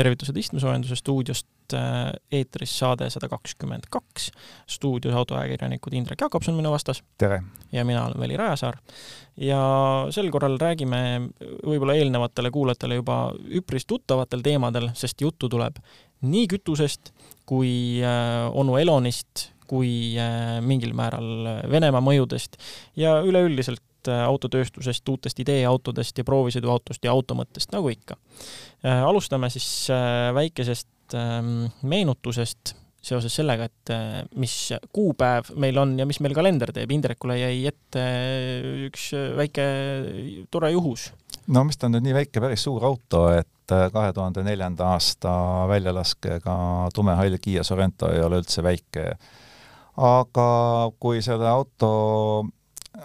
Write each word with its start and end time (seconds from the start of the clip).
tervitused 0.00 0.36
istmesoojenduse 0.40 0.96
stuudiost, 0.98 1.48
äh, 1.76 2.12
eetris 2.32 2.72
saade 2.80 3.10
sada 3.12 3.28
kakskümmend 3.30 3.88
kaks, 3.92 4.30
stuudios 4.70 5.14
autoajakirjanikud 5.20 5.94
Indrek 5.98 6.24
Jakobson 6.24 6.56
minu 6.56 6.72
vastas. 6.72 7.02
tere! 7.18 7.42
ja 7.72 7.84
mina 7.84 8.06
olen 8.06 8.20
Veli 8.20 8.36
Rajasaar. 8.40 8.78
ja 9.36 9.60
sel 10.10 10.30
korral 10.30 10.58
räägime 10.60 11.02
võib-olla 11.40 11.98
eelnevatele 12.00 12.50
kuulajatele 12.50 13.00
juba 13.00 13.20
üpris 13.60 13.86
tuttavatel 13.86 14.44
teemadel, 14.46 14.90
sest 14.94 15.20
juttu 15.20 15.48
tuleb 15.48 15.78
nii 16.20 16.48
kütusest 16.48 17.12
kui 17.48 18.00
äh, 18.04 18.48
onu 18.54 18.78
Elonist, 18.80 19.50
kui 19.70 20.16
äh, 20.18 20.58
mingil 20.64 20.94
määral 20.96 21.60
Venemaa 21.70 22.02
mõjudest 22.04 22.58
ja 22.98 23.20
üleüldiselt 23.26 23.82
autotööstusest, 24.08 25.08
uutest 25.08 25.40
ideeautodest 25.42 26.18
ja 26.18 26.24
proovisõiduautost 26.24 27.04
ja 27.04 27.12
automõttest, 27.12 27.72
nagu 27.74 27.90
ikka. 27.92 28.16
Äh, 28.84 29.02
alustame 29.04 29.50
siis 29.52 29.68
äh, 29.92 30.30
väikesest 30.34 31.16
ähm, 31.18 31.66
meenutusest 31.82 32.76
seoses 33.00 33.32
sellega, 33.32 33.64
et 33.64 33.92
mis 34.36 34.54
kuupäev 34.92 35.54
meil 35.60 35.78
on 35.80 35.94
ja 35.98 36.06
mis 36.08 36.20
meil 36.20 36.34
kalender 36.36 36.72
teeb. 36.76 36.90
Indrekule 36.92 37.38
jäi 37.40 37.62
ette 37.70 38.02
üks 38.88 39.10
väike 39.38 39.64
tore 40.52 40.72
juhus. 40.74 41.08
no 41.48 41.64
mis 41.64 41.80
ta 41.80 41.88
nüüd 41.88 42.04
nii 42.04 42.18
väike, 42.18 42.42
päris 42.44 42.66
suur 42.66 42.84
auto, 42.84 43.24
et 43.32 43.48
kahe 43.70 44.12
tuhande 44.12 44.44
neljanda 44.44 44.92
aasta 44.94 45.32
väljalaskega 45.70 46.56
tumehall 46.94 47.38
Kiia 47.40 47.64
Sorento 47.64 48.10
ei 48.12 48.22
ole 48.22 48.42
üldse 48.42 48.62
väike. 48.62 49.14
aga 49.96 50.48
kui 51.00 51.22
selle 51.22 51.48
auto 51.48 51.90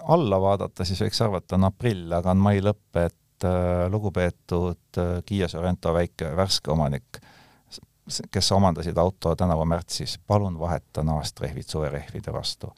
alla 0.02 0.40
vaadata, 0.40 0.84
siis 0.84 1.00
võiks 1.04 1.22
arvata, 1.24 1.56
on 1.56 1.68
aprill, 1.68 2.12
aga 2.12 2.30
on 2.32 2.42
mai 2.42 2.60
lõpp, 2.64 2.98
et 3.02 3.46
äh, 3.46 3.86
lugupeetud 3.92 5.00
äh, 5.00 5.16
Kiia 5.26 5.48
Sorento 5.48 5.94
väike 5.94 6.30
värske 6.36 6.70
omanik, 6.72 7.20
kes 8.30 8.52
omandasid 8.52 8.98
auto 8.98 9.34
tänavu 9.36 9.64
märtsis, 9.66 10.18
palun 10.26 10.58
vaheta 10.58 11.02
naastrehvid 11.02 11.66
suverehvide 11.66 12.32
vastu. 12.32 12.72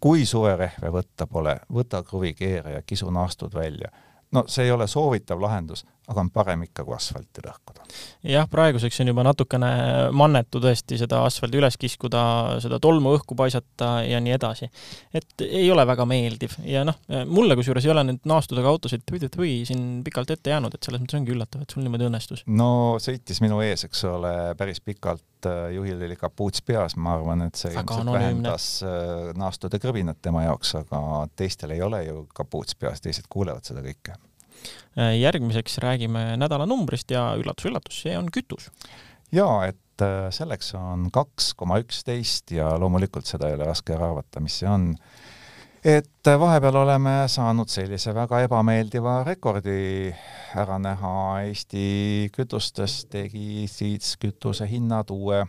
kui 0.00 0.26
suverehve 0.26 0.90
võtta 0.94 1.26
pole, 1.26 1.56
võta 1.72 2.02
kruvikeeraja 2.02 2.76
ja 2.76 2.82
kisu 2.82 3.10
naastud 3.10 3.54
välja 3.54 3.90
no 4.32 4.44
see 4.46 4.64
ei 4.64 4.70
ole 4.70 4.86
soovitav 4.86 5.40
lahendus, 5.42 5.84
aga 6.08 6.24
on 6.24 6.30
parem 6.32 6.64
ikka, 6.64 6.84
kui 6.86 6.96
asfalti 6.96 7.42
lõhkuda. 7.44 7.84
jah, 8.32 8.48
praeguseks 8.50 9.00
on 9.02 9.10
juba 9.12 9.24
natukene 9.26 9.70
mannetu 10.16 10.60
tõesti 10.62 10.98
seda 11.00 11.20
asfaldi 11.26 11.60
üles 11.60 11.76
kiskuda, 11.80 12.22
seda 12.64 12.80
tolmu 12.82 13.12
õhku 13.18 13.36
paisata 13.38 13.90
ja 14.08 14.20
nii 14.24 14.34
edasi. 14.36 14.70
et 15.12 15.46
ei 15.46 15.68
ole 15.72 15.84
väga 15.88 16.06
meeldiv 16.08 16.56
ja 16.64 16.84
noh, 16.88 16.98
mulle 17.28 17.56
kusjuures 17.58 17.84
ei 17.84 17.92
ole 17.92 18.06
nüüd 18.08 18.28
naastudega 18.28 18.72
autosid 18.72 19.04
või 19.38 19.62
siin 19.68 20.02
pikalt 20.04 20.32
ette 20.34 20.54
jäänud, 20.54 20.74
et 20.74 20.84
selles 20.84 21.02
mõttes 21.02 21.18
ongi 21.18 21.34
üllatav, 21.34 21.64
et 21.64 21.74
sul 21.74 21.84
niimoodi 21.84 22.08
õnnestus. 22.08 22.44
no 22.46 22.70
sõitis 23.02 23.42
minu 23.44 23.60
ees, 23.64 23.84
eks 23.88 24.04
ole, 24.08 24.32
päris 24.58 24.80
pikalt 24.84 25.48
äh, 25.50 25.68
juhil 25.76 26.06
oli 26.08 26.16
kapuuts 26.16 26.64
peas, 26.64 26.96
ma 26.96 27.18
arvan, 27.18 27.44
et 27.48 27.60
see 27.60 27.74
ilmselt 27.74 28.12
vähendas 28.14 28.70
äh, 28.86 29.34
naastude 29.38 29.80
krõbinat 29.82 30.22
tema 30.24 30.46
jaoks, 30.48 30.74
aga 30.80 31.02
teistel 31.36 31.76
ei 31.76 31.84
ole 31.84 32.04
ju 32.06 32.24
kapuuts 32.34 32.78
peas, 32.78 33.04
teised 33.04 33.28
kuulevad 33.28 33.68
seda 33.68 33.84
kõike 33.84 34.16
järgmiseks 34.98 35.78
räägime 35.78 36.32
nädalanumbrist 36.40 37.10
ja 37.14 37.30
üllatus-üllatus, 37.38 38.02
see 38.02 38.16
on 38.18 38.30
kütus. 38.34 38.70
jaa, 39.32 39.68
et 39.68 40.02
äh, 40.02 40.28
selleks 40.34 40.72
on 40.78 41.08
kaks 41.14 41.52
koma 41.58 41.78
üksteist 41.82 42.50
ja 42.56 42.72
loomulikult 42.80 43.28
seda 43.28 43.50
ei 43.50 43.58
ole 43.58 43.68
raske 43.68 43.94
ära 43.94 44.10
arvata, 44.10 44.42
mis 44.42 44.58
see 44.58 44.70
on. 44.70 44.88
et 45.84 46.26
äh, 46.26 46.40
vahepeal 46.40 46.80
oleme 46.82 47.14
saanud 47.30 47.70
sellise 47.70 48.14
väga 48.16 48.42
ebameeldiva 48.48 49.20
rekordi 49.28 50.10
ära 50.58 50.80
näha 50.82 51.14
Eesti 51.46 52.30
kütustes, 52.34 53.04
tegi 53.12 53.68
siis 53.70 54.16
kütuse 54.18 54.66
hinnad 54.66 55.14
uue 55.14 55.44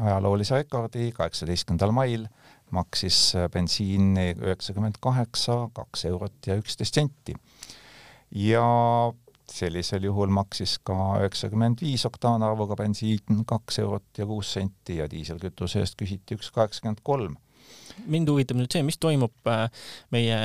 ajaloolise 0.00 0.62
rekordi 0.62 1.12
kaheksateistkümnendal 1.14 1.92
mail 1.94 2.26
maksis 2.74 3.36
bensiin 3.52 4.16
üheksakümmend 4.18 4.96
kaheksa, 5.00 5.68
kaks 5.74 6.08
eurot 6.08 6.48
ja 6.48 6.56
üksteist 6.58 6.96
senti 6.98 7.36
ja 8.30 8.66
sellisel 9.52 10.04
juhul 10.08 10.30
maksis 10.34 10.78
ka 10.84 10.94
üheksakümmend 11.22 11.82
viis 11.84 12.06
oktaanarvuga 12.08 12.76
bensiin 12.78 13.44
kaks 13.46 13.78
eurot 13.78 14.18
ja 14.18 14.26
kuus 14.26 14.52
senti 14.58 14.98
ja 15.00 15.10
diiselkütuse 15.10 15.82
eest 15.82 15.98
küsiti 16.00 16.38
üks 16.38 16.50
kaheksakümmend 16.54 17.04
kolm 17.06 17.36
mind 18.10 18.28
huvitab 18.30 18.58
nüüd 18.58 18.72
see, 18.72 18.82
mis 18.86 18.98
toimub 19.00 19.50
äh, 19.50 19.66
meie 20.14 20.36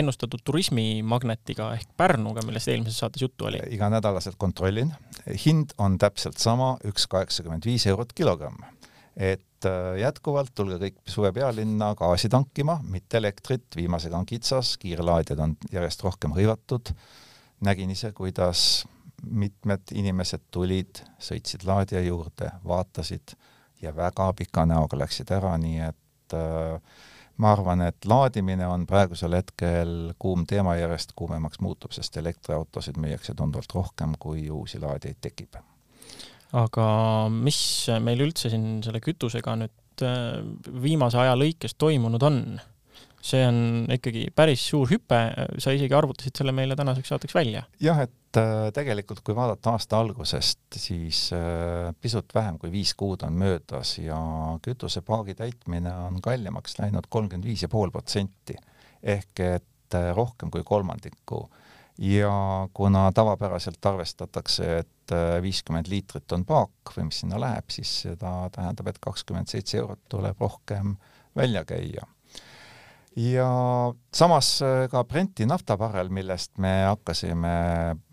ennustatud 0.00 0.42
turismimagnetiga 0.46 1.70
ehk 1.76 1.94
Pärnuga, 1.98 2.44
millest 2.46 2.70
eelmises 2.70 3.00
saates 3.02 3.24
juttu 3.24 3.48
oli. 3.50 3.60
iganädalaselt 3.74 4.38
kontrollin, 4.40 4.92
hind 5.44 5.74
on 5.78 5.98
täpselt 6.00 6.38
sama, 6.40 6.74
üks 6.86 7.08
kaheksakümmend 7.10 7.66
viis 7.66 7.86
eurot 7.90 8.14
kilogramm. 8.16 8.62
et 9.16 9.68
äh, 9.68 9.98
jätkuvalt 10.00 10.54
tulge 10.54 10.78
kõik 10.84 11.00
suve 11.10 11.32
pealinna 11.36 11.94
gaasi 11.98 12.30
tankima, 12.32 12.78
mitte 12.86 13.18
elektrit, 13.18 13.66
viimasega 13.76 14.16
on 14.16 14.28
kitsas, 14.28 14.76
kiirlaadijad 14.80 15.42
on 15.44 15.56
järjest 15.72 16.06
rohkem 16.06 16.36
hõivatud 16.36 16.94
nägin 17.60 17.90
ise, 17.90 18.12
kuidas 18.12 18.86
mitmed 19.26 19.92
inimesed 19.92 20.48
tulid, 20.50 21.02
sõitsid 21.20 21.66
laadija 21.68 22.00
juurde, 22.04 22.50
vaatasid 22.64 23.34
ja 23.82 23.92
väga 23.96 24.32
pika 24.36 24.64
näoga 24.68 24.98
läksid 25.00 25.32
ära, 25.34 25.56
nii 25.60 25.80
et 25.90 26.36
äh, 26.36 26.80
ma 27.40 27.52
arvan, 27.54 27.82
et 27.88 28.04
laadimine 28.08 28.66
on 28.68 28.86
praegusel 28.88 29.34
hetkel 29.38 30.12
kuum 30.20 30.46
teema, 30.48 30.76
järjest 30.76 31.14
kuumemaks 31.16 31.60
muutub, 31.64 31.92
sest 31.96 32.16
elektriautosid 32.20 33.00
müüakse 33.00 33.34
tunduvalt 33.36 33.72
rohkem, 33.74 34.16
kui 34.18 34.48
uusi 34.50 34.80
laadijaid 34.80 35.20
tekib. 35.20 35.60
aga 36.52 36.86
mis 37.30 37.60
meil 38.02 38.24
üldse 38.26 38.50
siin 38.50 38.80
selle 38.82 39.00
kütusega 39.00 39.54
nüüd 39.60 40.04
äh, 40.04 40.40
viimase 40.82 41.20
aja 41.22 41.36
lõikes 41.38 41.76
toimunud 41.78 42.22
on? 42.26 42.42
See 43.20 43.42
on 43.44 43.58
ikkagi 43.92 44.26
päris 44.36 44.62
suur 44.70 44.88
hüpe, 44.90 45.18
sa 45.60 45.74
isegi 45.76 45.94
arvutasid 45.96 46.40
selle 46.40 46.54
meile 46.56 46.76
tänaseks 46.78 47.12
saateks 47.12 47.36
välja. 47.36 47.62
jah, 47.82 48.00
et 48.06 48.40
äh, 48.40 48.70
tegelikult 48.74 49.22
kui 49.24 49.36
vaadata 49.36 49.74
aasta 49.76 50.00
algusest, 50.00 50.60
siis 50.76 51.26
äh, 51.36 51.90
pisut 52.00 52.32
vähem 52.34 52.58
kui 52.58 52.72
viis 52.72 52.94
kuud 52.98 53.24
on 53.26 53.36
möödas 53.40 53.98
ja 54.00 54.18
kütusepaagi 54.64 55.36
täitmine 55.38 55.92
on 56.08 56.20
kallimaks 56.24 56.78
läinud 56.80 57.08
kolmkümmend 57.08 57.48
viis 57.48 57.64
ja 57.66 57.72
pool 57.72 57.92
protsenti 57.92 58.56
ehk 59.02 59.44
et 59.44 59.98
äh, 59.98 60.12
rohkem 60.16 60.50
kui 60.50 60.64
kolmandiku. 60.64 61.48
ja 62.00 62.32
kuna 62.72 63.10
tavapäraselt 63.12 63.86
arvestatakse, 63.86 64.78
et 64.78 65.12
viiskümmend 65.42 65.90
liitrit 65.90 66.32
on 66.32 66.46
paak 66.48 66.94
või 66.96 67.10
mis 67.10 67.18
sinna 67.20 67.36
läheb, 67.40 67.66
siis 67.68 67.90
seda 68.06 68.48
tähendab, 68.54 68.88
et 68.88 69.00
kakskümmend 69.02 69.52
seitse 69.52 69.76
eurot 69.82 70.00
tuleb 70.08 70.40
rohkem 70.40 70.94
välja 71.36 71.64
käia 71.68 72.06
ja 73.16 73.48
samas 74.14 74.62
äh, 74.62 74.88
ka 74.90 75.04
Brenti 75.04 75.46
naftabarrel, 75.46 76.08
millest 76.14 76.58
me 76.62 76.72
hakkasime 76.86 77.52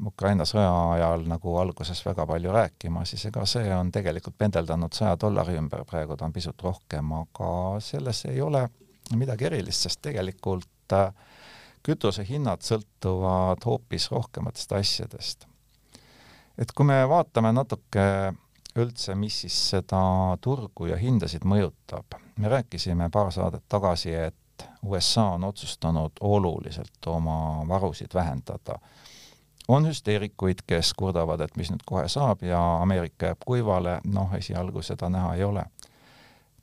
Ukraina 0.06 0.46
sõja 0.48 0.72
ajal 0.96 1.28
nagu 1.30 1.58
alguses 1.62 2.02
väga 2.06 2.26
palju 2.26 2.54
rääkima, 2.54 3.06
siis 3.06 3.28
ega 3.30 3.46
see 3.46 3.70
on 3.76 3.92
tegelikult 3.94 4.38
pendeldanud 4.38 4.94
saja 4.94 5.18
dollari 5.20 5.58
ümber, 5.60 5.86
praegu 5.86 6.18
ta 6.18 6.26
on 6.26 6.34
pisut 6.34 6.62
rohkem, 6.64 7.14
aga 7.22 7.52
selles 7.84 8.26
ei 8.32 8.42
ole 8.42 8.66
midagi 9.16 9.52
erilist, 9.52 9.86
sest 9.86 10.02
tegelikult 10.10 10.98
äh, 10.98 11.12
kütusehinnad 11.86 12.66
sõltuvad 12.66 13.64
hoopis 13.66 14.10
rohkematest 14.12 14.74
asjadest. 14.76 15.48
et 16.58 16.72
kui 16.74 16.86
me 16.90 17.04
vaatame 17.08 17.54
natuke 17.54 18.34
üldse, 18.78 19.16
mis 19.16 19.42
siis 19.44 19.58
seda 19.72 20.02
turgu 20.42 20.90
ja 20.90 20.98
hindasid 20.98 21.46
mõjutab, 21.46 22.18
me 22.38 22.50
rääkisime 22.50 23.10
paar 23.14 23.32
saadet 23.34 23.64
tagasi, 23.70 24.14
et 24.14 24.36
USA 24.86 25.24
on 25.24 25.44
otsustanud 25.44 26.12
oluliselt 26.20 27.06
oma 27.06 27.64
varusid 27.68 28.14
vähendada. 28.14 28.80
on 29.68 29.88
hüsteerikuid, 29.88 30.64
kes 30.68 30.94
kurdavad, 30.94 31.42
et 31.44 31.58
mis 31.58 31.72
nüüd 31.72 31.84
kohe 31.86 32.08
saab 32.08 32.44
ja 32.44 32.60
Ameerika 32.82 33.26
jääb 33.26 33.42
kuivale, 33.46 33.98
noh, 34.06 34.34
esialgu 34.34 34.82
seda 34.82 35.10
näha 35.10 35.34
ei 35.36 35.44
ole. 35.44 35.64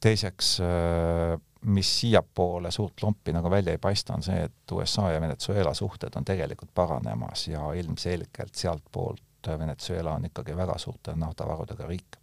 teiseks, 0.01 0.61
äh, 0.61 1.41
mis 1.65 2.01
siiapoole 2.01 2.71
suurt 2.71 3.03
lompi 3.03 3.33
nagu 3.33 3.51
välja 3.51 3.73
ei 3.73 3.79
paista, 3.79 4.15
on 4.15 4.23
see, 4.23 4.43
et 4.45 4.73
USA 4.73 5.11
ja 5.11 5.21
Venezuela 5.21 5.75
suhted 5.75 6.17
on 6.17 6.25
tegelikult 6.25 6.71
paranemas 6.75 7.49
ja 7.49 7.73
ilmselgelt 7.73 8.55
sealtpoolt 8.55 9.23
Venezuela 9.59 10.15
on 10.15 10.25
ikkagi 10.25 10.57
väga 10.57 10.79
suurte 10.79 11.17
naftavarudega 11.17 11.87
riik. 11.87 12.17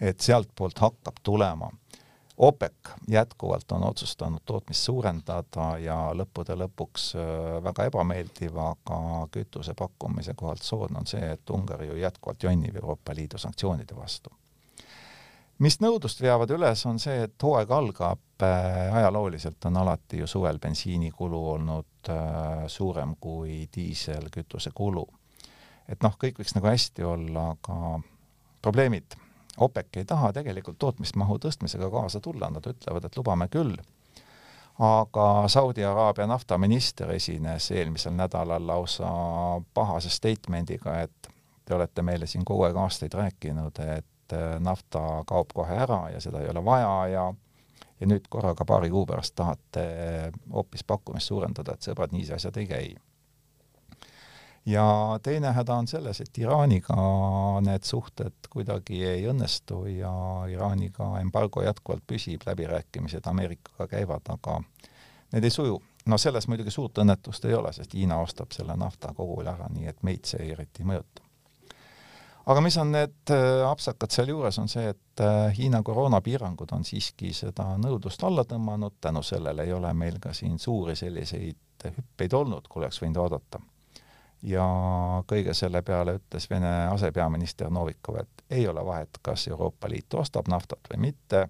et 0.00 0.20
sealtpoolt 0.20 0.78
hakkab 0.78 1.16
tulema 1.22 1.70
OPEC 2.38 2.72
jätkuvalt 3.08 3.72
on 3.72 3.84
otsustanud 3.84 4.40
tootmist 4.46 4.86
suurendada 4.86 5.68
ja 5.82 5.96
lõppude 6.14 6.54
lõpuks 6.54 7.08
äh, 7.18 7.62
väga 7.64 7.88
ebameeldiv, 7.90 8.56
aga 8.62 9.00
kütuse 9.34 9.74
pakkumise 9.74 10.34
kohalt 10.38 10.62
soodne 10.62 11.02
on 11.02 11.06
see, 11.06 11.32
et 11.34 11.50
Ungari 11.50 11.88
ju 11.88 11.96
jätkuvalt 11.98 12.42
jonnib 12.42 12.76
Euroopa 12.76 13.14
Liidu 13.14 13.38
sanktsioonide 13.38 13.96
vastu. 13.96 14.30
mis 15.58 15.80
nõudlust 15.80 16.20
veavad 16.22 16.50
üles, 16.54 16.86
on 16.86 16.98
see, 17.02 17.22
et 17.26 17.42
hooaeg 17.42 17.70
algab, 17.70 18.20
äh, 18.42 18.96
ajalooliselt 18.96 19.64
on 19.64 19.76
alati 19.76 20.18
ju 20.18 20.26
suvel 20.26 20.58
bensiinikulu 20.58 21.46
olnud 21.50 22.10
äh, 22.10 22.66
suurem 22.66 23.16
kui 23.20 23.68
diiselkütuse 23.74 24.70
kulu 24.74 25.06
et 25.88 26.04
noh, 26.04 26.14
kõik 26.20 26.38
võiks 26.40 26.54
nagu 26.56 26.68
hästi 26.68 27.06
olla, 27.06 27.50
aga 27.56 27.98
probleemid. 28.62 29.16
OPEC 29.58 29.96
ei 29.96 30.04
taha 30.04 30.32
tegelikult 30.32 30.78
tootmismahu 30.78 31.38
tõstmisega 31.42 31.90
kaasa 31.90 32.20
tulla, 32.20 32.50
nad 32.50 32.66
ütlevad, 32.66 33.04
et 33.04 33.16
lubame 33.16 33.48
küll. 33.52 33.76
aga 34.78 35.48
Saudi 35.48 35.84
Araabia 35.84 36.26
naftaminister 36.30 37.10
esines 37.10 37.70
eelmisel 37.70 38.14
nädalal 38.14 38.66
lausa 38.66 39.08
pahase 39.74 40.10
statement'iga, 40.10 41.00
et 41.02 41.28
te 41.64 41.74
olete 41.74 42.02
meile 42.02 42.26
siin 42.26 42.44
kogu 42.44 42.62
aeg 42.62 42.76
aastaid 42.76 43.14
rääkinud, 43.14 43.80
et 43.96 44.36
nafta 44.60 45.24
kaob 45.26 45.50
kohe 45.54 45.74
ära 45.74 46.04
ja 46.12 46.20
seda 46.20 46.40
ei 46.40 46.50
ole 46.50 46.64
vaja 46.64 46.94
ja 47.08 47.34
ja 48.00 48.06
nüüd 48.06 48.28
korraga 48.30 48.64
paari 48.64 48.90
kuu 48.90 49.06
pärast 49.06 49.34
tahate 49.34 49.84
hoopis 50.52 50.84
pakkumist 50.86 51.32
suurendada, 51.32 51.74
et 51.74 51.82
sõbrad, 51.82 52.12
nii 52.14 52.28
see 52.28 52.36
asjad 52.36 52.56
ei 52.62 52.66
käi 52.70 52.88
ja 54.68 55.18
teine 55.22 55.52
häda 55.52 55.74
on 55.74 55.88
selles, 55.88 56.20
et 56.20 56.38
Iraaniga 56.38 56.96
need 57.64 57.86
suhted 57.88 58.48
kuidagi 58.50 59.00
ei 59.06 59.24
õnnestu 59.30 59.84
ja 59.90 60.12
Iraaniga 60.50 61.14
embargo 61.22 61.62
jätkuvalt 61.64 62.04
püsib, 62.06 62.44
läbirääkimised 62.46 63.26
Ameerikaga 63.26 63.88
käivad, 63.88 64.28
aga 64.28 64.58
need 65.32 65.44
ei 65.44 65.54
suju. 65.54 65.80
no 66.08 66.18
selles 66.18 66.48
muidugi 66.48 66.70
suurt 66.70 66.98
õnnetust 66.98 67.44
ei 67.44 67.54
ole, 67.54 67.72
sest 67.72 67.94
Hiina 67.94 68.20
ostab 68.20 68.52
selle 68.56 68.76
nafta 68.76 69.12
kogul 69.16 69.46
ära, 69.46 69.68
nii 69.72 69.88
et 69.88 70.02
meid 70.02 70.28
see 70.28 70.50
eriti 70.52 70.84
ei 70.84 70.90
mõjuta. 70.92 71.24
aga 72.46 72.60
mis 72.64 72.76
on 72.76 72.92
need 72.92 73.32
äh, 73.32 73.64
apsakad 73.70 74.12
sealjuures, 74.12 74.58
on 74.58 74.68
see, 74.68 74.88
et 74.88 75.24
äh, 75.24 75.56
Hiina 75.56 75.82
koroonapiirangud 75.82 76.76
on 76.76 76.84
siiski 76.84 77.32
seda 77.32 77.70
nõudlust 77.80 78.24
alla 78.24 78.44
tõmmanud, 78.44 79.00
tänu 79.00 79.22
sellele 79.22 79.64
ei 79.64 79.72
ole 79.72 79.94
meil 79.94 80.20
ka 80.20 80.32
siin 80.32 80.58
suuri 80.58 80.96
selliseid 80.96 81.88
hüppeid 81.88 82.32
olnud, 82.34 82.68
kui 82.68 82.82
oleks 82.82 83.00
võinud 83.02 83.24
oodata 83.24 83.60
ja 84.42 84.64
kõige 85.26 85.54
selle 85.54 85.82
peale 85.82 86.18
ütles 86.18 86.48
Vene 86.50 86.72
asepeaminister 86.92 87.70
Novikov, 87.70 88.20
et 88.22 88.44
ei 88.50 88.68
ole 88.68 88.84
vahet, 88.84 89.20
kas 89.22 89.48
Euroopa 89.48 89.90
Liit 89.90 90.14
ostab 90.14 90.48
naftat 90.48 90.90
või 90.92 91.08
mitte, 91.08 91.48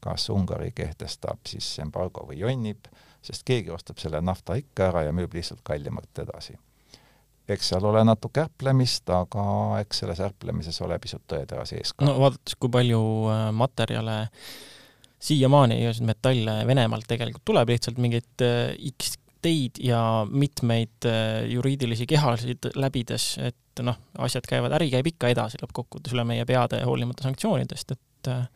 kas 0.00 0.28
Ungari 0.30 0.70
kehtestab 0.72 1.46
siis 1.48 1.68
embargo 1.82 2.26
või 2.28 2.40
jonnib, 2.42 2.88
sest 3.22 3.44
keegi 3.48 3.72
ostab 3.74 3.98
selle 3.98 4.20
nafta 4.22 4.58
ikka 4.58 4.90
ära 4.92 5.04
ja 5.08 5.12
müüb 5.12 5.34
lihtsalt 5.34 5.64
kallimalt 5.64 6.18
edasi. 6.18 6.58
eks 7.48 7.68
seal 7.68 7.84
ole 7.84 8.02
natuke 8.04 8.42
ärplemist, 8.44 9.08
aga 9.10 9.80
eks 9.80 10.02
selles 10.02 10.20
ärplemises 10.20 10.80
ole 10.84 10.98
pisut 10.98 11.22
tõetera 11.26 11.64
sees 11.66 11.92
ka. 11.92 12.04
no 12.04 12.18
vaadates, 12.20 12.54
kui 12.60 12.70
palju 12.70 13.00
äh, 13.32 13.48
materjale 13.52 14.18
siiamaani, 15.18 15.80
metalle 16.00 16.66
Venemaalt 16.66 17.08
tegelikult 17.08 17.44
tuleb, 17.44 17.72
lihtsalt 17.72 17.98
mingeid 17.98 18.44
äh, 18.44 18.76
X 18.92 19.16
teid 19.42 19.78
ja 19.82 20.26
mitmeid 20.30 21.06
äh, 21.06 21.46
juriidilisi 21.52 22.06
kehasid 22.10 22.70
läbides, 22.74 23.30
et 23.42 23.82
noh, 23.84 23.98
asjad 24.18 24.46
käivad, 24.48 24.74
äri 24.74 24.90
käib 24.92 25.06
ikka 25.12 25.30
edasi 25.32 25.60
lõppkokkuvõttes 25.62 26.14
üle 26.16 26.24
meie 26.26 26.46
peade, 26.48 26.80
hoolimata 26.86 27.28
sanktsioonidest, 27.28 27.94
et 27.94 28.30
äh, 28.32 28.46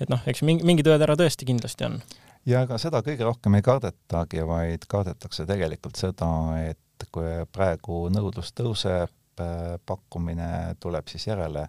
et 0.00 0.10
noh, 0.12 0.22
eks 0.30 0.42
mingi, 0.46 0.66
mingi 0.66 0.84
tõetera 0.86 1.16
tõesti 1.18 1.46
kindlasti 1.48 1.86
on. 1.88 1.98
ja 2.46 2.62
ega 2.66 2.78
seda 2.78 3.02
kõige 3.06 3.26
rohkem 3.26 3.58
ei 3.58 3.66
kardetagi, 3.66 4.44
vaid 4.46 4.86
kardetakse 4.90 5.46
tegelikult 5.46 5.98
seda, 6.00 6.30
et 6.68 7.08
kui 7.14 7.44
praegu 7.52 8.06
nõudlus 8.14 8.54
tõuseb, 8.58 9.14
äh, 9.42 9.76
pakkumine 9.86 10.78
tuleb 10.80 11.10
siis 11.10 11.28
järele, 11.30 11.68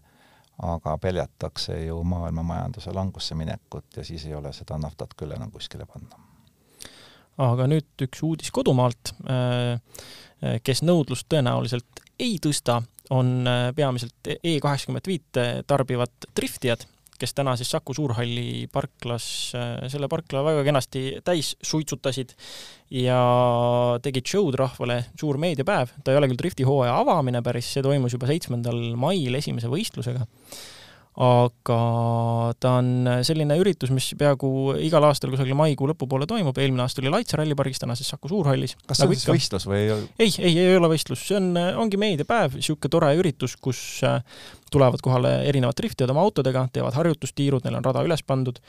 aga 0.60 0.98
peljatakse 1.00 1.78
ju 1.86 2.02
maailma 2.04 2.44
majanduse 2.44 2.92
langusse 2.92 3.38
minekut 3.40 3.95
ja 3.95 4.04
siis 4.04 4.25
ei 4.28 4.36
ole 4.36 4.52
seda 4.54 4.78
naftat 4.81 5.16
küll 5.16 5.31
enam 5.31 5.54
kuskile 5.54 5.86
panna 5.88 6.29
aga 7.40 7.68
nüüd 7.72 8.06
üks 8.08 8.22
uudis 8.26 8.52
kodumaalt, 8.56 9.14
äh, 9.30 9.80
äh, 10.44 10.60
kes 10.66 10.84
nõudlust 10.86 11.30
tõenäoliselt 11.32 12.04
ei 12.20 12.38
tõsta, 12.44 12.82
on 13.16 13.48
äh, 13.48 13.70
peamiselt 13.76 14.32
E 14.44 14.60
kaheksakümmend 14.62 15.10
viite 15.10 15.46
tarbivad 15.68 16.30
driftijad, 16.36 16.86
kes 17.20 17.34
täna 17.36 17.56
siis 17.60 17.72
Saku 17.74 17.92
Suurhalli 17.92 18.70
parklas 18.72 19.26
selle 19.92 20.08
parkla 20.08 20.40
väga 20.46 20.62
kenasti 20.64 21.02
täis 21.28 21.50
suitsutasid 21.60 22.32
ja 22.96 23.18
tegid 24.00 24.24
show'd 24.24 24.56
rahvale, 24.56 25.02
suur 25.20 25.36
meediapäev, 25.42 25.92
ta 26.00 26.14
ei 26.14 26.20
ole 26.22 26.30
küll 26.32 26.40
driftihooaja 26.40 26.94
avamine 27.02 27.42
päris, 27.44 27.74
see 27.74 27.84
toimus 27.84 28.16
juba 28.16 28.30
seitsmendal 28.30 28.80
mail 28.96 29.36
esimese 29.36 29.68
võistlusega 29.68 30.24
aga 31.19 31.77
ta 32.63 32.77
on 32.80 33.10
selline 33.27 33.57
üritus, 33.60 33.92
mis 33.92 34.06
peaaegu 34.19 34.77
igal 34.86 35.04
aastal 35.04 35.33
kusagil 35.33 35.57
maikuu 35.60 35.89
lõpupoole 35.92 36.27
toimub, 36.30 36.56
eelmine 36.56 36.86
aasta 36.86 37.04
oli 37.04 37.12
Laitse 37.12 37.36
rallipargis, 37.39 37.81
täna 37.83 37.98
siis 38.00 38.07
Saku 38.13 38.31
Suurhallis. 38.31 38.77
kas 38.88 39.01
see 39.01 39.07
nagu 39.07 39.18
on 39.18 39.19
siis 39.19 39.31
võistlus 39.33 39.68
või 39.68 39.81
ei 39.81 39.92
ole? 39.95 40.07
ei, 40.16 40.31
ei, 40.38 40.54
ei 40.63 40.77
ole 40.80 40.92
võistlus, 40.94 41.25
see 41.27 41.36
on, 41.36 41.51
ongi 41.83 42.00
meediapäev, 42.00 42.56
niisugune 42.56 42.94
tore 42.94 43.12
üritus, 43.19 43.57
kus 43.60 43.81
äh, 44.07 44.21
tulevad 44.71 45.04
kohale 45.04 45.33
erinevad 45.50 45.75
driftijad 45.75 46.13
oma 46.13 46.24
autodega, 46.24 46.63
teevad 46.71 46.95
harjutustiirud, 46.95 47.68
neil 47.68 47.81
on 47.81 47.88
rada 47.89 48.06
üles 48.07 48.24
pandud, 48.24 48.62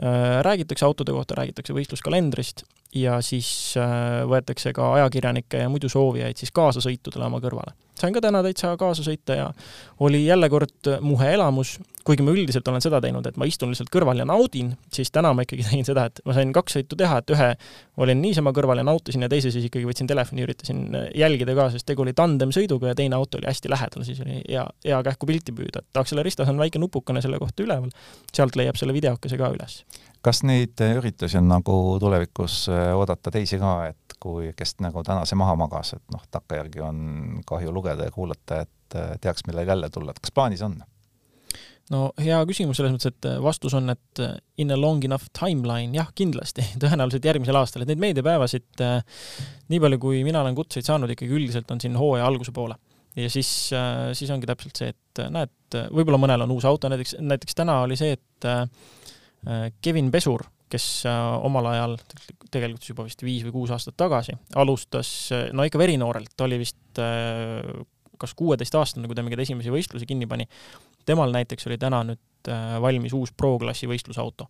äh, 0.00 0.38
räägitakse 0.46 0.88
autode 0.88 1.12
kohta, 1.12 1.36
räägitakse 1.42 1.76
võistluskalendrist 1.76 2.64
ja 2.96 3.18
siis 3.20 3.50
äh, 3.76 4.24
võetakse 4.28 4.72
ka 4.76 4.94
ajakirjanikke 4.96 5.60
ja 5.66 5.68
muidu 5.68 5.92
soovijaid 5.92 6.40
siis 6.40 6.54
kaasasõitudele 6.56 7.28
oma 7.28 7.42
kõrvale. 7.44 7.76
Sain 7.98 8.14
ka 8.14 8.22
täna 8.22 8.40
täitsa 8.46 8.76
kaasa 8.78 9.02
sõita 9.02 9.34
ja 9.34 9.46
oli 10.06 10.22
jälle 10.24 10.48
kord 10.52 10.90
muhe 11.02 11.32
elamus, 11.34 11.76
kuigi 12.08 12.24
ma 12.24 12.32
üldiselt 12.32 12.68
olen 12.70 12.82
seda 12.84 13.00
teinud, 13.04 13.26
et 13.28 13.36
ma 13.40 13.46
istun 13.48 13.72
lihtsalt 13.72 13.90
kõrval 13.92 14.22
ja 14.22 14.26
naudin, 14.28 14.72
siis 14.94 15.12
täna 15.14 15.34
ma 15.36 15.44
ikkagi 15.44 15.66
tegin 15.68 15.86
seda, 15.86 16.06
et 16.08 16.22
ma 16.28 16.36
sain 16.36 16.52
kaks 16.56 16.78
sõitu 16.78 16.98
teha, 16.98 17.20
et 17.20 17.34
ühe 17.34 17.48
olin 18.00 18.22
niisama 18.24 18.54
kõrval 18.56 18.80
ja 18.80 18.86
nautisin 18.88 19.26
ja 19.26 19.30
teise 19.32 19.52
siis 19.54 19.68
ikkagi 19.68 19.86
võtsin 19.88 20.08
telefoni, 20.10 20.46
üritasin 20.46 20.82
jälgida 21.18 21.56
ka, 21.58 21.68
sest 21.74 21.88
tegu 21.88 22.06
oli 22.06 22.16
tandemsõiduga 22.16 22.92
ja 22.92 22.98
teine 22.98 23.18
auto 23.18 23.40
oli 23.40 23.50
hästi 23.50 23.72
lähedal, 23.72 24.06
siis 24.08 24.22
oli 24.24 24.40
hea, 24.40 24.64
hea 24.86 25.00
kähku 25.10 25.28
pilti 25.28 25.54
püüda, 25.54 25.84
et 25.84 26.00
Acceleristas 26.00 26.48
on 26.48 26.60
väike 26.60 26.80
nupukene 26.80 27.22
selle 27.24 27.40
kohta 27.42 27.66
üleval, 27.66 27.92
sealt 28.32 28.56
leiab 28.56 28.80
selle 28.80 28.96
videokese 28.96 29.38
ka 29.40 29.52
üles. 29.54 29.82
kas 30.24 30.42
neid 30.42 30.80
üritusi 30.82 31.38
on 31.38 31.46
nagu 31.48 31.74
tulevikus 32.00 32.64
oodata 32.72 33.30
teisi 33.30 33.60
ka, 33.60 33.74
et 33.92 34.08
kui, 34.20 34.52
kes 34.56 34.76
nagu 34.84 35.02
täna 35.06 35.24
see 35.28 35.38
maha 35.38 35.54
magas, 35.58 35.94
et 35.96 36.14
noh, 36.14 36.22
takkajärgi 36.30 36.82
on 36.84 37.00
kahju 37.46 37.72
lugeda 37.74 38.08
ja 38.08 38.14
kuulata, 38.14 38.62
et 38.66 38.98
äh, 38.98 39.12
teaks, 39.22 39.46
millal 39.46 39.68
jälle 39.68 39.90
tulla, 39.94 40.14
et 40.14 40.22
kas 40.22 40.34
plaanis 40.34 40.64
on? 40.66 40.80
No 41.94 42.02
hea 42.20 42.38
küsimus 42.48 42.78
selles 42.78 42.94
mõttes, 42.94 43.12
et 43.12 43.28
äh, 43.30 43.38
vastus 43.42 43.76
on, 43.78 43.92
et 43.94 44.22
äh, 44.24 44.34
in 44.62 44.74
a 44.74 44.78
long 44.78 45.04
enough 45.06 45.30
timeline, 45.36 45.94
jah, 45.96 46.10
kindlasti, 46.18 46.64
tõenäoliselt 46.82 47.30
järgmisel 47.30 47.60
aastal, 47.60 47.84
et 47.84 47.92
neid 47.92 48.02
meediapäevasid, 48.02 48.84
nii 49.72 49.80
palju 49.84 50.02
kui 50.02 50.22
mina 50.26 50.42
olen 50.44 50.58
kutseid 50.58 50.88
saanud, 50.88 51.14
ikkagi 51.14 51.34
üldiselt 51.40 51.70
on 51.74 51.82
siin 51.82 51.96
hooaja 51.98 52.28
alguse 52.28 52.54
poole. 52.54 52.78
ja 53.18 53.30
siis, 53.32 53.48
siis 54.14 54.30
ongi 54.30 54.46
täpselt 54.46 54.78
see, 54.78 54.92
et 54.94 55.24
näed, 55.32 55.80
võib-olla 55.90 56.20
mõnel 56.20 56.44
on 56.44 56.52
uus 56.54 56.68
auto, 56.68 56.90
näiteks, 56.92 57.16
näiteks 57.18 57.58
täna 57.58 57.80
oli 57.86 57.96
see, 57.98 58.14
et 58.14 59.74
Kevin 59.82 60.12
Pesur 60.14 60.44
kes 60.72 60.86
äh, 61.08 61.44
omal 61.44 61.70
ajal, 61.72 61.96
tegelikult 62.52 62.88
juba 62.90 63.06
vist 63.06 63.22
viis 63.24 63.44
või 63.46 63.54
kuus 63.60 63.72
aastat 63.74 63.96
tagasi, 63.98 64.36
alustas 64.58 65.10
äh, 65.34 65.48
no 65.56 65.64
ikka 65.66 65.80
verinoorelt, 65.80 66.34
ta 66.36 66.46
oli 66.48 66.60
vist 66.60 67.00
äh, 67.02 67.64
kas 68.18 68.34
kuueteistaastane, 68.38 69.08
kui 69.08 69.16
ta 69.16 69.24
mingeid 69.24 69.44
esimesi 69.46 69.72
võistlusi 69.72 70.08
kinni 70.08 70.26
pani. 70.30 70.48
Temal 71.08 71.32
näiteks 71.34 71.68
oli 71.70 71.78
täna 71.80 72.02
nüüd 72.06 72.52
valmis 72.82 73.14
uus 73.16 73.32
pro-klassi 73.36 73.88
võistlusauto. 73.90 74.48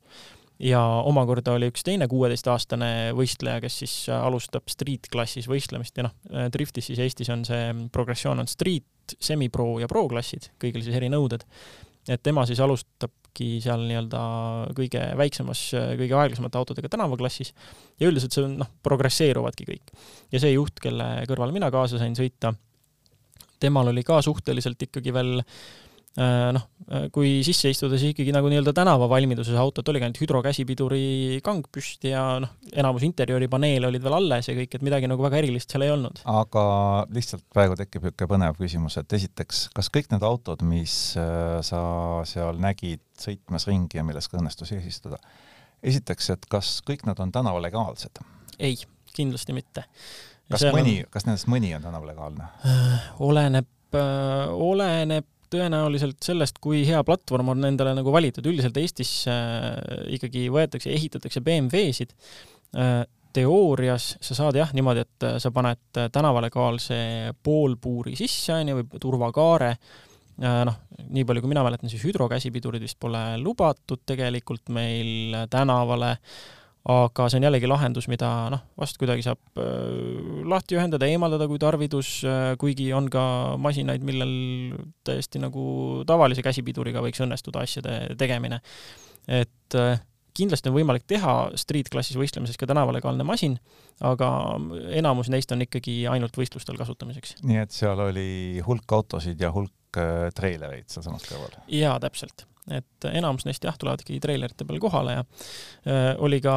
ja 0.58 0.80
omakorda 1.06 1.54
oli 1.54 1.68
üks 1.70 1.84
teine 1.86 2.08
kuueteistaastane 2.10 3.12
võistleja, 3.14 3.60
kes 3.62 3.78
siis 3.84 3.94
alustab 4.10 4.66
street-klassis 4.70 5.46
võistlemist 5.50 5.96
ja 5.96 6.08
noh, 6.08 6.14
driftis 6.52 6.90
siis 6.90 6.98
Eestis 6.98 7.30
on 7.30 7.44
see 7.46 7.70
progressioon 7.94 8.42
on 8.42 8.50
street, 8.50 9.14
semi-pro 9.20 9.78
ja 9.82 9.88
pro-klassid, 9.88 10.50
kõigil 10.60 10.82
siis 10.84 10.98
erinõuded. 10.98 11.46
et 12.08 12.22
tema 12.22 12.46
siis 12.46 12.60
alustab 12.60 13.14
sõidabki 13.38 13.62
seal 13.62 13.86
nii-öelda 13.86 14.20
kõige 14.74 15.02
väiksemas, 15.16 15.70
kõige 15.98 16.14
aeglasemate 16.16 16.58
autodega 16.58 16.88
tänavaklassis 16.88 17.54
ja 18.00 18.08
üldiselt 18.08 18.32
see 18.32 18.44
on 18.44 18.58
noh, 18.58 18.68
progresseeruvadki 18.82 19.64
kõik. 19.64 19.92
ja 20.32 20.40
see 20.40 20.52
juht, 20.52 20.80
kelle 20.80 21.24
kõrval 21.28 21.52
mina 21.52 21.70
kaasa 21.70 21.98
sain 21.98 22.14
sõita, 22.14 22.54
temal 23.60 23.88
oli 23.88 24.02
ka 24.02 24.20
suhteliselt 24.22 24.82
ikkagi 24.82 25.12
veel 25.12 25.42
Äh, 25.42 25.88
noh, 26.18 26.64
äh, 26.90 27.06
kui 27.14 27.44
sisse 27.46 27.70
istuda, 27.70 27.98
siis 28.00 28.14
ikkagi 28.14 28.32
nagu 28.34 28.48
nii-öelda 28.50 28.72
tänavavalmiduses 28.75 29.58
autot, 29.60 29.87
oligi 29.92 30.06
ainult 30.06 30.20
hüdrokäsipiduri 30.22 31.38
kang 31.46 31.66
püsti 31.75 32.10
ja 32.10 32.25
noh, 32.42 32.56
enamus 32.72 33.04
interjööripaneele 33.06 33.90
olid 33.90 34.02
veel 34.02 34.16
alles 34.18 34.48
ja 34.50 34.56
kõik, 34.56 34.75
et 34.75 34.87
midagi 34.87 35.10
nagu 35.10 35.22
väga 35.22 35.38
erilist 35.42 35.70
seal 35.75 35.87
ei 35.87 35.92
olnud. 35.94 36.22
aga 36.32 36.64
lihtsalt 37.14 37.44
praegu 37.54 37.78
tekib 37.78 38.08
niisugune 38.08 38.30
põnev 38.34 38.58
küsimus, 38.58 38.98
et 39.00 39.18
esiteks, 39.20 39.68
kas 39.76 39.92
kõik 39.94 40.10
need 40.14 40.26
autod, 40.26 40.64
mis 40.66 40.96
äh, 41.20 41.60
sa 41.66 41.82
seal 42.28 42.58
nägid 42.62 43.04
sõitmas 43.18 43.68
ringi 43.70 44.00
ja 44.00 44.06
milles 44.06 44.30
ka 44.30 44.40
õnnestus 44.40 44.75
eesistuda, 44.75 45.22
esiteks, 45.87 46.34
et 46.34 46.50
kas 46.50 46.78
kõik 46.87 47.06
nad 47.06 47.20
on 47.22 47.34
tänavalegaalsed? 47.34 48.25
ei, 48.58 48.75
kindlasti 49.14 49.54
mitte. 49.54 49.87
kas 50.50 50.66
mõni 50.75 51.00
on..., 51.04 51.10
kas 51.14 51.30
nendest 51.30 51.46
mõni 51.46 51.76
on 51.78 51.87
tänavalegaalne? 51.87 52.52
oleneb, 53.22 53.75
oleneb 54.58 55.34
tõenäoliselt 55.52 56.22
sellest, 56.24 56.58
kui 56.62 56.82
hea 56.88 57.00
platvorm 57.06 57.52
on 57.54 57.68
endale 57.70 57.94
nagu 57.98 58.12
valitud, 58.14 58.46
üldiselt 58.50 58.76
Eestis 58.80 59.12
äh, 59.30 59.76
ikkagi 60.16 60.48
võetakse, 60.54 60.92
ehitatakse 60.94 61.44
BMW-sid 61.44 62.14
äh,. 62.76 63.06
teoorias 63.38 64.14
sa 64.24 64.34
saad 64.34 64.56
jah 64.56 64.70
niimoodi, 64.74 65.02
et 65.04 65.24
sa 65.38 65.50
paned 65.54 65.98
tänavalegaalse 66.10 66.96
poolpuuri 67.44 68.16
sisse, 68.16 68.54
on 68.56 68.70
ju, 68.72 68.78
või 68.78 69.00
turvakaare, 69.04 69.68
noh, 70.66 70.78
nii 71.12 71.26
palju 71.28 71.44
kui 71.44 71.52
mina 71.52 71.62
mäletan, 71.62 71.92
siis 71.92 72.02
hüdrokäsipidurid 72.08 72.82
vist 72.82 72.98
pole 72.98 73.20
lubatud 73.42 74.00
tegelikult 74.08 74.72
meil 74.74 75.36
tänavale, 75.52 76.16
aga 76.88 77.26
see 77.28 77.38
on 77.38 77.47
jällegi 77.49 77.68
lahendus, 77.68 78.09
mida 78.09 78.28
noh, 78.52 78.62
vast 78.80 78.99
kuidagi 79.00 79.25
saab 79.26 79.61
äh, 79.61 80.45
lahti 80.49 80.78
ühendada, 80.78 81.09
eemaldada, 81.11 81.49
kui 81.50 81.61
tarvidus 81.61 82.18
äh,, 82.25 82.52
kuigi 82.61 82.88
on 82.97 83.11
ka 83.12 83.23
masinaid, 83.61 84.04
millel 84.07 84.33
täiesti 85.07 85.42
nagu 85.42 85.64
tavalise 86.09 86.45
käsipiduriga 86.45 87.02
võiks 87.04 87.21
õnnestuda 87.25 87.64
asjade 87.66 87.99
tegemine. 88.21 88.62
et 89.28 89.76
äh, 89.76 90.00
kindlasti 90.38 90.71
on 90.71 90.78
võimalik 90.78 91.04
teha 91.11 91.37
street-klassis 91.59 92.16
võistlemises 92.16 92.57
ka 92.57 92.68
tänavalegaalne 92.71 93.26
masin, 93.26 93.59
aga 94.00 94.30
enamus 94.97 95.28
neist 95.35 95.52
on 95.52 95.66
ikkagi 95.66 96.00
ainult 96.09 96.37
võistlustel 96.40 96.78
kasutamiseks. 96.80 97.40
nii 97.42 97.64
et 97.66 97.75
seal 97.75 98.00
oli 98.09 98.62
hulk 98.64 98.97
autosid 99.00 99.40
ja 99.40 99.52
hulk 99.52 99.75
treilereid 100.38 100.88
sealsamas 100.88 101.26
kõrval? 101.28 101.61
jaa, 101.73 101.99
täpselt 102.00 102.47
et 102.75 103.08
enamus 103.12 103.46
neist 103.48 103.64
jah, 103.64 103.76
tulevad 103.78 104.02
ikkagi 104.04 104.20
treilerite 104.22 104.66
peal 104.68 104.80
kohale 104.82 105.18
ja 105.18 105.25
äh, 105.25 106.12
oli 106.25 106.40
ka 106.44 106.54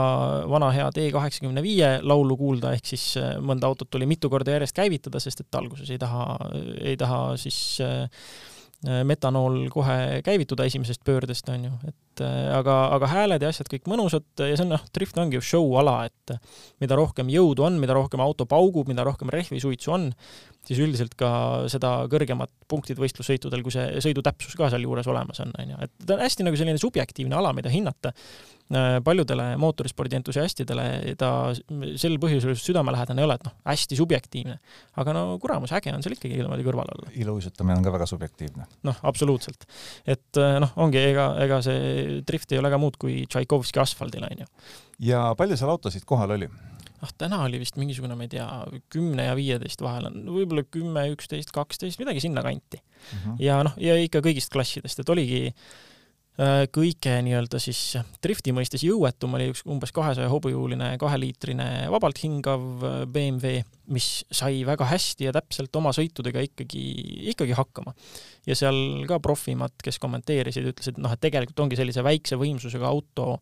vana 0.51 0.71
hea 0.75 0.87
T 0.95 1.09
kaheksakümne 1.13 1.63
viie 1.65 1.97
laulu 2.03 2.37
kuulda, 2.39 2.75
ehk 2.77 2.93
siis 2.93 3.05
äh, 3.21 3.35
mõnda 3.41 3.69
autot 3.71 3.91
tuli 3.91 4.07
mitu 4.09 4.29
korda 4.31 4.57
järjest 4.57 4.77
käivitada, 4.77 5.21
sest 5.23 5.45
et 5.45 5.59
alguses 5.59 5.91
ei 5.91 5.99
taha, 6.01 6.25
ei 6.81 6.97
taha 6.99 7.21
siis 7.41 7.61
äh, 7.85 8.09
metanool 8.81 9.67
kohe 9.69 10.21
käivituda 10.25 10.65
esimesest 10.65 11.03
pöördest, 11.05 11.49
on 11.53 11.65
ju, 11.67 11.71
et 11.87 12.23
äh, 12.25 12.49
aga, 12.57 12.77
aga 12.95 13.09
hääled 13.11 13.43
ja 13.43 13.51
asjad 13.53 13.69
kõik 13.69 13.85
mõnusad 13.91 14.25
ja 14.41 14.55
see 14.55 14.65
on 14.65 14.73
noh, 14.73 14.85
drift 14.95 15.19
ongi 15.21 15.37
ju 15.37 15.43
show 15.45 15.75
ala, 15.77 15.99
et 16.09 16.33
mida 16.81 16.97
rohkem 16.97 17.29
jõudu 17.29 17.67
on, 17.67 17.77
mida 17.81 17.93
rohkem 17.97 18.23
auto 18.23 18.47
paugub, 18.49 18.89
mida 18.89 19.05
rohkem 19.05 19.29
rehvisuitsu 19.33 19.93
on, 19.93 20.09
siis 20.67 20.79
üldiselt 20.83 21.15
ka 21.19 21.31
seda 21.71 21.93
kõrgemad 22.11 22.51
punktid 22.69 22.99
võistlussõitudel, 23.01 23.63
kui 23.65 23.73
see 23.73 24.01
sõidutäpsus 24.03 24.55
ka 24.59 24.69
sealjuures 24.71 25.09
olemas 25.11 25.41
on, 25.43 25.53
on 25.59 25.73
ju, 25.73 25.83
et 25.87 25.93
ta 26.05 26.15
on 26.15 26.23
hästi 26.25 26.45
nagu 26.47 26.59
selline 26.59 26.81
subjektiivne 26.81 27.37
ala, 27.37 27.53
mida 27.57 27.71
hinnata. 27.73 28.13
Äh, 28.71 29.01
paljudele 29.03 29.57
mootorispordi 29.59 30.15
entusiastidele 30.15 31.15
ta 31.19 31.31
sel 31.99 32.13
põhjusel 32.23 32.53
just 32.53 32.69
südamelähedane 32.69 33.19
ei 33.19 33.27
ole, 33.27 33.35
et 33.35 33.43
noh, 33.43 33.55
hästi 33.67 33.97
subjektiivne. 33.99 34.55
aga 35.01 35.15
no 35.17 35.23
kuramus, 35.43 35.73
äge 35.75 35.91
on 35.91 36.05
seal 36.05 36.15
ikkagi 36.15 36.37
niimoodi 36.39 36.63
kõrval 36.63 36.93
olla. 36.93 37.11
iluuisutamine 37.11 37.81
on 37.81 37.83
ka 37.83 37.91
väga 37.97 38.07
subjektiivne. 38.07 38.69
noh, 38.87 39.01
absoluutselt. 39.03 39.67
et 40.05 40.39
äh, 40.39 40.55
noh, 40.63 40.71
ongi, 40.79 41.01
ega, 41.03 41.33
ega 41.43 41.59
see 41.65 42.21
drift 42.23 42.55
ei 42.55 42.61
ole 42.63 42.71
ka 42.71 42.79
muud 42.79 42.95
kui 43.01 43.25
Tšaikovski 43.25 43.83
asfaldil, 43.83 44.23
on 44.29 44.45
ju. 44.45 44.51
ja 45.09 45.25
palju 45.35 45.59
seal 45.59 45.73
autosid 45.75 46.07
kohal 46.07 46.37
oli? 46.37 46.47
Noh, 47.01 47.13
täna 47.17 47.43
oli 47.47 47.59
vist 47.61 47.77
mingisugune, 47.81 48.15
ma 48.17 48.27
ei 48.27 48.33
tea, 48.35 48.47
kümne 48.93 49.27
ja 49.29 49.37
viieteist 49.37 49.81
vahel 49.83 50.09
on 50.11 50.19
võib-olla 50.29 50.65
kümme, 50.69 51.07
üksteist, 51.15 51.53
kaksteist, 51.55 52.01
midagi 52.01 52.23
sinnakanti 52.23 52.81
mm. 52.81 53.15
-hmm. 53.15 53.39
ja 53.41 53.61
noh, 53.67 53.77
ja 53.81 53.97
ikka 53.99 54.21
kõigist 54.25 54.53
klassidest, 54.53 55.01
et 55.01 55.09
oligi 55.09 55.41
äh, 55.49 56.67
kõige 56.73 57.17
nii-öelda 57.25 57.61
siis 57.63 57.97
drifti 58.23 58.53
mõistes 58.55 58.85
jõuetum 58.85 59.37
oli 59.37 59.49
üks 59.53 59.65
umbes 59.65 59.93
kahesaja 59.95 60.29
hobujõuline 60.31 60.93
kaheliitrine 61.01 61.67
vabalt 61.93 62.21
hingav 62.21 62.85
äh, 62.85 63.01
BMW, 63.09 63.65
mis 63.91 64.11
sai 64.31 64.61
väga 64.67 64.85
hästi 64.93 65.29
ja 65.29 65.35
täpselt 65.35 65.75
oma 65.75 65.93
sõitudega 65.95 66.45
ikkagi, 66.47 66.85
ikkagi 67.33 67.57
hakkama. 67.57 67.95
ja 68.45 68.55
seal 68.55 69.05
ka 69.09 69.19
profimad, 69.19 69.73
kes 69.83 69.99
kommenteerisid, 69.99 70.69
ütlesid, 70.73 70.97
et 70.97 71.03
noh, 71.03 71.11
et 71.13 71.21
tegelikult 71.21 71.65
ongi 71.65 71.79
sellise 71.79 72.05
väikse 72.05 72.37
võimsusega 72.37 72.87
auto 72.87 73.39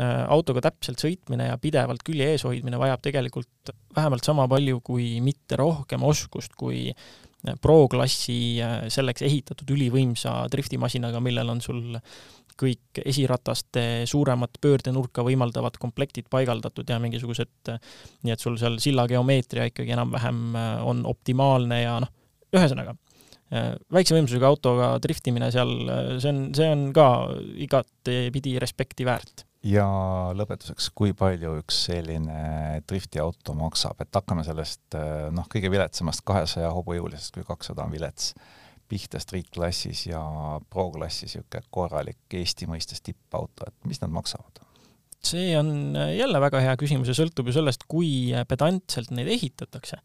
autoga 0.00 0.62
täpselt 0.64 1.02
sõitmine 1.02 1.50
ja 1.50 1.58
pidevalt 1.60 2.00
külje 2.06 2.30
ees 2.32 2.46
hoidmine 2.46 2.78
vajab 2.80 3.02
tegelikult 3.04 3.72
vähemalt 3.96 4.24
sama 4.24 4.46
palju, 4.48 4.80
kui 4.80 5.18
mitte 5.20 5.58
rohkem 5.60 6.04
oskust 6.08 6.54
kui 6.56 6.86
äh, 6.88 7.56
pro-klassi 7.62 8.38
äh, 8.62 8.76
selleks 8.92 9.24
ehitatud 9.26 9.70
ülivõimsa 9.74 10.44
driftimasinaga, 10.52 11.20
millel 11.24 11.50
on 11.52 11.60
sul 11.64 11.98
kõik 12.62 13.00
esirataste 13.08 14.04
suuremat 14.06 14.58
pöördenurka 14.62 15.24
võimaldavad 15.26 15.78
komplektid 15.82 16.28
paigaldatud 16.30 16.88
ja 16.88 16.98
mingisugused, 17.02 17.72
nii 18.22 18.34
et 18.34 18.42
sul 18.42 18.58
seal 18.60 18.76
silla 18.82 19.06
geomeetria 19.10 19.66
ikkagi 19.70 19.94
enam-vähem 19.96 20.58
on 20.84 21.00
optimaalne 21.08 21.80
ja 21.80 21.96
noh, 22.04 22.12
ühesõnaga, 22.52 22.92
väikse 23.96 24.14
võimsusega 24.14 24.52
autoga 24.52 24.90
driftimine 25.02 25.48
seal, 25.50 25.72
see 26.20 26.28
on, 26.28 26.42
see 26.54 26.68
on 26.76 26.84
ka 26.94 27.08
igatepidi 27.64 28.58
respekti 28.62 29.08
väärt 29.08 29.46
ja 29.66 29.86
lõpetuseks, 30.36 30.88
kui 30.96 31.14
palju 31.16 31.54
üks 31.60 31.84
selline 31.88 32.80
driftiauto 32.88 33.54
maksab, 33.58 34.00
et 34.02 34.18
hakkame 34.18 34.44
sellest 34.46 34.96
noh, 35.34 35.46
kõige 35.50 35.70
viletsamast 35.72 36.24
kahesaja 36.26 36.72
hobujõulisest, 36.74 37.34
kui 37.36 37.46
kakssada 37.46 37.86
on 37.86 37.94
vilets, 37.94 38.32
pihta 38.90 39.20
street-klassis 39.22 40.06
ja 40.10 40.20
pro-klassis 40.70 41.38
niisugune 41.38 41.70
korralik 41.72 42.36
Eesti 42.36 42.68
mõistes 42.68 43.00
tippauto, 43.04 43.68
et 43.68 43.88
mis 43.88 44.02
nad 44.02 44.12
maksavad? 44.12 44.62
see 45.22 45.52
on 45.54 45.94
jälle 45.94 46.40
väga 46.42 46.58
hea 46.64 46.72
küsimus 46.74 47.06
ja 47.06 47.14
sõltub 47.14 47.46
ju 47.46 47.54
sellest, 47.54 47.84
kui 47.86 48.32
pedantselt 48.50 49.12
neid 49.14 49.30
ehitatakse. 49.30 50.00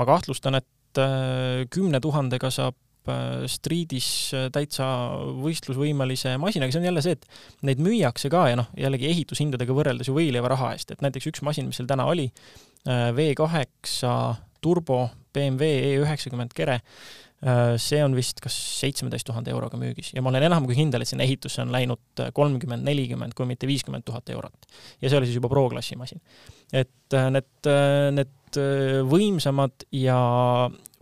ma 0.00 0.06
kahtlustan, 0.08 0.56
et 0.56 1.00
kümne 1.72 2.00
tuhandega 2.00 2.48
saab 2.50 2.78
Äh, 3.06 3.44
streedis 3.46 4.06
äh, 4.34 4.48
täitsa 4.50 4.86
võistlusvõimelise 5.38 6.32
masinaga, 6.42 6.74
see 6.74 6.80
on 6.80 6.88
jälle 6.88 7.02
see, 7.04 7.14
et 7.14 7.66
neid 7.68 7.78
müüakse 7.84 8.26
ka 8.32 8.48
ja 8.50 8.56
noh, 8.58 8.66
jällegi 8.74 9.06
ehitushindadega 9.12 9.76
võrreldes 9.76 10.10
ju 10.10 10.16
võileiva 10.16 10.50
raha 10.50 10.72
eest, 10.74 10.90
et 10.90 11.04
näiteks 11.06 11.28
üks 11.30 11.44
masin, 11.46 11.68
mis 11.70 11.78
seal 11.78 11.86
täna 11.86 12.08
oli, 12.10 12.24
äh, 12.90 13.12
V8 13.14 14.42
turbo 14.64 15.04
BMW 15.36 16.00
E90 16.00 16.56
kere, 16.58 16.80
see 17.36 17.98
on 18.00 18.14
vist 18.16 18.40
kas 18.40 18.54
seitsmeteist 18.80 19.26
tuhande 19.28 19.52
euroga 19.52 19.76
müügis 19.76 20.14
ja 20.16 20.22
ma 20.24 20.30
olen 20.32 20.46
enam 20.48 20.64
kui 20.68 20.78
kindel, 20.78 21.04
et 21.04 21.10
sinna 21.10 21.26
ehitusse 21.26 21.60
on 21.62 21.72
läinud 21.74 22.22
kolmkümmend, 22.34 22.86
nelikümmend, 22.86 23.36
kui 23.36 23.48
mitte 23.48 23.68
viiskümmend 23.68 24.06
tuhat 24.08 24.32
eurot. 24.32 24.70
ja 25.02 25.10
see 25.10 25.18
oli 25.18 25.28
siis 25.28 25.36
juba 25.36 25.50
pro-klassi 25.52 25.98
masin. 26.00 26.22
et 26.72 27.18
need, 27.36 27.70
need 28.16 28.60
võimsamad 29.10 29.84
ja 29.92 30.16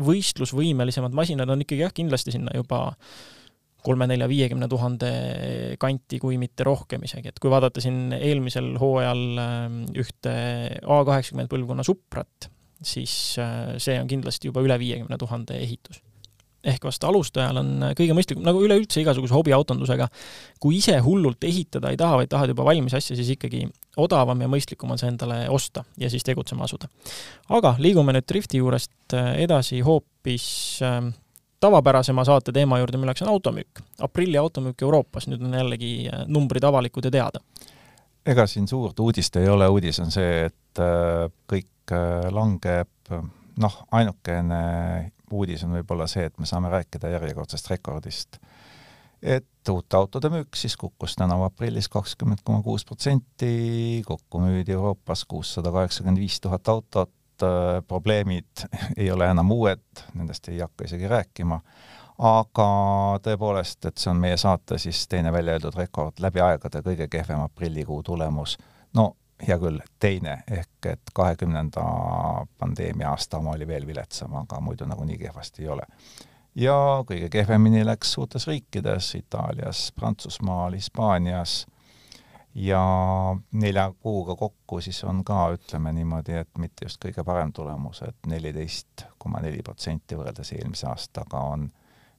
võistlusvõimelisemad 0.03 1.15
masinad 1.15 1.55
on 1.55 1.63
ikkagi 1.63 1.87
jah, 1.87 1.95
kindlasti 1.95 2.35
sinna 2.35 2.55
juba 2.59 2.89
kolme, 3.85 4.09
nelja, 4.09 4.27
viiekümne 4.31 4.67
tuhande 4.73 5.11
kanti, 5.81 6.19
kui 6.23 6.39
mitte 6.41 6.65
rohkem 6.67 7.05
isegi, 7.05 7.31
et 7.31 7.41
kui 7.43 7.53
vaadata 7.53 7.83
siin 7.85 8.17
eelmisel 8.17 8.73
hooajal 8.81 9.23
ühte 10.01 10.35
A 10.83 10.99
kaheksakümmend 11.05 11.53
põlvkonna 11.53 11.85
Suprat, 11.87 12.49
siis 12.85 13.37
äh, 13.41 13.77
see 13.83 14.01
on 14.01 14.09
kindlasti 14.11 14.51
juba 14.51 14.65
üle 14.65 14.79
viiekümne 14.81 15.21
tuhande 15.21 15.61
ehitus 15.61 16.01
ehk 16.65 16.85
vast 16.89 17.05
alustajal 17.05 17.59
on 17.61 17.73
kõige 17.97 18.17
mõistlikum, 18.17 18.45
nagu 18.47 18.63
üleüldse 18.65 19.03
igasuguse 19.03 19.35
hobiautondusega, 19.37 20.09
kui 20.63 20.79
ise 20.81 20.97
hullult 21.05 21.45
ehitada 21.45 21.93
ei 21.93 21.99
taha, 22.01 22.21
vaid 22.23 22.31
tahad 22.33 22.53
juba 22.53 22.67
valmis 22.67 22.95
asja, 22.97 23.17
siis 23.19 23.35
ikkagi 23.37 23.65
odavam 24.01 24.41
ja 24.41 24.49
mõistlikum 24.51 24.95
on 24.95 25.01
see 25.01 25.11
endale 25.13 25.45
osta 25.53 25.85
ja 26.01 26.11
siis 26.13 26.25
tegutsema 26.25 26.65
asuda. 26.69 26.89
aga 27.49 27.75
liigume 27.79 28.17
nüüd 28.17 28.29
drifti 28.29 28.63
juurest 28.63 29.17
äh, 29.17 29.35
edasi 29.45 29.83
hoopis 29.85 30.47
äh, 30.83 31.03
tavapärasema 31.61 32.25
saate 32.25 32.53
teema 32.53 32.81
juurde, 32.81 32.99
milleks 33.01 33.23
on 33.23 33.29
automüük. 33.35 33.85
aprilli 34.01 34.39
automüük 34.39 34.83
Euroopas, 34.83 35.29
nüüd 35.29 35.45
on 35.45 35.55
jällegi 35.55 35.95
äh, 36.09 36.27
numbrid 36.27 36.65
avalikud 36.65 37.05
ja 37.05 37.11
teada. 37.11 37.45
ega 38.27 38.47
siin 38.47 38.69
suurt 38.69 39.01
uudist 39.01 39.37
ei 39.37 39.49
ole, 39.49 39.69
uudis 39.69 40.01
on 40.01 40.11
see, 40.11 40.47
et 40.49 40.81
äh, 40.81 41.29
kõik 41.53 41.69
langeb 42.33 42.89
noh, 43.61 43.75
ainukene 43.93 44.61
uudis 45.35 45.65
on 45.67 45.75
võib-olla 45.79 46.07
see, 46.11 46.27
et 46.29 46.39
me 46.39 46.49
saame 46.49 46.71
rääkida 46.73 47.11
järjekordsest 47.17 47.71
rekordist. 47.73 48.39
et 49.23 49.69
uute 49.73 49.97
autode 49.97 50.29
müük 50.29 50.57
siis 50.57 50.77
kukkus 50.77 51.15
tänavu 51.17 51.47
aprillis 51.47 51.89
kakskümmend 51.89 52.43
koma 52.45 52.63
kuus 52.63 52.85
protsenti, 52.85 54.03
kokku 54.07 54.41
müüdi 54.41 54.73
Euroopas 54.77 55.25
kuussada 55.25 55.73
kaheksakümmend 55.73 56.21
viis 56.21 56.41
tuhat 56.41 56.69
autot, 56.69 57.13
probleemid 57.89 58.67
ei 58.97 59.11
ole 59.11 59.31
enam 59.31 59.51
uued, 59.51 60.05
nendest 60.15 60.49
ei 60.49 60.59
hakka 60.61 60.85
isegi 60.85 61.09
rääkima, 61.09 61.61
aga 62.19 62.69
tõepoolest, 63.25 63.89
et 63.89 63.99
see 63.99 64.13
on 64.13 64.21
meie 64.23 64.37
saate 64.37 64.79
siis 64.79 65.07
teine 65.09 65.33
välja 65.33 65.57
öeldud 65.57 65.75
rekord, 65.79 66.21
läbi 66.21 66.45
aegade 66.45 66.85
kõige 66.85 67.09
kehvem 67.11 67.41
aprillikuu 67.49 68.03
tulemus. 68.03 68.59
no 68.95 69.15
hea 69.43 69.59
küll, 69.59 69.81
teine 70.01 70.39
ehk 70.51 70.87
et 70.87 71.11
kahekümnenda 71.15 71.85
pandeemia 72.59 73.11
aasta 73.11 73.39
oma 73.39 73.55
oli 73.57 73.67
veel 73.67 73.87
viletsam, 73.87 74.35
aga 74.35 74.61
muidu 74.61 74.87
nagunii 74.87 75.19
kehvasti 75.19 75.63
ei 75.63 75.69
ole. 75.69 75.87
ja 76.55 76.75
kõige 77.07 77.29
kehvemini 77.29 77.85
läks 77.87 78.13
suurtes 78.13 78.47
riikides, 78.47 79.15
Itaalias, 79.15 79.93
Prantsusmaal, 79.97 80.73
Hispaanias 80.73 81.67
ja 82.55 82.85
nelja 83.53 83.93
kuuga 84.01 84.37
kokku 84.37 84.81
siis 84.81 85.05
on 85.05 85.25
ka, 85.25 85.49
ütleme 85.57 85.93
niimoodi, 85.93 86.39
et 86.39 86.59
mitte 86.59 86.87
just 86.87 87.03
kõige 87.05 87.25
parem 87.25 87.53
tulemus 87.53 88.03
et, 88.03 88.15
et 88.15 88.31
neliteist 88.31 89.07
koma 89.19 89.43
neli 89.43 89.63
protsenti 89.63 90.15
võrreldes 90.15 90.53
eelmise 90.53 90.87
aastaga 90.87 91.43
on 91.55 91.69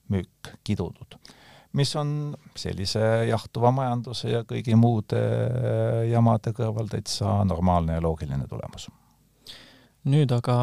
müük 0.09 0.55
kidunud 0.63 1.19
mis 1.75 1.95
on 1.99 2.09
sellise 2.55 3.01
jahtuva 3.29 3.71
majanduse 3.75 4.31
ja 4.31 4.43
kõigi 4.47 4.77
muude 4.79 5.19
jamade 6.09 6.53
kõrval 6.55 6.87
täitsa 6.91 7.41
normaalne 7.47 7.97
ja 7.99 8.05
loogiline 8.05 8.47
tulemus. 8.47 8.87
nüüd 10.05 10.31
aga 10.31 10.55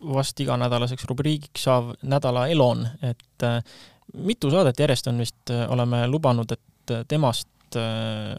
vast 0.00 0.40
iganädalaseks 0.40 1.06
rubriigiks 1.10 1.64
saav 1.68 1.94
nädala 2.02 2.46
Elon, 2.48 2.86
et 3.04 3.46
äh, 3.46 3.60
mitu 4.14 4.50
saadet 4.52 4.80
järjest 4.80 5.10
on 5.10 5.20
vist, 5.20 5.40
äh, 5.52 5.66
oleme 5.70 6.06
lubanud, 6.08 6.52
et 6.52 6.94
äh, 6.94 7.04
temast 7.08 7.48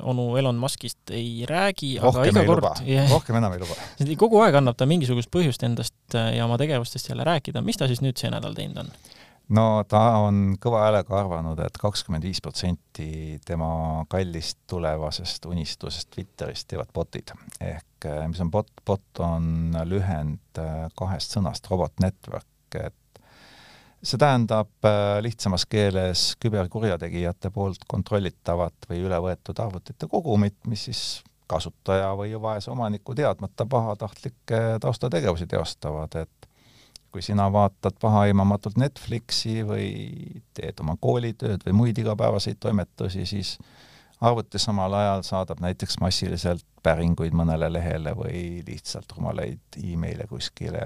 onu 0.03 0.25
Elon 0.35 0.57
Muskist 0.59 1.13
ei 1.15 1.45
räägi, 1.47 1.93
aga 2.03 2.25
iga 2.27 2.41
kord 2.43 2.65
rohkem 3.13 3.37
enam 3.39 3.53
ei 3.55 3.61
luba. 3.61 3.77
kogu 4.19 4.41
aeg 4.43 4.57
annab 4.59 4.75
ta 4.75 4.83
mingisugust 4.83 5.31
põhjust 5.31 5.63
endast 5.63 6.17
ja 6.35 6.43
oma 6.43 6.57
tegevustest 6.59 7.07
jälle 7.07 7.23
rääkida, 7.23 7.61
mis 7.63 7.79
ta 7.79 7.87
siis 7.87 8.01
nüüd 8.03 8.19
see 8.19 8.27
nädal 8.33 8.57
teinud 8.57 8.81
on? 8.83 8.91
No 9.49 9.83
ta 9.89 10.01
on 10.21 10.55
kõva 10.61 10.85
häälega 10.85 11.17
arvanud 11.19 11.59
et, 11.59 11.71
et 11.71 11.81
kakskümmend 11.81 12.25
viis 12.25 12.41
protsenti 12.43 13.39
tema 13.45 14.05
kallist 14.09 14.59
tulevasest 14.69 15.45
unistusest 15.49 16.11
Twitterist 16.15 16.67
teevad 16.71 16.91
botid. 16.93 17.33
ehk 17.59 18.09
mis 18.27 18.41
on 18.41 18.51
bot, 18.51 18.71
bot 18.85 19.23
on 19.25 19.75
lühend 19.85 20.61
kahest 20.97 21.37
sõnast 21.37 21.67
robot 21.69 21.93
network, 22.01 22.47
et 22.75 23.21
see 24.01 24.17
tähendab 24.17 24.89
lihtsamas 25.21 25.67
keeles 25.69 26.31
küberkurjategijate 26.41 27.51
poolt 27.53 27.85
kontrollitavat 27.87 28.89
või 28.89 29.03
üle 29.05 29.19
võetud 29.21 29.59
arvutite 29.61 30.09
kogumit, 30.09 30.57
mis 30.65 30.87
siis 30.89 31.03
kasutaja 31.51 32.13
või 32.17 32.33
vaese 32.41 32.71
omaniku 32.71 33.15
teadmata 33.15 33.65
pahatahtlikke 33.69 34.61
taustategevusi 34.81 35.47
teostavad, 35.51 36.15
et 36.15 36.50
kui 37.11 37.21
sina 37.21 37.47
vaatad 37.51 37.97
pahaaimamatult 38.01 38.77
Netflixi 38.79 39.61
või 39.67 39.87
teed 40.57 40.79
oma 40.83 40.95
koolitööd 40.99 41.65
või 41.67 41.77
muid 41.77 41.99
igapäevaseid 42.01 42.59
toimetusi, 42.59 43.25
siis 43.25 43.57
arvuti 44.21 44.59
samal 44.61 44.93
ajal 44.93 45.23
saadab 45.27 45.61
näiteks 45.63 45.99
massiliselt 46.01 46.65
päringuid 46.83 47.35
mõnele 47.37 47.71
lehele 47.73 48.13
või 48.17 48.61
lihtsalt 48.67 49.11
rumalaid 49.17 49.79
emaile 49.83 50.27
kuskile. 50.29 50.81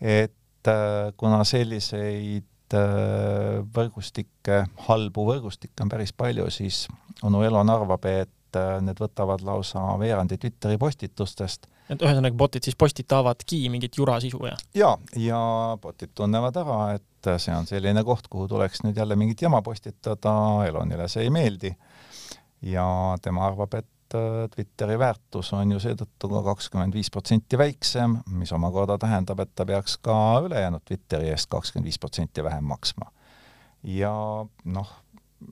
et 0.00 0.68
äh, 0.68 1.12
kuna 1.16 1.44
selliseid 1.44 2.74
äh, 2.74 3.62
võrgustikke, 3.76 4.64
halbu 4.88 5.26
võrgustikke 5.26 5.84
on 5.84 5.88
päris 5.88 6.12
palju, 6.12 6.50
siis 6.50 6.86
onu 7.22 7.42
Elon 7.42 7.70
arvab, 7.70 8.04
et 8.04 8.30
äh, 8.58 8.78
need 8.84 9.00
võtavad 9.02 9.44
lausa 9.46 9.84
veerandi 10.00 10.38
Twitteri 10.38 10.78
postitustest 10.78 11.68
et 11.92 12.02
ühesõnaga 12.02 12.38
botid 12.38 12.66
siis 12.66 12.76
postitavadki 12.78 13.64
mingit 13.72 13.96
jurasisu 13.98 14.40
ja? 14.46 14.56
jaa, 14.76 14.96
ja 15.18 15.40
botid 15.82 16.14
tunnevad 16.14 16.56
ära, 16.62 16.78
et 16.96 17.30
see 17.42 17.54
on 17.54 17.68
selline 17.68 18.04
koht, 18.06 18.28
kuhu 18.32 18.48
tuleks 18.50 18.84
nüüd 18.86 18.98
jälle 18.98 19.16
mingit 19.18 19.42
jama 19.42 19.62
postitada, 19.62 20.34
Elonile 20.66 21.08
see 21.10 21.26
ei 21.26 21.32
meeldi 21.34 21.72
ja 22.62 22.86
tema 23.22 23.46
arvab, 23.48 23.74
et 23.80 24.16
äh, 24.18 24.46
Twitteri 24.54 24.98
väärtus 24.98 25.52
on 25.56 25.74
ju 25.74 25.80
seetõttu 25.82 26.30
ka 26.32 26.44
kakskümmend 26.52 26.94
viis 26.94 27.10
protsenti 27.10 27.58
väiksem, 27.58 28.20
mis 28.38 28.52
omakorda 28.54 28.98
tähendab, 29.02 29.42
et 29.42 29.54
ta 29.54 29.66
peaks 29.68 29.98
ka 30.02 30.16
ülejäänud 30.46 30.84
Twitteri 30.86 31.32
eest 31.34 31.50
kakskümmend 31.52 31.90
viis 31.90 32.00
protsenti 32.02 32.44
vähem 32.44 32.64
maksma. 32.70 33.10
ja 33.82 34.14
noh, 34.64 34.90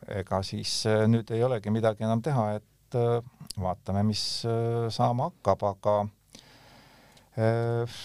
ega 0.08 0.42
siis 0.46 0.84
äh, 0.86 1.06
nüüd 1.10 1.30
ei 1.34 1.44
olegi 1.44 1.70
midagi 1.74 2.06
enam 2.06 2.22
teha, 2.22 2.52
et 2.60 2.69
äh, 2.98 3.20
vaatame, 3.60 4.02
mis 4.08 4.22
saama 4.94 5.30
hakkab, 5.30 5.66
aga 5.74 5.94
Äh, 7.38 8.00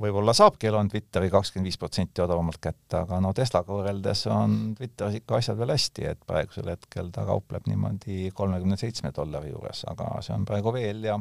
võib-olla 0.00 0.32
saabki 0.36 0.68
Elon 0.70 0.88
Twitteri 0.88 1.28
kakskümmend 1.32 1.68
viis 1.68 1.78
protsenti 1.78 2.22
odavamalt 2.24 2.60
kätte, 2.62 3.02
aga 3.02 3.18
no 3.20 3.34
Teslaga 3.36 3.74
võrreldes 3.74 4.24
on 4.32 4.56
Twitteris 4.78 5.18
ikka 5.20 5.38
asjad 5.40 5.58
veel 5.58 5.74
hästi, 5.74 6.06
et 6.12 6.22
praegusel 6.26 6.70
hetkel 6.72 7.10
ta 7.14 7.26
kaupleb 7.28 7.68
niimoodi 7.68 8.30
kolmekümne 8.34 8.78
seitsme 8.80 9.12
dollari 9.16 9.52
juures, 9.52 9.84
aga 9.90 10.08
see 10.24 10.36
on 10.36 10.46
praegu 10.48 10.72
veel 10.74 11.04
ja 11.10 11.18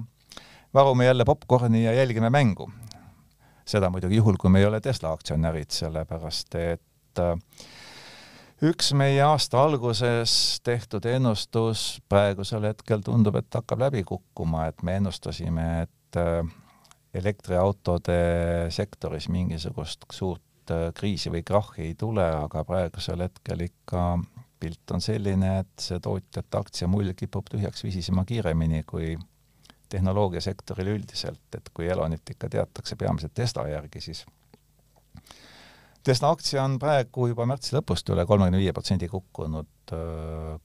varume 0.74 1.10
jälle 1.10 1.25
popkorni 1.27 1.84
ja 1.84 1.93
jälgime 1.98 2.29
mängu. 2.29 2.72
seda 3.66 3.88
muidugi 3.90 4.18
juhul, 4.18 4.35
kui 4.35 4.50
me 4.51 4.59
ei 4.59 4.66
ole 4.68 4.81
Tesla 4.83 5.14
aktsionärid, 5.16 5.72
sellepärast 5.72 6.55
et 6.59 7.20
äh, 7.20 7.35
üks 8.61 8.94
meie 8.94 9.22
aasta 9.25 9.63
alguses 9.63 10.59
tehtud 10.63 11.05
ennustus 11.09 12.01
praegusel 12.09 12.68
hetkel 12.70 13.01
tundub, 13.05 13.35
et 13.39 13.53
hakkab 13.53 13.81
läbi 13.87 14.03
kukkuma, 14.07 14.68
et 14.70 14.83
me 14.83 14.98
ennustasime, 15.01 15.68
et 15.87 16.20
äh, 16.20 16.44
elektriautode 17.13 18.20
sektoris 18.70 19.29
mingisugust 19.29 20.05
suurt 20.11 20.72
äh, 20.72 20.92
kriisi 20.94 21.31
või 21.33 21.44
krahhi 21.44 21.89
ei 21.89 21.96
tule, 22.00 22.25
aga 22.46 22.63
praegusel 22.68 23.25
hetkel 23.25 23.66
ikka 23.68 24.05
pilt 24.63 24.96
on 24.96 25.01
selline, 25.03 25.59
et 25.63 25.83
see 25.83 26.00
tootjate 26.00 26.57
aktsiamull 26.57 27.11
kipub 27.20 27.50
tühjaks 27.51 27.83
visisema 27.83 28.24
kiiremini 28.25 28.83
kui 28.87 29.18
tehnoloogiasektoril 29.94 30.94
üldiselt, 30.96 31.50
et 31.57 31.70
kui 31.74 31.89
Elonit 31.92 32.29
ikka 32.29 32.50
teatakse 32.50 32.96
peamiselt 32.96 33.33
Tesla 33.37 33.68
järgi, 33.70 34.01
siis 34.01 34.24
Tesla 36.03 36.33
aktsia 36.35 36.63
on 36.66 36.74
praegu 36.83 37.29
juba 37.29 37.46
märtsi 37.48 37.77
lõpust 37.77 38.09
üle 38.11 38.25
kolmekümne 38.27 38.59
viie 38.59 38.74
protsendi 38.75 39.07
kukkunud, 39.07 39.92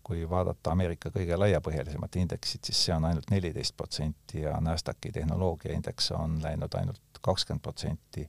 kui 0.03 0.25
vaadata 0.31 0.73
Ameerika 0.75 1.13
kõige 1.15 1.37
laiapõhjalisemat 1.39 2.17
indeksit, 2.19 2.65
siis 2.67 2.81
see 2.87 2.95
on 2.97 3.07
ainult 3.07 3.31
neliteist 3.31 3.77
protsenti 3.79 4.43
ja 4.43 4.57
Nasdaqi 4.63 5.13
tehnoloogiaindeks 5.15 6.11
on 6.19 6.41
läinud 6.43 6.75
ainult 6.81 7.21
kakskümmend 7.23 7.63
protsenti. 7.63 8.25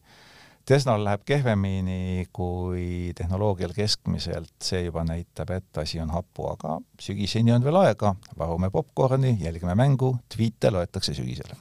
Teslal 0.69 1.02
läheb 1.02 1.24
kehvemini 1.26 2.28
kui 2.34 3.10
tehnoloogial 3.17 3.74
keskmiselt, 3.74 4.54
see 4.62 4.84
juba 4.84 5.02
näitab, 5.08 5.56
et 5.56 5.82
asi 5.82 5.98
on 6.04 6.13
hapu, 6.13 6.45
aga 6.52 6.76
sügiseni 7.02 7.56
on 7.56 7.65
veel 7.65 7.82
aega, 7.82 8.13
varume 8.38 8.69
popkorni, 8.69 9.34
jälgime 9.41 9.74
mängu, 9.74 10.13
tweet'e 10.30 10.69
loetakse 10.78 11.17
sügisel 11.17 11.58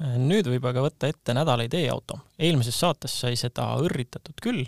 nüüd 0.00 0.46
võib 0.48 0.64
aga 0.64 0.84
võtta 0.86 1.10
ette 1.12 1.34
nädala 1.36 1.66
ideeauto. 1.66 2.18
eelmises 2.38 2.78
saates 2.80 3.18
sai 3.20 3.36
seda 3.36 3.74
õrritatud 3.82 4.40
küll, 4.40 4.62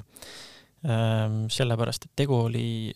ehm, 0.85 1.47
sellepärast 1.49 2.05
et 2.05 2.13
tegu 2.17 2.37
oli 2.51 2.93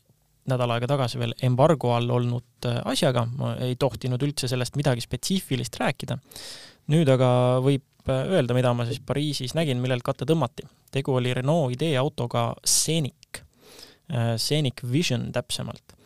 nädal 0.51 0.75
aega 0.75 0.89
tagasi 0.91 1.21
veel 1.21 1.35
embargo 1.47 1.93
all 1.97 2.11
olnud 2.19 2.69
äh, 2.69 2.79
asjaga, 2.93 3.27
ma 3.39 3.55
ei 3.65 3.77
tohtinud 3.81 4.23
üldse 4.23 4.49
sellest 4.51 4.79
midagi 4.79 5.05
spetsiifilist 5.05 5.79
rääkida. 5.83 6.19
nüüd 6.93 7.11
aga 7.11 7.29
võib 7.65 8.11
äh, 8.11 8.23
öelda, 8.37 8.55
mida 8.55 8.73
ma 8.75 8.87
siis 8.87 9.03
Pariisis 9.07 9.57
nägin, 9.59 9.81
millelt 9.83 10.07
katte 10.07 10.29
tõmmati. 10.29 10.67
tegu 10.95 11.17
oli 11.19 11.35
Renault 11.35 11.75
ideeautoga 11.75 12.53
Scenic, 12.65 13.43
äh, 14.13 14.37
Scenic 14.37 14.85
Vision 14.93 15.31
täpsemalt. 15.33 15.97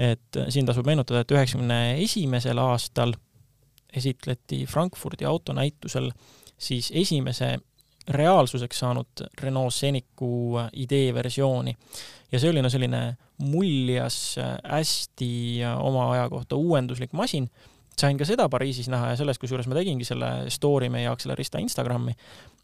et 0.00 0.38
siin 0.48 0.64
tasub 0.66 0.86
meenutada, 0.86 1.20
et 1.20 1.32
üheksakümne 1.34 1.80
esimesel 2.00 2.58
aastal 2.62 3.12
esitleti 3.96 4.66
Frankfurdi 4.66 5.24
autonäitusel 5.24 6.10
siis 6.58 6.92
esimese 6.94 7.58
reaalsuseks 8.08 8.78
saanud 8.78 9.24
Renault 9.40 9.74
Scenicu 9.74 10.58
idee 10.72 11.14
versiooni. 11.14 11.76
ja 12.32 12.38
see 12.38 12.50
oli 12.50 12.62
no 12.62 12.70
selline 12.70 13.16
muljas 13.38 14.36
hästi 14.64 15.60
oma 15.82 16.10
aja 16.12 16.28
kohta 16.28 16.56
uuenduslik 16.56 17.12
masin, 17.12 17.50
sain 17.98 18.18
ka 18.18 18.26
seda 18.28 18.46
Pariisis 18.52 18.88
näha 18.92 19.12
ja 19.12 19.18
selles, 19.18 19.38
kusjuures 19.40 19.68
ma 19.70 19.76
tegingi 19.76 20.06
selle 20.08 20.30
story 20.52 20.88
meie 20.92 21.08
Akselerista 21.10 21.60
Instagrami, 21.62 22.14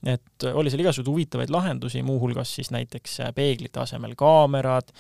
et 0.07 0.47
oli 0.53 0.71
seal 0.73 0.83
igasuguseid 0.85 1.11
huvitavaid 1.11 1.53
lahendusi, 1.53 2.03
muuhulgas 2.07 2.55
siis 2.59 2.71
näiteks 2.75 3.19
peeglite 3.37 3.81
asemel 3.83 4.15
kaamerad, 4.19 4.93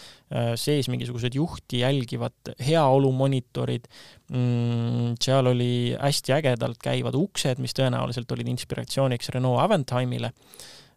sees 0.60 0.90
mingisugused 0.92 1.36
juhti 1.36 1.82
jälgivad 1.84 2.54
heaolumonitorid, 2.66 3.88
mm, 4.32 5.16
seal 5.22 5.52
oli 5.52 5.94
hästi 6.00 6.36
ägedalt 6.36 6.80
käivad 6.82 7.16
uksed, 7.18 7.62
mis 7.62 7.76
tõenäoliselt 7.76 8.32
olid 8.36 8.50
inspiratsiooniks 8.56 9.32
Renault 9.36 9.62
Avantime'ile 9.64 10.32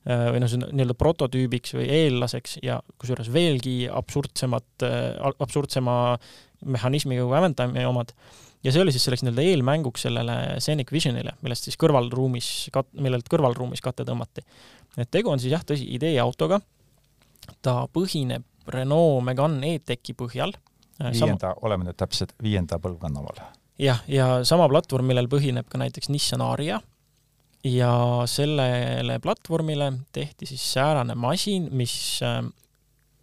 või 0.10 0.40
noh, 0.40 0.52
nii-öelda 0.72 0.96
prototüübiks 0.98 1.76
või 1.76 1.90
eellaseks 1.92 2.62
ja 2.64 2.80
kusjuures 2.98 3.28
veelgi 3.34 3.82
absurdsemat, 3.92 4.86
absurdsema 5.44 5.96
mehhanismiga 6.66 7.26
kui 7.28 7.36
Avantime 7.38 7.84
omad 7.88 8.14
ja 8.64 8.74
see 8.74 8.82
oli 8.84 8.94
siis 8.96 9.06
selleks 9.08 9.24
nii-öelda 9.24 9.46
eelmänguks 9.52 10.06
sellele 10.08 10.36
Scenic 10.64 10.92
Visionile, 10.92 11.36
millest 11.46 11.68
siis 11.68 11.80
kõrvalruumis, 11.80 12.50
kat-, 12.76 12.92
millelt 13.00 13.30
kõrvalruumis 13.32 13.84
kate 13.86 14.06
tõmmati. 14.08 14.44
et 14.98 15.12
tegu 15.12 15.32
on 15.32 15.40
siis 15.40 15.54
jah, 15.54 15.64
tõsi, 15.66 15.88
ideeautoga, 15.96 16.60
ta 17.66 17.82
põhineb 17.94 18.46
Renault 18.70 19.24
Megane 19.26 19.76
E-Techi 19.76 20.14
põhjal. 20.14 20.54
Äh, 21.02 21.14
viienda, 21.16 21.56
oleme 21.66 21.88
nüüd 21.88 21.98
täpselt 21.98 22.36
viienda 22.44 22.78
põlvkonna 22.82 23.24
omal. 23.24 23.42
jah, 23.80 24.04
ja 24.08 24.44
sama 24.44 24.68
platvorm, 24.70 25.08
millel 25.08 25.32
põhineb 25.32 25.70
ka 25.70 25.80
näiteks 25.82 26.12
Nissan 26.12 26.44
Aria, 26.44 26.82
ja 27.64 28.24
sellele 28.26 29.20
platvormile 29.20 29.94
tehti 30.12 30.46
siis 30.46 30.64
säärane 30.74 31.16
masin, 31.16 31.68
mis 31.72 32.20
äh, 32.24 32.44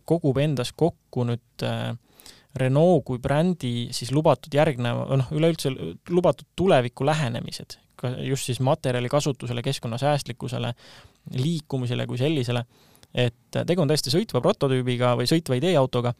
kogub 0.04 0.38
endas 0.38 0.72
kokku 0.76 1.24
nüüd 1.28 1.64
äh, 1.64 1.96
Renault 2.56 3.04
kui 3.06 3.20
brändi 3.22 3.88
siis 3.94 4.12
lubatud 4.14 4.54
järgneva, 4.54 5.06
noh, 5.20 5.30
üleüldse 5.36 5.72
lubatud 6.12 6.48
tuleviku 6.56 7.06
lähenemised, 7.06 7.78
ka 7.98 8.12
just 8.24 8.48
siis 8.48 8.60
materjali 8.64 9.10
kasutusele, 9.12 9.64
keskkonnasäästlikkusele, 9.66 10.72
liikumisele 11.36 12.06
kui 12.08 12.20
sellisele, 12.20 12.64
et 13.16 13.58
tegu 13.66 13.82
on 13.82 13.90
täiesti 13.90 14.12
sõitva 14.12 14.42
prototüübiga 14.44 15.14
või 15.18 15.28
sõitva 15.30 15.58
ideeautoga, 15.60 16.12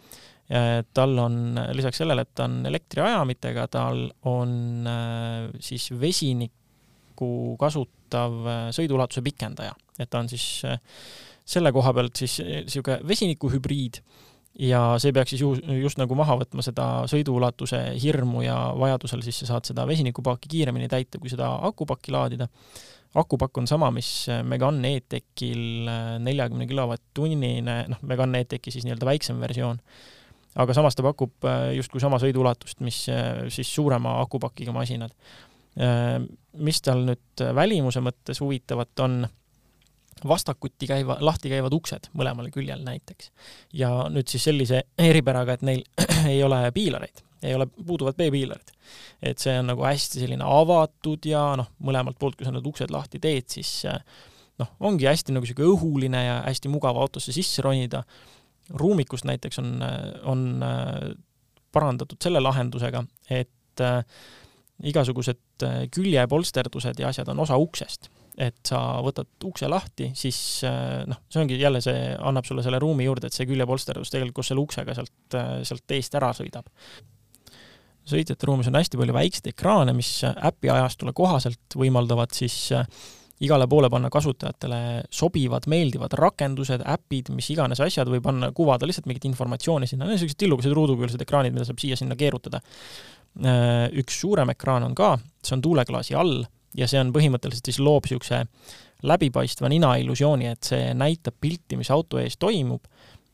tal 0.95 1.17
on 1.19 1.57
lisaks 1.77 2.03
sellele, 2.03 2.23
et 2.23 2.35
ta 2.37 2.47
on 2.47 2.61
elektriajamitega, 2.71 3.67
tal 3.73 4.05
on 4.31 4.87
siis 5.61 5.89
vesinikku 6.01 7.31
kasutav 7.61 8.37
sõiduulatuse 8.77 9.25
pikendaja, 9.27 9.75
et 9.99 10.11
ta 10.11 10.23
on 10.23 10.31
siis 10.31 10.47
selle 11.47 11.71
koha 11.75 11.93
pealt 11.95 12.19
siis 12.19 12.41
niisugune 12.43 13.01
vesinikuhübriid 13.07 14.01
ja 14.59 14.81
see 15.03 15.13
peaks 15.13 15.35
siis 15.35 15.43
ju, 15.43 15.53
just 15.83 16.01
nagu 16.01 16.17
maha 16.19 16.39
võtma 16.41 16.65
seda 16.65 16.87
sõiduulatuse 17.11 17.81
hirmu 18.01 18.45
ja 18.47 18.57
vajadusel 18.79 19.25
siis 19.25 19.43
sa 19.43 19.51
saad 19.53 19.69
seda 19.69 19.87
vesinikupaaki 19.89 20.51
kiiremini 20.53 20.89
täita, 20.93 21.21
kui 21.21 21.33
seda 21.33 21.51
akupakki 21.69 22.15
laadida. 22.15 22.49
akupakk 23.17 23.59
on 23.59 23.67
sama, 23.69 23.91
mis 23.91 24.29
Megane 24.45 24.95
E-Techil 24.97 25.89
neljakümne 26.25 26.67
kilovatt-tunnine, 26.69 27.77
noh, 27.93 28.03
Megane 28.03 28.45
E-Techi 28.45 28.73
siis 28.73 28.85
nii-öelda 28.89 29.09
väiksem 29.09 29.41
versioon. 29.41 29.81
aga 30.57 30.75
samas 30.75 30.97
ta 30.97 31.05
pakub 31.05 31.45
äh, 31.45 31.75
justkui 31.77 32.01
sama 32.01 32.17
sõiduulatust, 32.17 32.81
mis 32.81 33.03
äh, 33.13 33.45
siis 33.53 33.69
suurema 33.75 34.21
akupakiga 34.23 34.73
masinad. 34.73 35.13
Äh, 35.77 36.23
mis 36.57 36.81
tal 36.81 37.05
nüüd 37.05 37.45
välimuse 37.55 38.01
mõttes 38.01 38.41
huvitavat 38.41 39.05
on 39.05 39.27
vastakuti 40.25 40.87
käiva, 40.87 41.19
lahti 41.21 41.51
käivad 41.53 41.75
uksed 41.77 42.11
mõlemal 42.17 42.49
küljel 42.55 42.81
näiteks. 42.85 43.31
ja 43.73 43.91
nüüd 44.13 44.29
siis 44.31 44.47
sellise 44.49 44.83
eripäraga, 44.99 45.57
et 45.57 45.65
neil 45.67 45.83
ei 46.33 46.43
ole 46.45 46.61
piilareid, 46.73 47.21
ei 47.43 47.55
ole, 47.55 47.67
puuduvad 47.67 48.17
B-piilarid. 48.17 48.73
et 49.23 49.39
see 49.39 49.59
on 49.59 49.69
nagu 49.73 49.85
hästi 49.85 50.23
selline 50.25 50.45
avatud 50.47 51.29
ja 51.29 51.51
noh, 51.61 51.69
mõlemalt 51.83 52.19
poolt, 52.19 52.37
kui 52.37 52.49
sa 52.49 52.55
need 52.55 52.67
uksed 52.67 52.91
lahti 52.95 53.21
teed, 53.21 53.49
siis 53.53 53.85
noh, 54.59 54.73
ongi 54.81 55.09
hästi 55.09 55.37
nagu 55.37 55.45
niisugune 55.45 55.75
õhuline 55.75 56.25
ja 56.25 56.41
hästi 56.47 56.73
mugav 56.73 56.97
autosse 56.97 57.33
sisse 57.37 57.63
ronida. 57.63 58.05
ruumikust 58.71 59.25
näiteks 59.25 59.59
on, 59.59 59.83
on 60.25 60.47
parandatud 61.73 62.19
selle 62.23 62.41
lahendusega, 62.41 63.05
et 63.31 63.85
äh, 63.85 64.01
igasugused 64.83 65.65
küljepolsterdused 65.93 66.99
ja 67.01 67.09
asjad 67.09 67.29
on 67.29 67.41
osa 67.45 67.57
uksest 67.57 68.11
et 68.37 68.69
sa 68.69 68.79
võtad 69.05 69.49
ukse 69.49 69.69
lahti, 69.69 70.11
siis 70.17 70.39
äh, 70.69 71.03
noh, 71.09 71.23
see 71.33 71.41
ongi 71.41 71.57
jälle 71.57 71.81
see, 71.85 72.13
annab 72.21 72.45
sulle 72.45 72.65
selle 72.65 72.81
ruumi 72.83 73.07
juurde, 73.07 73.31
et 73.31 73.37
see 73.37 73.49
küljepolsterdus 73.49 74.13
tegelikult 74.13 74.47
selle 74.47 74.65
uksega 74.65 74.97
sealt, 74.97 75.37
äh, 75.39 75.53
sealt 75.67 75.87
teest 75.89 76.17
ära 76.19 76.33
sõidab. 76.37 76.69
sõitjate 78.07 78.47
ruumis 78.47 78.69
on 78.71 78.77
hästi 78.79 79.01
palju 79.01 79.15
väikseid 79.17 79.49
ekraane, 79.51 79.95
mis 79.97 80.11
äpi 80.23 80.71
ajastule 80.71 81.15
kohaselt 81.17 81.79
võimaldavad 81.81 82.37
siis 82.37 82.59
äh, 82.77 82.85
igale 83.41 83.67
poole 83.69 83.89
panna 83.93 84.11
kasutajatele 84.13 84.81
sobivad, 85.13 85.65
meeldivad 85.69 86.13
rakendused, 86.21 86.85
äpid, 86.93 87.33
mis 87.37 87.49
iganes 87.53 87.81
asjad 87.85 88.09
või 88.13 88.21
panna, 88.25 88.51
kuvada 88.57 88.89
lihtsalt 88.89 89.09
mingit 89.09 89.25
informatsiooni 89.29 89.89
sinna, 89.89 90.09
niisugused 90.09 90.39
tillukesed 90.41 90.77
ruudukülgsed 90.77 91.25
ekraanid, 91.25 91.57
mida 91.57 91.69
saab 91.69 91.81
siia-sinna 91.83 92.17
keerutada. 92.17 92.63
Üks 94.01 94.23
suurem 94.23 94.49
ekraan 94.55 94.87
on 94.87 94.95
ka, 94.97 95.11
see 95.45 95.59
on 95.59 95.65
tuuleklaasi 95.67 96.17
all 96.17 96.47
ja 96.77 96.89
see 96.91 97.01
on 97.01 97.13
põhimõtteliselt 97.15 97.71
siis 97.71 97.81
loob 97.83 98.07
niisuguse 98.07 98.45
läbipaistva 99.07 99.69
nina 99.71 99.95
illusiooni, 100.01 100.51
et 100.53 100.67
see 100.67 100.93
näitab 100.97 101.37
pilti, 101.41 101.77
mis 101.81 101.91
auto 101.93 102.21
ees 102.21 102.39
toimub 102.41 102.87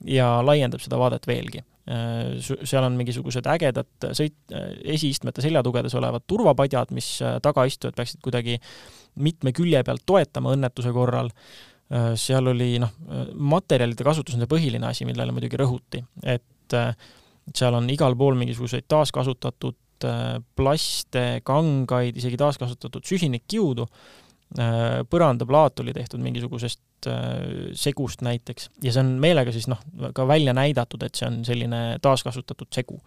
ja 0.07 0.41
laiendab 0.45 0.83
seda 0.83 0.99
vaadet 0.99 1.27
veelgi. 1.29 1.63
Äh, 1.91 2.39
seal 2.39 2.85
on 2.87 2.95
mingisugused 2.99 3.47
ägedad 3.51 4.07
sõit, 4.15 4.37
esiistmete 4.95 5.43
seljatugedes 5.43 5.95
olevad 5.99 6.27
turvapadjad, 6.31 6.93
mis 6.95 7.17
äh, 7.25 7.39
tagaistujad 7.43 7.97
peaksid 7.99 8.23
kuidagi 8.23 8.59
mitme 9.23 9.53
külje 9.55 9.83
pealt 9.87 10.05
toetama 10.07 10.55
õnnetuse 10.55 10.93
korral, 10.95 11.33
äh, 11.91 12.13
seal 12.21 12.53
oli 12.53 12.77
noh, 12.83 12.95
materjalide 13.35 14.07
kasutus 14.07 14.39
on 14.39 14.45
see 14.45 14.53
põhiline 14.55 14.87
asi, 14.89 15.07
millele 15.09 15.35
muidugi 15.35 15.59
rõhuti, 15.59 16.05
et 16.23 16.79
seal 17.53 17.75
on 17.75 17.91
igal 17.93 18.15
pool 18.17 18.39
mingisuguseid 18.39 18.87
taaskasutatud 18.89 19.77
plaste, 20.57 21.27
kangaid, 21.47 22.17
isegi 22.21 22.39
taaskasutatud 22.41 23.07
süsinikkiudu. 23.09 23.87
Äh, 24.61 25.01
põrandaplaat 25.09 25.81
oli 25.81 25.95
tehtud 25.97 26.21
mingisugusest 26.21 27.09
äh, 27.09 27.71
segust 27.79 28.21
näiteks 28.21 28.69
ja 28.85 28.93
see 28.93 29.01
on 29.01 29.15
meelega 29.23 29.55
siis 29.55 29.65
noh, 29.73 29.81
ka 30.13 30.27
välja 30.29 30.53
näidatud, 30.57 31.01
et 31.07 31.17
see 31.17 31.25
on 31.31 31.39
selline 31.49 31.81
taaskasutatud 32.05 32.69
segu. 32.75 33.01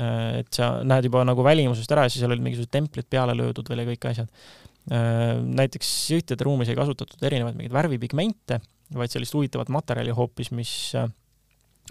et 0.00 0.46
sa 0.54 0.84
näed 0.86 1.08
juba 1.08 1.24
nagu 1.26 1.42
välimusest 1.42 1.90
ära 1.90 2.04
ja 2.06 2.10
siis 2.12 2.22
seal 2.22 2.30
olid 2.30 2.44
mingisugused 2.44 2.70
templid 2.70 3.08
peale 3.10 3.34
löödud 3.34 3.66
veel 3.68 3.82
ja 3.82 3.86
kõik 3.88 4.04
asjad. 4.06 4.28
näiteks 5.60 5.88
sõitjate 6.12 6.46
ruumis 6.46 6.70
ei 6.70 6.78
kasutatud 6.78 7.26
erinevaid 7.26 7.58
mingeid 7.58 7.74
värvipigmente, 7.74 8.60
vaid 8.94 9.10
sellist 9.10 9.34
huvitavat 9.34 9.68
materjali 9.68 10.14
hoopis, 10.14 10.52
mis 10.54 10.94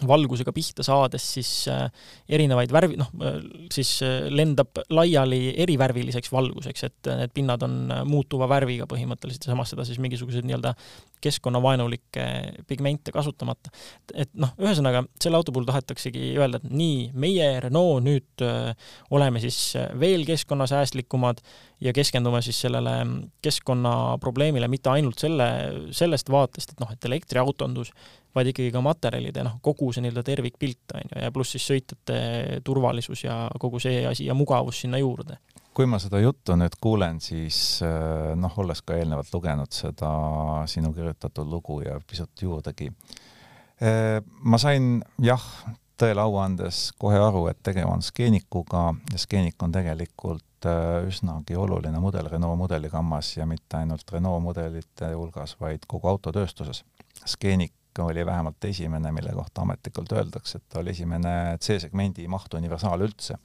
valgusega 0.08 0.54
pihta 0.56 0.84
saades 0.86 1.26
siis 1.36 1.52
äh, 1.72 1.88
erinevaid 2.32 2.72
värvi, 2.74 2.98
noh, 3.00 3.10
äh, 3.26 3.40
siis 3.74 3.98
äh, 4.06 4.28
lendab 4.32 4.82
laiali 4.94 5.54
erivärviliseks 5.64 6.32
valguseks, 6.34 6.86
et 6.88 7.12
need 7.22 7.36
pinnad 7.36 7.64
on 7.66 7.78
muutuva 8.10 8.50
värviga 8.52 8.88
põhimõtteliselt 8.90 9.48
ja 9.48 9.54
samas 9.54 9.74
seda 9.74 9.86
siis 9.88 10.02
mingisuguseid 10.04 10.48
nii-öelda 10.48 10.76
keskkonnavaenulikke 11.24 12.26
pigmente 12.68 13.12
kasutamata. 13.12 13.72
et 14.14 14.32
noh, 14.40 14.54
ühesõnaga 14.62 15.04
selle 15.22 15.40
auto 15.40 15.52
puhul 15.52 15.68
tahetaksegi 15.68 16.32
öelda, 16.40 16.62
et 16.62 16.70
nii, 16.72 17.10
meie 17.14 17.50
Renault 17.66 18.06
nüüd 18.06 18.46
oleme 19.12 19.42
siis 19.44 19.74
veel 20.00 20.24
keskkonnasäästlikumad 20.28 21.44
ja 21.84 21.94
keskendume 21.96 22.42
siis 22.42 22.62
sellele 22.62 22.94
keskkonnaprobleemile 23.44 24.68
mitte 24.72 24.92
ainult 24.94 25.20
selle, 25.20 25.48
sellest 25.96 26.32
vaatest, 26.32 26.74
et 26.74 26.84
noh, 26.84 26.92
et 26.92 27.06
elektriautondus, 27.12 27.92
vaid 28.36 28.52
ikkagi 28.52 28.72
ka 28.74 28.82
materjalid 28.86 29.38
ja 29.38 29.46
noh, 29.48 29.58
kogu 29.66 29.92
see 29.94 30.04
nii-öelda 30.06 30.24
tervikpilt, 30.26 30.96
on 30.96 31.06
ju, 31.06 31.22
ja 31.24 31.32
pluss 31.34 31.56
siis 31.56 31.66
sõitjate 31.72 32.20
turvalisus 32.66 33.24
ja 33.26 33.42
kogu 33.60 33.82
see 33.84 34.04
asi 34.08 34.28
ja 34.30 34.38
mugavus 34.38 34.84
sinna 34.84 35.02
juurde 35.02 35.40
kui 35.74 35.88
ma 35.88 35.96
seda 36.02 36.20
juttu 36.20 36.58
nüüd 36.60 36.74
kuulen, 36.82 37.22
siis 37.24 37.80
äh, 37.86 38.34
noh, 38.36 38.56
olles 38.60 38.82
ka 38.84 38.98
eelnevalt 39.00 39.30
lugenud 39.32 39.72
seda 39.72 40.10
sinu 40.68 40.92
kirjutatud 40.96 41.48
lugu 41.48 41.80
ja 41.86 41.94
pisut 42.04 42.42
juurdegi, 42.42 42.90
äh, 43.80 44.18
ma 44.44 44.60
sain 44.60 44.98
jah, 45.24 45.46
tõele 46.00 46.26
au 46.26 46.36
andes 46.42 46.90
kohe 47.00 47.22
aru, 47.22 47.46
et 47.52 47.62
tegu 47.64 47.86
on 47.88 48.04
skeenikuga 48.04 48.90
ja 49.14 49.22
skeenik 49.22 49.64
on 49.64 49.72
tegelikult 49.72 50.44
Äh, 50.66 51.06
üsnagi 51.08 51.56
oluline 51.56 52.00
mudel 52.04 52.28
Renault 52.28 52.58
mudeligammas 52.60 53.30
ja 53.38 53.46
mitte 53.48 53.78
ainult 53.80 54.12
Renault 54.12 54.44
mudelite 54.44 55.14
hulgas, 55.14 55.54
vaid 55.60 55.86
kogu 55.88 56.10
autotööstuses. 56.12 56.84
Scenic 58.00 58.12
oli 58.12 58.26
vähemalt 58.26 58.64
esimene, 58.64 59.12
mille 59.12 59.32
kohta 59.34 59.62
ametlikult 59.62 60.12
öeldakse, 60.12 60.58
et 60.58 60.70
ta 60.70 60.80
oli 60.80 60.92
esimene 60.92 61.58
C-segmendi 61.60 62.28
mahtu 62.28 62.58
universaal 62.58 63.02
üldse. 63.02 63.38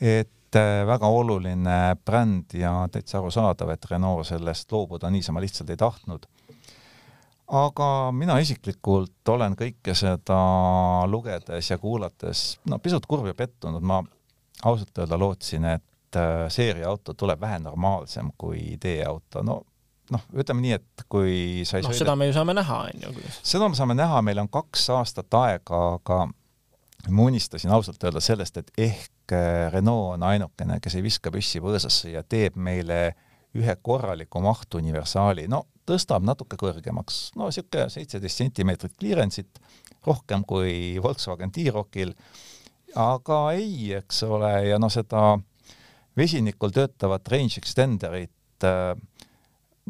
et 0.00 0.54
äh, 0.54 0.86
väga 0.86 1.06
oluline 1.06 1.96
bränd 2.04 2.54
ja 2.54 2.88
täitsa 2.92 3.18
arusaadav, 3.18 3.70
et 3.70 3.90
Renault 3.90 4.26
sellest 4.26 4.72
loobuda 4.72 5.10
niisama 5.10 5.40
lihtsalt 5.40 5.70
ei 5.70 5.76
tahtnud. 5.76 6.26
Aga 7.48 8.12
mina 8.12 8.38
isiklikult 8.38 9.28
olen 9.28 9.56
kõike 9.56 9.94
seda 9.94 10.38
lugedes 11.06 11.70
ja 11.70 11.78
kuulates 11.78 12.60
no 12.64 12.78
pisut 12.78 13.06
kurb 13.06 13.26
ja 13.26 13.34
pettunud, 13.34 13.82
ma 13.82 14.02
ausalt 14.62 14.98
öelda 14.98 15.18
lootsin, 15.18 15.64
et 15.64 15.82
et 16.08 16.16
äh, 16.16 16.48
seeriaauto 16.48 17.14
tuleb 17.14 17.40
vähe 17.40 17.58
normaalsem 17.58 18.30
kui 18.38 18.76
teeauto, 18.80 19.42
no 19.42 19.62
noh, 20.14 20.24
ütleme 20.32 20.64
nii, 20.64 20.76
et 20.78 21.06
kui 21.10 21.64
sa 21.68 21.78
ei 21.78 21.86
noh, 21.86 21.94
seda 21.96 22.16
me 22.18 22.28
ju 22.28 22.36
saame 22.36 22.54
näha, 22.56 22.82
on 22.88 23.06
ju. 23.06 23.30
seda 23.42 23.68
me 23.68 23.78
saame 23.78 23.96
näha, 23.98 24.22
meil 24.24 24.42
on 24.42 24.50
kaks 24.52 24.88
aastat 24.96 25.34
aega, 25.38 25.80
aga 25.98 26.20
ma 27.08 27.28
unistasin 27.28 27.72
ausalt 27.74 28.02
öelda 28.04 28.22
sellest, 28.24 28.60
et 28.60 28.72
ehk 28.88 29.34
äh, 29.36 29.68
Renault 29.72 30.16
on 30.16 30.26
ainukene, 30.28 30.80
kes 30.84 30.98
ei 30.98 31.04
viska 31.04 31.32
püssi 31.34 31.62
põõsasse 31.64 32.12
ja 32.12 32.24
teeb 32.26 32.56
meile 32.56 33.14
ühe 33.56 33.74
korraliku 33.82 34.42
mahtu 34.44 34.80
universaali, 34.82 35.46
no 35.48 35.64
tõstab 35.88 36.24
natuke 36.26 36.58
kõrgemaks, 36.60 37.30
no 37.38 37.48
niisugune 37.48 37.88
seitseteist 37.92 38.42
sentimeetrit 38.42 38.96
clearance'it, 39.00 39.60
rohkem 40.06 40.44
kui 40.48 40.98
Volkswagen 41.02 41.52
T-Rockil, 41.54 42.12
aga 43.00 43.38
ei, 43.56 43.94
eks 43.98 44.22
ole, 44.28 44.52
ja 44.68 44.80
noh, 44.80 44.92
seda 44.92 45.38
vesinikul 46.18 46.74
töötavat 46.74 47.30
range 47.32 47.60
extenderit, 47.62 48.34
äh, 48.66 48.92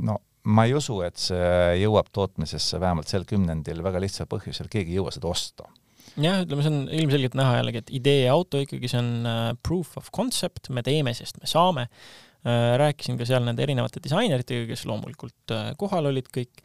no 0.02 0.20
ma 0.48 0.64
ei 0.68 0.74
usu, 0.76 1.00
et 1.04 1.18
see 1.20 1.80
jõuab 1.82 2.08
tootmisesse 2.14 2.80
vähemalt 2.80 3.10
sel 3.10 3.26
kümnendil 3.28 3.82
väga 3.84 4.00
lihtsal 4.02 4.28
põhjusel, 4.30 4.70
keegi 4.72 4.94
ei 4.94 5.00
jõua 5.00 5.12
seda 5.14 5.28
osta. 5.30 5.68
jah, 6.16 6.40
ütleme, 6.44 6.64
see 6.64 6.72
on 6.72 6.78
ilmselgelt 7.00 7.36
näha 7.38 7.58
jällegi, 7.60 7.82
et 7.82 7.92
idee 8.00 8.22
auto 8.32 8.62
ikkagi, 8.62 8.90
see 8.90 9.02
on 9.02 9.28
uh, 9.28 9.50
proof 9.62 9.96
of 10.00 10.08
concept, 10.14 10.70
me 10.74 10.84
teeme, 10.86 11.14
sest 11.16 11.40
me 11.42 11.50
saame 11.50 11.88
uh,. 11.88 12.78
rääkisin 12.80 13.18
ka 13.20 13.26
seal 13.28 13.44
nende 13.44 13.62
erinevate 13.66 14.02
disaineritega, 14.04 14.70
kes 14.70 14.86
loomulikult 14.88 15.54
uh, 15.54 15.70
kohal 15.80 16.10
olid 16.12 16.30
kõik 16.32 16.64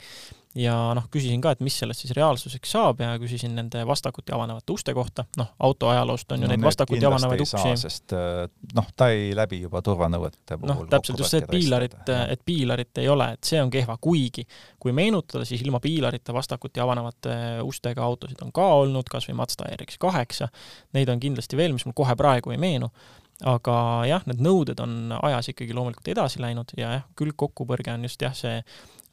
ja 0.56 0.74
noh, 0.94 1.06
küsisin 1.12 1.42
ka, 1.42 1.54
et 1.56 1.62
mis 1.66 1.76
sellest 1.82 2.04
siis 2.04 2.14
reaalsuseks 2.14 2.74
saab 2.76 3.02
ja 3.02 3.14
küsisin 3.22 3.56
nende 3.58 3.82
vastakuti 3.90 4.34
avanevate 4.36 4.74
uste 4.76 4.94
kohta, 4.94 5.26
noh, 5.40 5.50
auto 5.66 5.90
ajaloost 5.90 6.32
on 6.36 6.44
ju 6.44 6.48
no, 6.48 6.52
neid 6.54 6.66
vastakuti 6.66 7.06
avanevaid 7.10 7.42
uksi. 7.46 7.74
sest 7.82 8.14
äh, 8.18 8.44
noh, 8.78 8.92
ta 8.98 9.10
ei 9.14 9.32
läbi 9.38 9.64
juba 9.64 9.82
turvanõuete 9.86 10.60
puhul. 10.60 10.70
noh, 10.70 10.84
täpselt 10.92 11.24
just 11.24 11.34
see, 11.34 11.42
et 11.42 11.50
piilarit, 11.50 11.98
et 12.36 12.46
piilarit 12.46 13.02
ei 13.02 13.10
ole, 13.10 13.32
et 13.38 13.50
see 13.50 13.62
on 13.64 13.74
kehva, 13.74 13.98
kuigi 14.02 14.46
kui 14.84 14.94
meenutada, 14.94 15.46
siis 15.50 15.64
ilma 15.66 15.82
piilarita 15.84 16.36
vastakuti 16.36 16.84
avanevate 16.84 17.36
ustega 17.66 18.06
autosid 18.06 18.46
on 18.46 18.54
ka 18.54 18.70
olnud, 18.84 19.10
kas 19.10 19.30
või 19.30 19.40
Mazda 19.42 19.72
RX8, 19.74 20.48
neid 20.94 21.10
on 21.10 21.22
kindlasti 21.24 21.58
veel, 21.58 21.74
mis 21.74 21.88
mul 21.90 21.98
kohe 21.98 22.14
praegu 22.20 22.54
ei 22.54 22.62
meenu, 22.62 22.92
aga 23.50 23.76
jah, 24.08 24.26
need 24.30 24.42
nõuded 24.44 24.80
on 24.84 25.16
ajas 25.18 25.50
ikkagi 25.52 25.74
loomulikult 25.74 26.14
edasi 26.14 26.42
läinud 26.44 26.76
ja 26.78 27.00
jah, 27.00 27.08
külgkokkupõrge 27.20 27.96
on 27.96 28.06
just 28.06 28.22
jah, 28.22 28.36
see 28.38 28.60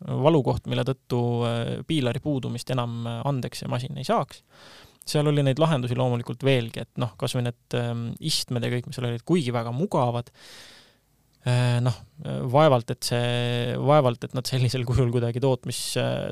valukoht, 0.06 0.68
mille 0.70 0.84
tõttu 0.86 1.20
äh, 1.44 1.72
piilari 1.88 2.22
puudumist 2.24 2.70
enam 2.72 3.04
äh, 3.06 3.20
andeks 3.28 3.62
see 3.62 3.70
masin 3.70 3.98
ei 4.00 4.06
saaks. 4.08 4.42
seal 5.10 5.26
oli 5.26 5.42
neid 5.42 5.58
lahendusi 5.58 5.96
loomulikult 5.98 6.44
veelgi, 6.46 6.84
et 6.84 7.00
noh, 7.00 7.14
kas 7.18 7.34
või 7.34 7.48
need 7.48 7.76
ähm, 7.76 8.10
istmed 8.20 8.64
ja 8.64 8.70
kõik, 8.70 8.86
mis 8.86 8.98
seal 8.98 9.08
olid, 9.08 9.24
kuigi 9.26 9.52
väga 9.52 9.72
mugavad, 9.74 10.28
äh, 11.48 11.80
noh, 11.82 11.96
vaevalt, 12.52 12.92
et 12.94 13.08
see, 13.08 13.74
vaevalt, 13.80 14.24
et 14.28 14.36
nad 14.36 14.46
sellisel 14.46 14.84
kujul 14.88 15.10
kuidagi 15.12 15.40
tootmis, 15.42 15.80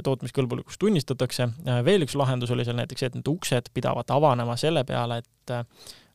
tootmiskõlbulikuks 0.04 0.78
tunnistatakse. 0.78 1.48
veel 1.84 2.04
üks 2.04 2.16
lahendus 2.20 2.52
oli 2.54 2.66
seal 2.68 2.76
näiteks 2.78 3.04
see, 3.04 3.10
et 3.10 3.18
need 3.18 3.32
uksed 3.32 3.72
pidavat 3.74 4.12
avanema 4.14 4.56
selle 4.60 4.84
peale, 4.88 5.22
et 5.24 5.56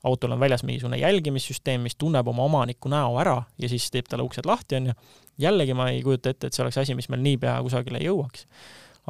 autol 0.04 0.36
on 0.36 0.39
väljas 0.39 0.63
mingisugune 0.68 1.02
jälgimissüsteem, 1.02 1.82
mis 1.82 1.98
tunneb 1.98 2.28
oma 2.28 2.46
omaniku 2.46 2.92
näo 2.92 3.18
ära 3.20 3.42
ja 3.58 3.70
siis 3.72 3.89
teeb 3.92 4.08
talle 4.12 4.26
uksed 4.30 4.48
lahti, 4.48 4.78
onju 4.78 4.96
jällegi 5.41 5.76
ma 5.78 5.89
ei 5.91 6.02
kujuta 6.06 6.34
ette, 6.34 6.48
et 6.48 6.56
see 6.56 6.63
oleks 6.65 6.80
asi, 6.84 6.96
mis 6.98 7.10
meil 7.12 7.24
niipea 7.26 7.58
kusagile 7.65 8.02
jõuaks. 8.04 8.48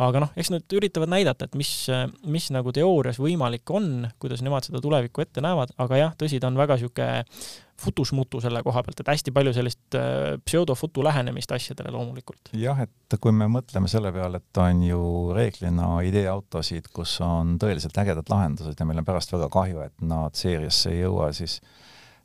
aga 0.03 0.23
noh, 0.23 0.31
eks 0.39 0.49
nad 0.49 0.73
üritavad 0.73 1.11
näidata, 1.11 1.45
et 1.45 1.55
mis, 1.59 1.71
mis 2.25 2.47
nagu 2.55 2.71
teoorias 2.73 3.19
võimalik 3.21 3.69
on, 3.69 4.07
kuidas 4.19 4.41
nemad 4.41 4.65
seda 4.65 4.81
tulevikku 4.81 5.21
ette 5.21 5.43
näevad, 5.45 5.75
aga 5.77 5.99
jah, 5.99 6.15
tõsi, 6.17 6.39
ta 6.41 6.49
on 6.49 6.57
väga 6.57 6.79
niisugune 6.79 7.25
futusmutu 7.83 8.41
selle 8.41 8.63
koha 8.63 8.83
pealt, 8.85 9.01
et 9.03 9.11
hästi 9.11 9.33
palju 9.35 9.53
sellist 9.53 9.97
äh, 9.97 10.35
pseudofutu 10.45 11.03
lähenemist 11.05 11.51
asjadele 11.51 11.91
loomulikult. 11.93 12.53
jah, 12.57 12.79
et 12.85 13.17
kui 13.21 13.33
me 13.35 13.49
mõtleme 13.51 13.89
selle 13.91 14.11
peale, 14.15 14.41
et 14.41 14.61
on 14.63 14.83
ju 14.87 15.03
reeglina 15.35 15.89
ideeautosid, 16.07 16.89
kus 16.95 17.19
on 17.25 17.57
tõeliselt 17.61 17.97
ägedad 18.01 18.29
lahendused 18.33 18.79
ja 18.79 18.89
meil 18.89 19.01
on 19.03 19.07
pärast 19.07 19.33
väga 19.35 19.49
kahju, 19.53 19.83
et 19.85 20.05
nad 20.05 20.37
seeriasse 20.37 20.93
ei 20.93 21.03
jõua, 21.03 21.31
siis 21.37 21.59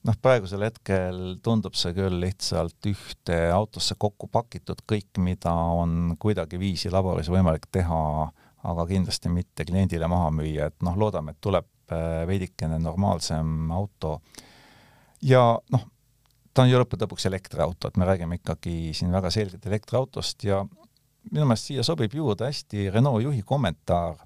noh, 0.07 0.17
praegusel 0.23 0.65
hetkel 0.67 1.39
tundub 1.45 1.77
see 1.79 1.95
küll 1.97 2.21
lihtsalt 2.23 2.89
ühte 2.91 3.39
autosse 3.55 3.97
kokku 3.99 4.29
pakitud, 4.33 4.83
kõik, 4.89 5.19
mida 5.23 5.53
on 5.53 6.15
kuidagiviisi 6.21 6.93
laboris 6.95 7.31
võimalik 7.33 7.69
teha, 7.75 8.01
aga 8.69 8.87
kindlasti 8.89 9.33
mitte 9.33 9.67
kliendile 9.69 10.09
maha 10.11 10.31
müüa, 10.35 10.71
et 10.71 10.87
noh, 10.87 10.97
loodame, 10.99 11.35
et 11.35 11.43
tuleb 11.45 11.69
äh, 11.95 12.25
veidikene 12.29 12.81
normaalsem 12.83 13.71
auto. 13.75 14.19
ja 15.23 15.43
noh, 15.73 15.87
ta 16.53 16.65
on 16.65 16.73
ju 16.73 16.81
lõppude 16.81 17.07
lõpuks 17.07 17.29
elektriauto, 17.31 17.89
et 17.89 17.99
me 18.01 18.07
räägime 18.09 18.41
ikkagi 18.41 18.93
siin 18.97 19.15
väga 19.15 19.31
selgelt 19.35 19.67
elektriautost 19.67 20.45
ja 20.47 20.65
minu 21.31 21.47
meelest 21.47 21.71
siia 21.71 21.85
sobib 21.87 22.15
juurde 22.15 22.49
hästi 22.49 22.89
Renault 22.95 23.23
juhi 23.23 23.43
kommentaar, 23.47 24.19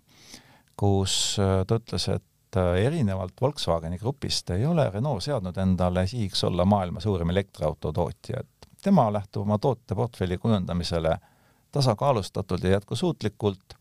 kus 0.78 1.38
äh, 1.40 1.62
ta 1.68 1.80
ütles, 1.80 2.08
et 2.12 2.24
et 2.52 2.56
äh, 2.56 2.86
erinevalt 2.86 3.40
Volkswageni 3.40 3.98
grupist 3.98 4.50
ei 4.50 4.66
ole 4.66 4.90
Renault 4.90 5.24
seadnud 5.24 5.56
endale 5.56 6.06
sihiks 6.06 6.44
olla 6.44 6.64
maailma 6.64 7.00
suurim 7.00 7.30
elektriauto 7.30 7.92
tootja, 7.92 8.40
et 8.40 8.68
tema 8.82 9.12
lähtub 9.12 9.42
oma 9.42 9.58
tooteportfelli 9.58 10.38
kujundamisele 10.38 11.16
tasakaalustatult 11.72 12.64
ja 12.64 12.70
jätkusuutlikult. 12.70 13.74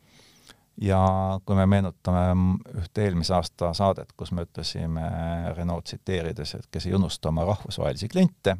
Ja 0.81 1.01
kui 1.45 1.55
me 1.55 1.65
meenutame 1.65 2.55
ühte 2.79 3.03
eelmise 3.03 3.33
aasta 3.35 3.73
saadet, 3.75 4.13
kus 4.17 4.31
me 4.31 4.45
ütlesime 4.47 5.03
Renault 5.57 5.83
tsiteerides, 5.83 6.55
et 6.55 6.67
kes 6.71 6.87
ei 6.87 6.95
unusta 6.95 7.29
oma 7.29 7.43
rahvusvahelisi 7.45 8.07
kliente, 8.09 8.55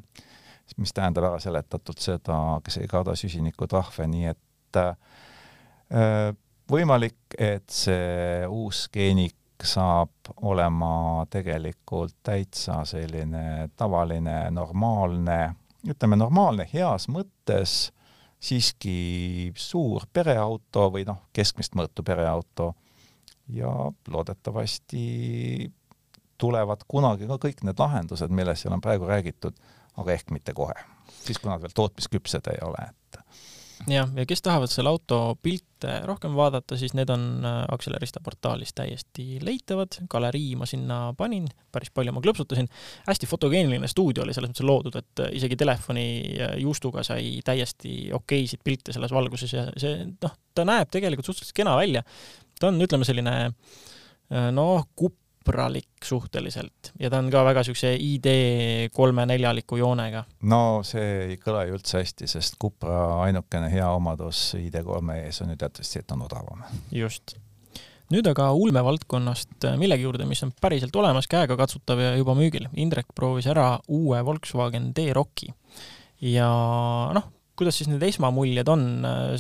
mis 0.78 0.94
tähendab 0.94 1.30
ära 1.30 1.40
seletatult 1.40 2.04
seda, 2.04 2.36
kes 2.64 2.78
ei 2.84 2.92
karda 2.92 3.16
süsinikutrahve, 3.16 4.08
nii 4.12 4.28
et 4.34 4.82
äh, 4.82 6.36
võimalik, 6.72 7.40
et 7.40 7.70
see 7.72 8.44
uus 8.48 8.90
geenik 8.94 9.36
saab 9.68 10.32
olema 10.42 11.26
tegelikult 11.30 12.16
täitsa 12.24 12.82
selline 12.86 13.70
tavaline, 13.78 14.52
normaalne, 14.52 15.40
ütleme 15.88 16.18
normaalne 16.20 16.68
heas 16.74 17.08
mõttes 17.12 17.92
siiski 18.42 19.52
suur 19.56 20.08
pereauto 20.14 20.88
või 20.94 21.06
noh, 21.06 21.28
keskmist 21.34 21.76
mõõtu 21.78 22.06
pereauto. 22.06 22.72
Ja 23.52 23.70
loodetavasti 24.08 25.04
tulevad 26.42 26.86
kunagi 26.88 27.28
ka 27.30 27.38
kõik 27.42 27.62
need 27.68 27.80
lahendused, 27.82 28.32
millest 28.34 28.64
seal 28.64 28.74
on 28.74 28.82
praegu 28.82 29.10
räägitud, 29.10 29.58
aga 30.00 30.14
ehk 30.16 30.32
mitte 30.34 30.56
kohe, 30.58 30.78
siis 31.22 31.38
kui 31.38 31.52
nad 31.52 31.62
veel 31.62 31.74
tootmisküpsed 31.76 32.48
ei 32.54 32.62
ole, 32.66 32.88
et 32.90 33.01
jah, 33.90 34.10
ja 34.16 34.26
kes 34.28 34.42
tahavad 34.46 34.72
selle 34.72 34.92
auto 34.92 35.20
pilte 35.42 35.94
rohkem 36.06 36.36
vaadata, 36.38 36.78
siis 36.78 36.94
need 36.98 37.10
on 37.14 37.24
äh, 37.46 37.58
Accelerista 37.74 38.22
portaalis 38.24 38.74
täiesti 38.78 39.40
leitavad, 39.44 39.98
galerii 40.12 40.56
ma 40.60 40.68
sinna 40.70 41.00
panin, 41.18 41.48
päris 41.74 41.94
palju 41.94 42.14
ma 42.16 42.24
klõpsutasin, 42.24 42.70
hästi 43.08 43.30
fotogeeniline 43.30 43.90
stuudio 43.92 44.26
oli 44.26 44.36
selles 44.36 44.52
mõttes 44.54 44.68
loodud, 44.68 45.00
et 45.02 45.24
äh, 45.26 45.32
isegi 45.40 45.58
telefoni 45.60 46.06
äh, 46.36 46.54
juustuga 46.62 47.06
sai 47.08 47.40
täiesti 47.46 48.12
okeisid 48.18 48.64
pilte 48.64 48.96
selles 48.96 49.14
valguses 49.16 49.56
ja 49.58 49.66
see 49.82 50.06
noh, 50.12 50.38
ta 50.56 50.68
näeb 50.68 50.92
tegelikult 50.94 51.32
suhteliselt 51.32 51.58
kena 51.64 51.78
välja. 51.80 52.04
ta 52.60 52.70
on, 52.70 52.82
ütleme, 52.82 53.08
selline 53.08 53.36
noh, 54.54 54.86
kupp 54.96 55.18
sõbralik 55.42 56.06
suhteliselt 56.06 56.92
ja 57.00 57.10
ta 57.10 57.20
on 57.20 57.30
ka 57.32 57.44
väga 57.46 57.62
niisuguse 57.62 57.94
ID 57.98 58.28
kolme-neljaliku 58.94 59.78
joonega. 59.78 60.24
no 60.44 60.82
see 60.86 61.32
ei 61.32 61.38
kõla 61.42 61.66
ju 61.68 61.78
üldse 61.78 62.02
hästi, 62.02 62.28
sest 62.28 62.58
Cupra 62.62 63.24
ainukene 63.26 63.72
hea 63.72 63.90
omadus 63.90 64.54
ID3 64.56 65.18
ees 65.26 65.42
on 65.42 65.54
ju 65.54 65.58
teatavasti, 65.58 66.00
et 66.00 66.12
on 66.12 66.22
odavam. 66.28 66.64
just. 66.92 67.36
nüüd 68.12 68.28
aga 68.28 68.52
ulmevaldkonnast 68.54 69.70
millegi 69.82 70.06
juurde, 70.06 70.26
mis 70.30 70.44
on 70.44 70.54
päriselt 70.62 70.96
olemas, 70.96 71.28
käegakatsutav 71.32 72.00
ja 72.00 72.16
juba 72.20 72.36
müügil. 72.36 72.68
Indrek 72.76 73.08
proovis 73.16 73.48
ära 73.48 73.80
uue 73.88 74.20
Volkswagen 74.26 74.92
D-Rocki 74.94 75.54
ja 76.22 76.52
noh, 77.16 77.32
kuidas 77.58 77.80
siis 77.80 77.90
need 77.90 78.04
esmamuljed 78.04 78.70
on, 78.70 78.86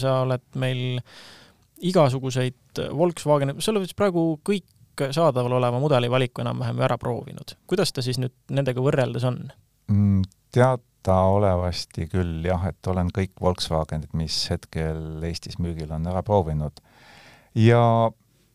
sa 0.01 0.21
oled 0.25 0.47
meil 0.55 1.01
igasuguseid 1.81 2.81
Volkswagen, 2.93 3.57
sa 3.59 3.73
oled 3.73 3.85
vist 3.85 3.97
praegu 3.97 4.39
kõik 4.45 4.65
kõik 4.97 5.15
saadaval 5.15 5.57
oleva 5.59 5.79
mudeli 5.81 6.09
valiku 6.11 6.43
enam-vähem 6.43 6.79
ära 6.85 6.97
proovinud. 7.01 7.55
kuidas 7.67 7.93
ta 7.93 8.03
siis 8.05 8.19
nüüd 8.21 8.33
nendega 8.49 8.83
võrreldes 8.83 9.25
on 9.27 9.43
mm,? 9.91 10.23
teadaolevasti 10.51 12.07
küll 12.11 12.45
jah, 12.45 12.65
et 12.67 12.87
olen 12.87 13.11
kõik 13.15 13.37
Volkswagenid, 13.41 14.11
mis 14.17 14.43
hetkel 14.51 15.23
Eestis 15.23 15.59
müügil 15.59 15.91
on, 15.95 16.07
ära 16.11 16.23
proovinud. 16.27 16.81
ja 17.55 17.83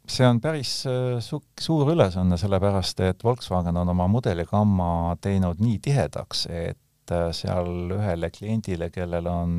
see 0.07 0.27
on 0.29 0.41
päris 0.41 0.79
äh, 0.87 1.19
su 1.25 1.41
suur 1.61 1.91
ülesanne, 1.93 2.39
sellepärast 2.39 3.01
et 3.07 3.25
Volkswagen 3.25 3.77
on 3.77 3.89
oma 3.95 4.07
mudeligamma 4.11 5.17
teinud 5.21 5.61
nii 5.63 5.81
tihedaks, 5.83 6.47
et 6.53 7.13
äh, 7.13 7.29
seal 7.37 7.97
ühele 7.97 8.31
kliendile, 8.31 8.91
kellel 8.95 9.27
on 9.31 9.59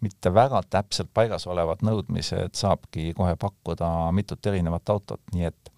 mitte 0.00 0.30
väga 0.34 0.62
täpselt 0.70 1.10
paigas 1.14 1.46
olevad 1.50 1.82
nõudmised, 1.86 2.54
saabki 2.54 3.12
kohe 3.18 3.34
pakkuda 3.38 4.12
mitut 4.14 4.46
erinevat 4.46 4.90
autot, 4.94 5.22
nii 5.34 5.48
et 5.50 5.72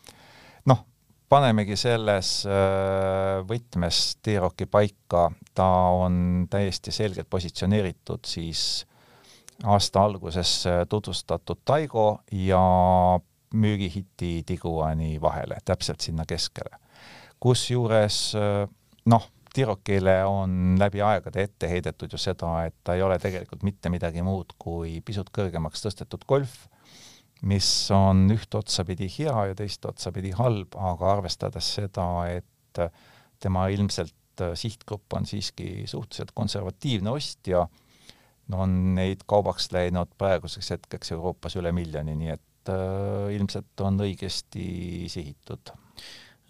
panemegi 1.31 1.77
selles 1.79 2.43
äh, 2.49 3.41
võtmes 3.47 4.01
T-Rocki 4.25 4.67
paika, 4.71 5.29
ta 5.55 5.69
on 5.95 6.47
täiesti 6.51 6.93
selgelt 6.95 7.31
positsioneeritud 7.31 8.27
siis 8.27 8.85
aasta 9.65 10.03
alguses 10.05 10.55
äh, 10.67 10.83
tutvustatud 10.91 11.63
Taigo 11.65 12.23
ja 12.33 12.63
müügihiti 13.55 14.41
Tiguani 14.47 15.19
vahele, 15.21 15.59
täpselt 15.65 16.01
sinna 16.01 16.27
keskele. 16.27 16.79
kusjuures 17.41 18.35
äh, 18.35 18.67
noh, 19.07 19.31
T-Rockile 19.55 20.25
on 20.27 20.77
läbi 20.79 21.03
aegade 21.03 21.43
ette 21.43 21.71
heidetud 21.71 22.13
ju 22.13 22.19
seda, 22.19 22.65
et 22.67 22.75
ta 22.85 22.95
ei 22.95 23.03
ole 23.03 23.19
tegelikult 23.19 23.63
mitte 23.67 23.91
midagi 23.91 24.23
muud 24.23 24.55
kui 24.59 25.01
pisut 25.01 25.31
kõrgemaks 25.35 25.87
tõstetud 25.87 26.27
Golf 26.27 26.67
mis 27.49 27.69
on 27.95 28.27
üht 28.35 28.55
otsapidi 28.55 29.09
hea 29.19 29.47
ja 29.51 29.57
teist 29.57 29.85
otsapidi 29.89 30.33
halb, 30.37 30.77
aga 30.77 31.15
arvestades 31.17 31.75
seda, 31.79 32.07
et 32.29 32.83
tema 33.41 33.67
ilmselt 33.73 34.45
äh, 34.45 34.55
sihtgrupp 34.59 35.13
on 35.17 35.27
siiski 35.27 35.87
suhteliselt 35.91 36.35
konservatiivne 36.37 37.11
ostja, 37.11 37.67
on 38.51 38.73
neid 38.97 39.23
kaubaks 39.31 39.71
läinud 39.73 40.11
praeguseks 40.19 40.73
hetkeks 40.75 41.13
Euroopas 41.15 41.55
üle 41.61 41.73
miljoni, 41.75 42.17
nii 42.19 42.33
et 42.35 42.73
äh, 42.73 43.31
ilmselt 43.37 43.85
on 43.87 44.01
õigesti 44.05 44.67
sihitud. 45.13 45.73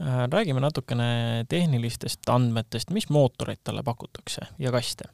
Äh, 0.01 0.25
räägime 0.33 0.63
natukene 0.65 1.45
tehnilistest 1.49 2.29
andmetest, 2.33 2.91
mis 2.97 3.11
mootoreid 3.13 3.63
talle 3.65 3.85
pakutakse 3.87 4.49
ja 4.59 4.73
kaste 4.75 5.13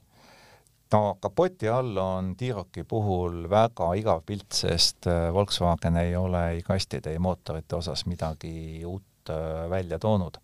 no 0.92 1.18
kapoti 1.20 1.68
all 1.68 1.96
on 1.96 2.34
T-Rocki 2.36 2.84
puhul 2.88 3.46
väga 3.50 3.90
igav 3.98 4.22
pilt, 4.26 4.50
sest 4.54 5.08
äh, 5.10 5.28
Volkswagen 5.34 5.98
ei 6.00 6.16
ole 6.16 6.48
ei 6.54 6.62
kastide, 6.66 7.12
ei 7.14 7.22
mootorite 7.22 7.76
osas 7.76 8.06
midagi 8.06 8.84
uut 8.86 9.30
äh, 9.30 9.70
välja 9.70 9.98
toonud. 9.98 10.38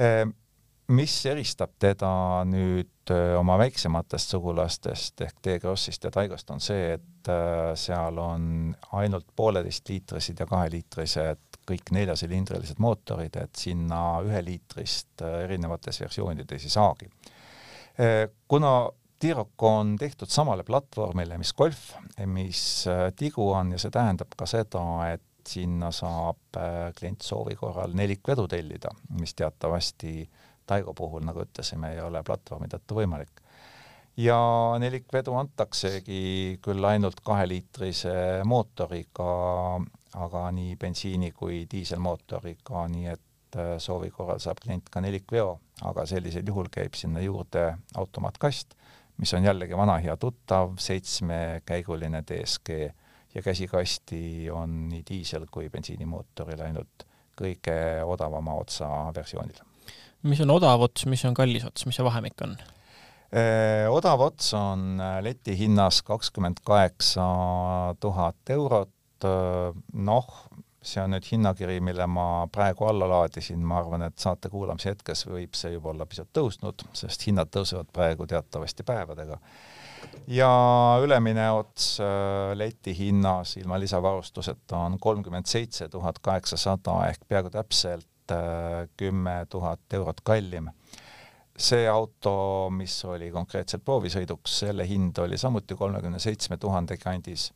Äh, 0.00 0.24
mis 0.94 1.14
eristab 1.26 1.78
teda 1.80 2.10
nüüd 2.44 2.90
oma 3.38 3.56
väiksematest 3.60 4.34
sugulastest 4.34 5.20
ehk 5.24 5.40
T-Crossist 5.44 6.04
ja 6.04 6.10
Taigost, 6.12 6.50
on 6.52 6.60
see, 6.60 6.94
et 6.96 7.28
seal 7.80 8.18
on 8.20 8.46
ainult 8.96 9.26
pooleteistliitrised 9.36 10.40
ja 10.40 10.46
kaheliitrised 10.48 11.58
kõik 11.68 11.92
neljasilindrilised 11.96 12.80
mootorid, 12.80 13.36
et 13.40 13.60
sinna 13.60 14.00
üheliitrist 14.24 15.24
erinevates 15.24 16.00
versioonides 16.00 16.64
ei 16.64 16.72
saagi. 16.72 17.08
kuna 18.48 18.72
T-Roc 19.24 19.62
on 19.62 19.96
tehtud 19.96 20.28
samale 20.28 20.66
platvormile, 20.68 21.38
mis 21.40 21.54
Golf, 21.56 21.94
mis 22.28 22.84
äh, 22.92 23.06
Tiguan 23.16 23.70
ja 23.72 23.78
see 23.80 23.92
tähendab 23.94 24.34
ka 24.36 24.44
seda, 24.44 24.82
et 25.14 25.48
sinna 25.48 25.88
saab 25.96 26.58
äh, 26.60 26.90
klient 26.98 27.24
soovi 27.24 27.56
korral 27.56 27.96
nelikvedu 27.96 28.44
tellida, 28.52 28.92
mis 29.16 29.32
teatavasti 29.32 30.28
Taigo 30.68 30.92
puhul, 30.92 31.24
nagu 31.24 31.40
ütlesime, 31.40 31.94
ei 31.94 32.02
ole 32.04 32.20
platvormi 32.24 32.68
tõttu 32.68 33.00
võimalik. 33.00 33.40
ja 34.20 34.36
nelikvedu 34.78 35.32
antaksegi 35.40 36.60
küll 36.62 36.84
ainult 36.84 37.24
kaheliitrise 37.24 38.44
mootoriga, 38.44 39.32
aga 40.20 40.46
nii 40.52 40.76
bensiini 40.76 41.32
kui 41.32 41.64
diiselmootoriga, 41.72 42.86
nii 42.92 43.08
et 43.16 43.56
äh, 43.56 43.76
soovi 43.78 44.12
korral 44.12 44.44
saab 44.44 44.60
klient 44.60 44.92
ka 44.92 45.00
nelikveo, 45.00 45.58
aga 45.88 46.04
sellisel 46.12 46.44
juhul 46.44 46.68
käib 46.68 46.92
sinna 46.92 47.24
juurde 47.24 47.70
automaatkast 47.96 48.76
mis 49.20 49.34
on 49.34 49.44
jällegi 49.46 49.76
vana 49.76 49.98
hea 50.02 50.16
tuttav, 50.20 50.74
seitsmekäiguline 50.80 52.22
DSG 52.26 52.78
ja 53.34 53.42
käsikasti 53.42 54.50
on 54.50 54.88
nii 54.88 55.02
diisel 55.08 55.46
kui 55.50 55.68
bensiinimootoril 55.70 56.64
ainult 56.66 57.06
kõige 57.38 57.76
odavama 58.06 58.54
otsa 58.62 58.88
versioonil. 59.14 59.58
mis 60.22 60.40
on 60.40 60.50
odav 60.54 60.86
ots, 60.86 61.06
mis 61.06 61.24
on 61.24 61.34
kallis 61.34 61.66
ots, 61.66 61.86
mis 61.86 61.98
see 61.98 62.06
vahemik 62.06 62.46
on? 62.46 62.56
Odav 63.90 64.20
ots 64.28 64.52
on 64.54 65.00
leti 65.26 65.56
hinnas 65.58 66.02
kakskümmend 66.06 66.62
kaheksa 66.64 67.24
tuhat 68.00 68.50
eurot, 68.54 69.26
noh, 69.92 70.43
see 70.84 71.02
on 71.02 71.14
nüüd 71.14 71.26
hinnakiri, 71.30 71.78
mille 71.84 72.06
ma 72.10 72.46
praegu 72.52 72.88
alla 72.88 73.08
laadisin, 73.08 73.62
ma 73.64 73.78
arvan, 73.80 74.04
et 74.08 74.18
saate 74.20 74.50
kuulamise 74.52 74.92
hetkes 74.92 75.26
võib 75.28 75.56
see 75.56 75.74
juba 75.74 75.92
olla 75.94 76.06
pisut 76.06 76.28
tõusnud, 76.36 76.84
sest 76.96 77.24
hinnad 77.28 77.52
tõusevad 77.54 77.88
praegu 77.92 78.26
teatavasti 78.30 78.86
päevadega. 78.86 79.38
ja 80.28 80.50
ülemine 81.02 81.50
ots 81.50 82.00
äh, 82.00 82.52
leti 82.54 82.92
hinnas 82.98 83.56
ilma 83.56 83.78
lisavarustuseta 83.80 84.76
on 84.76 84.98
kolmkümmend 85.00 85.46
seitse 85.46 85.88
tuhat 85.88 86.18
kaheksasada 86.18 86.98
ehk 87.08 87.24
peaaegu 87.28 87.50
täpselt 87.50 88.32
äh, 88.32 88.84
kümme 88.96 89.46
tuhat 89.48 89.80
eurot 89.92 90.20
kallim 90.20 90.70
see 91.56 91.88
auto, 91.88 92.68
mis 92.74 92.96
oli 93.06 93.30
konkreetselt 93.30 93.84
proovisõiduks, 93.84 94.58
selle 94.64 94.86
hind 94.88 95.18
oli 95.22 95.38
samuti 95.38 95.76
kolmekümne 95.78 96.18
seitsme 96.18 96.58
tuhande 96.58 96.96
kandis, 96.98 97.52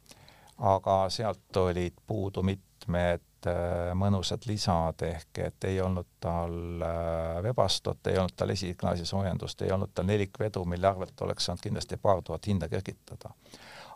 aga 0.59 1.01
sealt 1.11 1.57
olid 1.57 1.99
puudu 2.07 2.45
mit-, 2.47 2.68
mitmed 2.89 3.47
äh, 3.47 3.93
mõnusad 3.95 4.47
lisad, 4.49 5.03
ehk 5.07 5.39
et 5.45 5.65
ei 5.69 5.81
olnud 5.81 6.07
tal 6.21 6.83
äh, 6.83 7.43
vebastot, 7.43 8.07
ei 8.07 8.19
olnud 8.19 8.37
tal 8.37 8.51
esiklaasi 8.51 9.07
soojendust, 9.07 9.63
ei 9.63 9.73
olnud 9.73 9.93
tal 9.95 10.07
nelikvedu, 10.09 10.65
mille 10.65 10.89
arvelt 10.89 11.21
oleks 11.21 11.49
saanud 11.49 11.63
kindlasti 11.63 11.97
paar 11.97 12.23
tuhat 12.23 12.47
hinda 12.47 12.69
kergitada. 12.69 13.31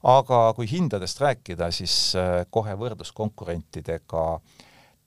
aga 0.02 0.52
kui 0.56 0.66
hindadest 0.70 1.20
rääkida, 1.20 1.70
siis 1.70 2.14
äh, 2.16 2.46
kohe 2.50 2.74
võrdlus 2.74 3.12
konkurentidega 3.12 4.40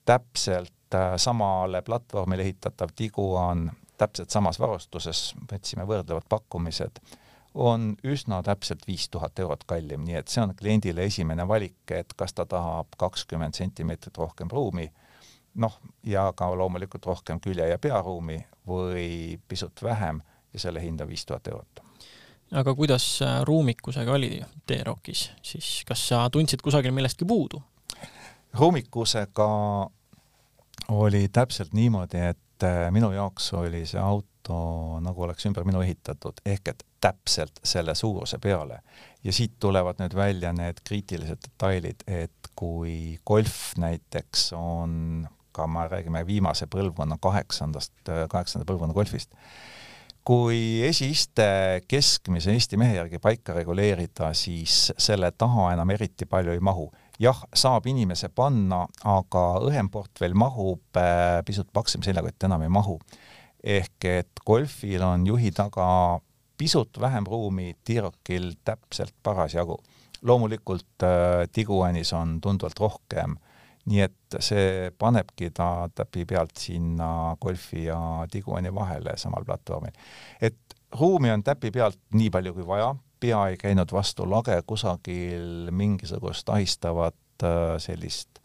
täpselt 0.04 0.72
samale 1.16 1.82
platvormile 1.82 2.42
ehitatav 2.42 2.92
Tiguan 2.96 3.70
täpselt 3.98 4.30
samas 4.30 4.60
varustuses, 4.60 5.34
võtsime 5.50 5.86
võrdlevad 5.86 6.28
pakkumised 6.28 7.00
on 7.56 7.94
üsna 8.04 8.42
täpselt 8.42 8.86
viis 8.86 9.08
tuhat 9.08 9.38
eurot 9.38 9.64
kallim, 9.66 10.04
nii 10.04 10.18
et 10.20 10.28
see 10.28 10.42
on 10.44 10.52
kliendile 10.56 11.06
esimene 11.08 11.46
valik, 11.48 11.78
et 11.90 12.12
kas 12.16 12.34
ta 12.36 12.44
tahab 12.46 12.92
kakskümmend 13.00 13.56
sentimeetrit 13.56 14.18
rohkem 14.20 14.50
ruumi, 14.52 14.90
noh, 15.62 15.78
ja 16.04 16.28
ka 16.36 16.50
loomulikult 16.52 17.06
rohkem 17.06 17.40
külje- 17.40 17.70
ja 17.70 17.78
pearuumi 17.78 18.38
või 18.68 19.40
pisut 19.48 19.82
vähem 19.82 20.20
ja 20.52 20.60
selle 20.60 20.82
hind 20.84 21.00
on 21.00 21.08
viis 21.08 21.26
tuhat 21.26 21.48
eurot. 21.48 21.80
aga 22.52 22.74
kuidas 22.74 23.22
äh, 23.22 23.40
ruumikusega 23.42 24.12
oli 24.12 24.42
T-Rockis 24.66 25.30
siis, 25.42 25.82
kas 25.86 26.08
sa 26.08 26.28
tundsid 26.30 26.62
kusagil 26.62 26.92
millestki 26.92 27.24
puudu? 27.24 27.62
ruumikusega 28.54 29.48
oli 30.88 31.28
täpselt 31.28 31.72
niimoodi, 31.72 32.18
et 32.18 32.62
äh, 32.62 32.90
minu 32.90 33.12
jaoks 33.12 33.52
oli 33.52 33.86
see 33.86 34.00
auto 34.00 34.36
auto 34.46 35.00
nagu 35.02 35.22
oleks 35.22 35.46
ümber 35.46 35.64
minu 35.66 35.82
ehitatud, 35.82 36.40
ehk 36.46 36.68
et 36.68 36.84
täpselt 37.06 37.60
selle 37.64 37.94
suuruse 37.94 38.38
peale. 38.42 38.80
ja 39.24 39.32
siit 39.34 39.56
tulevad 39.60 39.98
nüüd 39.98 40.14
välja 40.14 40.52
need 40.54 40.78
kriitilised 40.86 41.40
detailid, 41.42 42.04
et 42.06 42.50
kui 42.54 43.16
Golf 43.26 43.72
näiteks 43.80 44.52
on 44.54 45.26
ka, 45.56 45.66
me 45.66 45.86
räägime 45.90 46.22
viimase 46.26 46.68
põlvkonna 46.70 47.18
kaheksandast, 47.22 47.94
kaheksanda 48.30 48.68
põlvkonna 48.68 48.94
Golfist, 48.94 49.34
kui 50.26 50.84
esiiste 50.86 51.48
keskmise 51.88 52.54
Eesti 52.54 52.78
mehe 52.78 52.98
järgi 53.00 53.18
paika 53.22 53.56
reguleerida, 53.56 54.30
siis 54.34 54.92
selle 54.98 55.32
taha 55.38 55.72
enam 55.74 55.90
eriti 55.96 56.28
palju 56.30 56.54
ei 56.54 56.62
mahu. 56.62 56.90
jah, 57.18 57.38
saab 57.54 57.86
inimese 57.88 58.28
panna, 58.28 58.84
aga 59.08 59.44
õhem 59.64 59.88
portfell 59.90 60.36
mahub, 60.36 61.00
pisut 61.46 61.72
paksem 61.72 62.02
seljakott 62.04 62.46
enam 62.46 62.62
ei 62.62 62.70
mahu 62.70 63.00
ehk 63.66 64.06
et 64.06 64.42
golfil 64.46 65.02
on 65.02 65.24
juhi 65.26 65.50
taga 65.54 65.86
pisut 66.56 67.00
vähem 67.00 67.26
ruumi, 67.26 67.76
T-Rockil 67.84 68.52
täpselt 68.64 69.14
parasjagu. 69.22 69.78
loomulikult 70.22 71.02
äh, 71.02 71.48
Tiguanis 71.52 72.12
on 72.12 72.40
tunduvalt 72.40 72.78
rohkem, 72.80 73.36
nii 73.86 74.00
et 74.00 74.38
see 74.40 74.90
panebki 74.98 75.50
ta 75.54 75.88
täpi 75.94 76.24
pealt 76.24 76.56
sinna 76.58 77.36
golfi 77.40 77.84
ja 77.84 78.26
Tiguani 78.30 78.74
vahele 78.74 79.16
samal 79.16 79.44
platvormil. 79.44 79.92
et 80.40 80.56
ruumi 81.00 81.30
on 81.30 81.42
täpi 81.42 81.70
pealt 81.70 82.00
nii 82.12 82.30
palju 82.30 82.54
kui 82.54 82.66
vaja, 82.66 82.94
pea 83.20 83.46
ei 83.48 83.56
käinud 83.56 83.92
vastu 83.92 84.30
lage, 84.30 84.62
kusagil 84.66 85.70
mingisugust 85.70 86.48
ahistavat 86.48 87.44
äh, 87.44 87.76
sellist 87.78 88.40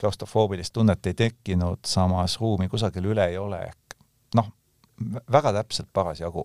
klaustrofoobilist 0.00 0.72
tunnet 0.72 1.06
ei 1.06 1.14
tekkinud, 1.14 1.84
samas 1.86 2.40
ruumi 2.40 2.68
kusagil 2.68 3.06
üle 3.14 3.26
ei 3.30 3.38
ole, 3.38 3.60
ehk 3.70 3.96
noh, 4.34 4.50
väga 5.32 5.52
täpselt 5.60 5.88
parasjagu. 5.92 6.44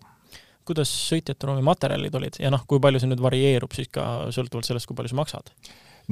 Kuidas 0.70 0.92
sõitjate 1.10 1.50
ruumi 1.50 1.66
materjalid 1.66 2.16
olid 2.20 2.40
ja 2.42 2.52
noh, 2.54 2.66
kui 2.70 2.82
palju 2.84 3.02
see 3.02 3.10
nüüd 3.12 3.24
varieerub 3.24 3.74
siis 3.76 3.90
ka 3.94 4.06
sõltuvalt 4.36 4.70
sellest, 4.70 4.90
kui 4.90 4.98
palju 4.98 5.14
sa 5.14 5.20
maksad? 5.22 5.54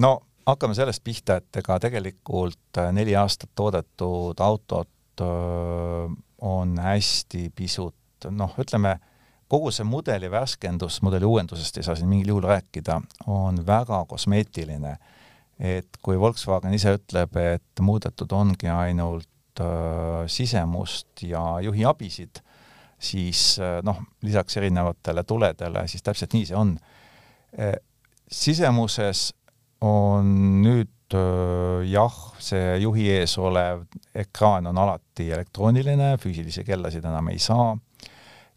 no 0.01 0.17
hakkame 0.47 0.77
sellest 0.77 1.03
pihta, 1.05 1.41
et 1.41 1.61
ega 1.61 1.79
tegelikult 1.83 2.81
äh, 2.81 2.91
neli 2.95 3.15
aastat 3.19 3.51
toodetud 3.55 4.39
autot 4.43 5.23
äh, 5.23 6.17
on 6.47 6.77
hästi 6.81 7.49
pisut 7.55 7.95
noh, 8.33 8.53
ütleme, 8.59 8.97
kogu 9.51 9.71
see 9.71 9.85
mudeli 9.87 10.29
värskendus, 10.31 11.01
mudeli 11.05 11.27
uuendusest 11.27 11.77
ei 11.79 11.85
saa 11.85 11.95
siin 11.95 12.09
mingil 12.09 12.33
juhul 12.33 12.47
rääkida, 12.49 12.99
on 13.27 13.61
väga 13.67 14.03
kosmeetiline. 14.09 14.97
et 15.59 15.97
kui 16.05 16.19
Volkswagen 16.19 16.73
ise 16.73 16.93
ütleb, 16.99 17.37
et 17.41 17.81
muudetud 17.81 18.31
ongi 18.31 18.69
ainult 18.69 19.61
äh, 19.61 20.27
sisemust 20.29 21.23
ja 21.23 21.59
juhi 21.65 21.85
abisid, 21.85 22.43
siis 22.99 23.57
äh, 23.61 23.79
noh, 23.85 23.99
lisaks 24.25 24.57
erinevatele 24.57 25.23
tuledele, 25.23 25.85
siis 25.87 26.03
täpselt 26.03 26.33
nii 26.33 26.45
see 26.49 26.57
on. 26.57 26.77
Äh,. 27.57 27.77
sisemuses 28.27 29.31
on 29.85 30.29
nüüd 30.63 31.15
äh, 31.15 31.85
jah, 31.89 32.17
see 32.43 32.77
juhi 32.81 33.09
ees 33.13 33.37
olev 33.37 33.85
ekraan 34.17 34.67
on 34.71 34.77
alati 34.81 35.29
elektrooniline, 35.31 36.15
füüsilisi 36.21 36.65
kellasid 36.67 37.05
enam 37.05 37.29
ei 37.33 37.39
saa. 37.39 37.75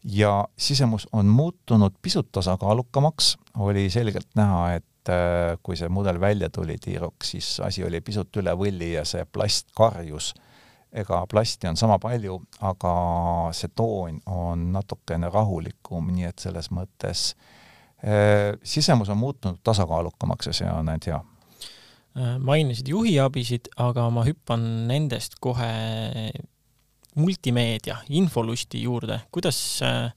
Ja 0.03 0.47
sisemus 0.57 1.05
on 1.13 1.27
muutunud 1.29 1.93
pisut 2.01 2.31
tasakaalukamaks, 2.33 3.35
oli 3.61 3.85
selgelt 3.93 4.31
näha, 4.35 4.71
et 4.79 5.11
äh, 5.13 5.57
kui 5.61 5.77
see 5.77 5.91
mudel 5.93 6.17
välja 6.19 6.49
tuli, 6.49 6.79
T-Roc, 6.81 7.21
siis 7.23 7.59
asi 7.61 7.85
oli 7.85 8.01
pisut 8.01 8.41
üle 8.41 8.55
võlli 8.57 8.95
ja 8.95 9.05
see 9.05 9.27
plast 9.29 9.69
karjus 9.77 10.33
ega 10.91 11.23
plasti 11.31 11.69
on 11.69 11.79
sama 11.79 11.97
palju, 11.99 12.37
aga 12.67 12.93
see 13.55 13.71
toon 13.75 14.19
on 14.27 14.67
natukene 14.73 15.29
rahulikum, 15.31 16.11
nii 16.11 16.27
et 16.29 16.43
selles 16.43 16.71
mõttes 16.73 17.31
eh, 18.03 18.51
sisemus 18.63 19.09
on 19.09 19.21
muutunud 19.21 19.61
tasakaalukamaks 19.63 20.51
ja 20.51 20.55
see 20.61 20.69
on 20.69 20.91
ainult 20.91 21.07
hea. 21.07 21.19
Äh, 22.19 22.37
mainisid 22.43 22.91
juhiabisid, 22.91 23.71
aga 23.79 24.09
ma 24.11 24.25
hüppan 24.27 24.63
nendest 24.89 25.39
kohe 25.39 25.71
multimeedia, 27.15 28.01
infolusti 28.09 28.81
juurde, 28.83 29.21
kuidas 29.31 29.59
äh, 29.87 30.09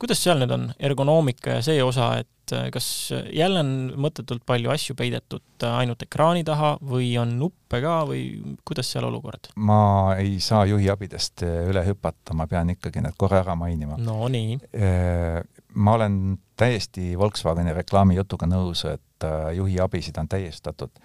kuidas 0.00 0.22
seal 0.24 0.40
nüüd 0.40 0.52
on, 0.54 0.68
ergonoomika 0.80 1.58
ja 1.58 1.64
see 1.64 1.80
osa, 1.84 2.14
et 2.22 2.28
äh, 2.56 2.68
kas 2.74 2.86
jälle 3.32 3.62
on 3.62 3.72
mõttetult 4.00 4.44
palju 4.46 4.72
asju 4.72 4.96
peidetud 4.98 5.64
äh, 5.64 5.78
ainult 5.82 6.02
ekraani 6.06 6.44
taha 6.46 6.74
või 6.82 7.12
on 7.20 7.36
nuppe 7.40 7.80
ka 7.82 8.00
või 8.08 8.24
kuidas 8.66 8.92
seal 8.92 9.08
olukord? 9.08 9.52
ma 9.56 10.16
ei 10.18 10.38
saa 10.44 10.66
juhi 10.70 10.90
abidest 10.92 11.44
üle 11.46 11.84
hüpata, 11.86 12.36
ma 12.36 12.48
pean 12.50 12.72
ikkagi 12.74 13.02
need 13.04 13.18
korra 13.20 13.42
ära 13.44 13.56
mainima. 13.58 13.98
no 14.00 14.28
nii. 14.28 14.58
ma 15.74 15.98
olen 15.98 16.38
täiesti 16.58 17.12
Volkswageni 17.18 17.74
reklaamijutuga 17.76 18.48
nõus, 18.50 18.84
et 18.90 19.28
juhi 19.56 19.78
abisid 19.80 20.18
on 20.20 20.28
täiestatud 20.28 20.98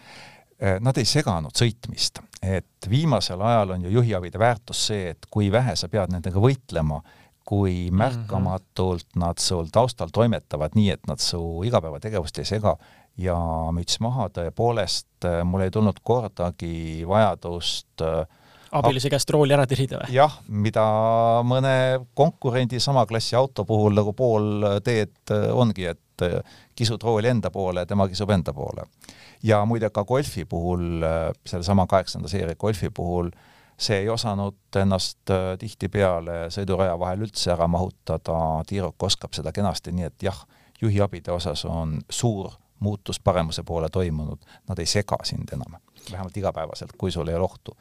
nad 0.56 0.96
ei 0.98 1.04
seganud 1.04 1.52
sõitmist, 1.52 2.22
et 2.40 2.88
viimasel 2.90 3.42
ajal 3.44 3.74
on 3.76 3.82
ju 3.84 3.90
juhiabide 3.98 4.40
väärtus 4.40 4.86
see, 4.88 5.10
et 5.12 5.28
kui 5.30 5.50
vähe 5.52 5.76
sa 5.76 5.90
pead 5.92 6.14
nendega 6.14 6.40
võitlema, 6.40 7.02
kui 7.46 7.88
mhm. 7.88 7.98
märkamatult 8.02 9.18
nad 9.22 9.42
sul 9.42 9.70
taustal 9.74 10.14
toimetavad 10.14 10.78
nii, 10.78 10.90
et 10.98 11.10
nad 11.10 11.22
su 11.22 11.40
igapäevategevust 11.68 12.42
ei 12.42 12.50
sega 12.50 12.76
ja 13.22 13.36
müts 13.72 14.02
maha, 14.04 14.28
tõepoolest 14.34 15.28
eh, 15.30 15.44
mul 15.48 15.68
ei 15.68 15.72
tulnud 15.72 16.02
kordagi 16.04 17.06
vajadust 17.08 18.04
äh, 18.04 18.26
abilise 18.80 19.10
käest 19.12 19.30
rooli 19.34 19.56
ära 19.56 19.66
tirida 19.70 20.02
või? 20.02 20.16
jah, 20.16 20.40
mida 20.48 20.84
mõne 21.48 21.76
konkurendi 22.18 22.80
sama 22.84 23.06
klassi 23.10 23.36
auto 23.38 23.66
puhul 23.68 23.96
nagu 23.98 24.14
pool 24.18 24.66
teed 24.86 25.16
äh, 25.34 25.48
ongi, 25.54 25.88
et 25.94 26.26
äh, 26.26 26.40
kisud 26.76 27.04
rooli 27.04 27.32
enda 27.32 27.52
poole, 27.54 27.86
tema 27.86 28.08
kisub 28.12 28.32
enda 28.36 28.54
poole. 28.54 28.88
ja 29.44 29.62
muide 29.66 29.90
ka 29.94 30.04
golfi 30.04 30.46
puhul, 30.50 31.04
äh, 31.04 31.30
sellesama 31.46 31.88
kaheksanda 31.88 32.32
seeria 32.32 32.56
golfi 32.60 32.90
puhul, 32.90 33.32
see 33.78 33.98
ei 34.04 34.10
osanud 34.10 34.78
ennast 34.80 35.32
tihtipeale 35.60 36.46
sõiduraja 36.54 37.00
vahel 37.00 37.26
üldse 37.28 37.52
ära 37.52 37.68
mahutada, 37.68 38.38
Tiirok 38.68 39.04
oskab 39.04 39.34
seda 39.36 39.52
kenasti, 39.52 39.92
nii 39.92 40.08
et 40.08 40.24
jah, 40.24 40.46
juhiabide 40.82 41.32
osas 41.32 41.66
on 41.66 41.98
suur 42.10 42.54
muutus 42.80 43.20
paremuse 43.20 43.64
poole 43.64 43.90
toimunud, 43.90 44.40
nad 44.68 44.80
ei 44.80 44.86
sega 44.86 45.18
sind 45.24 45.52
enam, 45.54 45.80
vähemalt 46.12 46.38
igapäevaselt, 46.38 46.94
kui 46.98 47.12
sul 47.12 47.28
ei 47.28 47.36
ole 47.36 47.48
ohtu. 47.48 47.78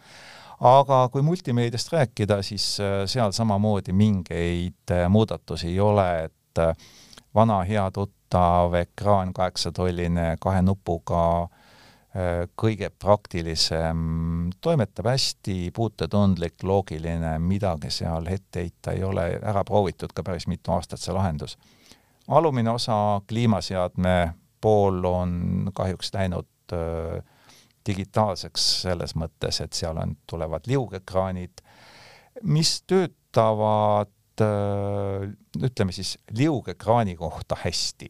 Aga 0.61 1.09
kui 1.13 1.23
multimeediast 1.23 1.93
rääkida, 1.93 2.43
siis 2.43 2.79
äh, 2.81 3.03
seal 3.11 3.33
samamoodi 3.33 3.93
mingeid 3.93 4.91
äh, 4.91 5.09
muudatusi 5.09 5.73
ei 5.73 5.81
ole, 5.81 6.25
et 6.25 6.63
äh, 6.63 6.77
vana 7.35 7.63
hea 7.67 7.91
tuttav 7.91 8.75
ekraan 8.79 9.33
kaheksatolline 9.35 10.37
kahe 10.41 10.63
nupuga, 10.63 11.49
kõige 12.55 12.91
praktilisem, 12.95 13.99
toimetab 14.63 15.09
hästi, 15.11 15.73
puutetundlik, 15.75 16.63
loogiline, 16.63 17.33
midagi 17.43 17.91
seal 17.91 18.29
ette 18.31 18.63
heita 18.63 18.95
ei 18.95 19.03
ole, 19.03 19.25
ära 19.43 19.65
proovitud 19.67 20.15
ka 20.15 20.23
päris 20.23 20.47
mitu 20.47 20.71
aastat 20.77 21.03
see 21.03 21.15
lahendus. 21.15 21.59
alumine 22.29 22.71
osa, 22.71 23.21
kliimaseadme 23.29 24.35
pool 24.61 25.05
on 25.05 25.71
kahjuks 25.75 26.15
läinud 26.15 26.73
äh, 26.73 27.19
digitaalseks 27.87 28.69
selles 28.83 29.15
mõttes, 29.19 29.61
et 29.61 29.73
seal 29.73 29.99
on, 29.99 30.17
tulevad 30.27 30.71
liugekraanid, 30.71 31.65
mis 32.43 32.83
töötavad 32.87 34.13
ütleme 35.63 35.93
siis 35.93 36.17
liugekraani 36.37 37.17
kohta 37.17 37.57
hästi. 37.65 38.09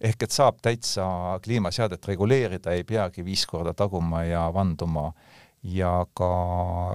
Ehk 0.00 0.22
et 0.22 0.34
saab 0.34 0.60
täitsa 0.62 1.06
kliimaseadet 1.44 2.06
reguleerida, 2.06 2.72
ei 2.72 2.84
peagi 2.84 3.24
viis 3.24 3.46
korda 3.46 3.74
taguma 3.74 4.24
ja 4.24 4.48
vanduma. 4.54 5.12
Ja 5.62 6.06
ka 6.14 6.28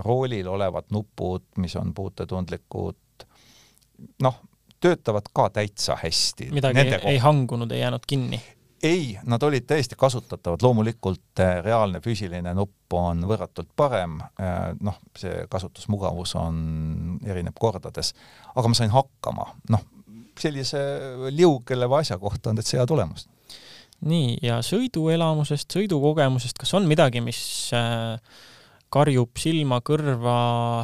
roolil 0.06 0.47
olevad 0.47 0.88
nupud, 0.95 1.43
mis 1.60 1.76
on 1.76 1.91
puutetundlikud, 1.93 3.26
noh, 4.24 4.38
töötavad 4.80 5.28
ka 5.36 5.49
täitsa 5.49 5.97
hästi. 5.99 6.47
midagi 6.51 6.80
ei, 6.80 6.93
ei 7.12 7.18
hangunud, 7.18 7.72
ei 7.72 7.80
jäänud 7.84 8.08
kinni? 8.08 8.39
ei, 8.84 9.20
nad 9.24 9.43
olid 9.43 9.64
täiesti 9.68 9.95
kasutatavad, 9.95 10.60
loomulikult 10.62 11.39
äh, 11.39 11.58
reaalne 11.64 12.01
füüsiline 12.04 12.51
nupp 12.56 12.93
on 12.93 13.24
võrratult 13.28 13.70
parem, 13.76 14.18
äh, 14.41 14.74
noh, 14.84 14.97
see 15.18 15.45
kasutusmugavus 15.49 16.36
on, 16.39 16.58
erineb 17.24 17.56
kordades, 17.60 18.12
aga 18.56 18.72
ma 18.72 18.80
sain 18.80 18.91
hakkama, 18.91 19.47
noh, 19.72 19.86
sellise 20.39 20.79
liugele 21.31 21.89
või 21.89 22.01
asja 22.03 22.17
kohta 22.21 22.51
on 22.51 22.59
täitsa 22.59 22.79
hea 22.79 22.88
tulemus. 22.89 23.27
nii, 24.03 24.38
ja 24.43 24.59
sõiduelamusest, 24.65 25.71
sõidukogemusest, 25.71 26.57
kas 26.59 26.73
on 26.75 26.89
midagi, 26.89 27.21
mis 27.23 27.39
äh, 27.77 28.17
karjub 28.93 29.39
silma, 29.41 29.79
kõrva, 29.86 30.38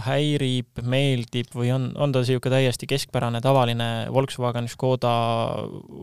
häirib, 0.08 0.82
meeldib 0.90 1.52
või 1.54 1.70
on, 1.76 1.90
on 2.00 2.14
ta 2.14 2.24
niisugune 2.24 2.56
täiesti 2.56 2.90
keskpärane, 2.90 3.42
tavaline 3.44 3.90
Volkswagen, 4.14 4.70
Škoda, 4.72 5.14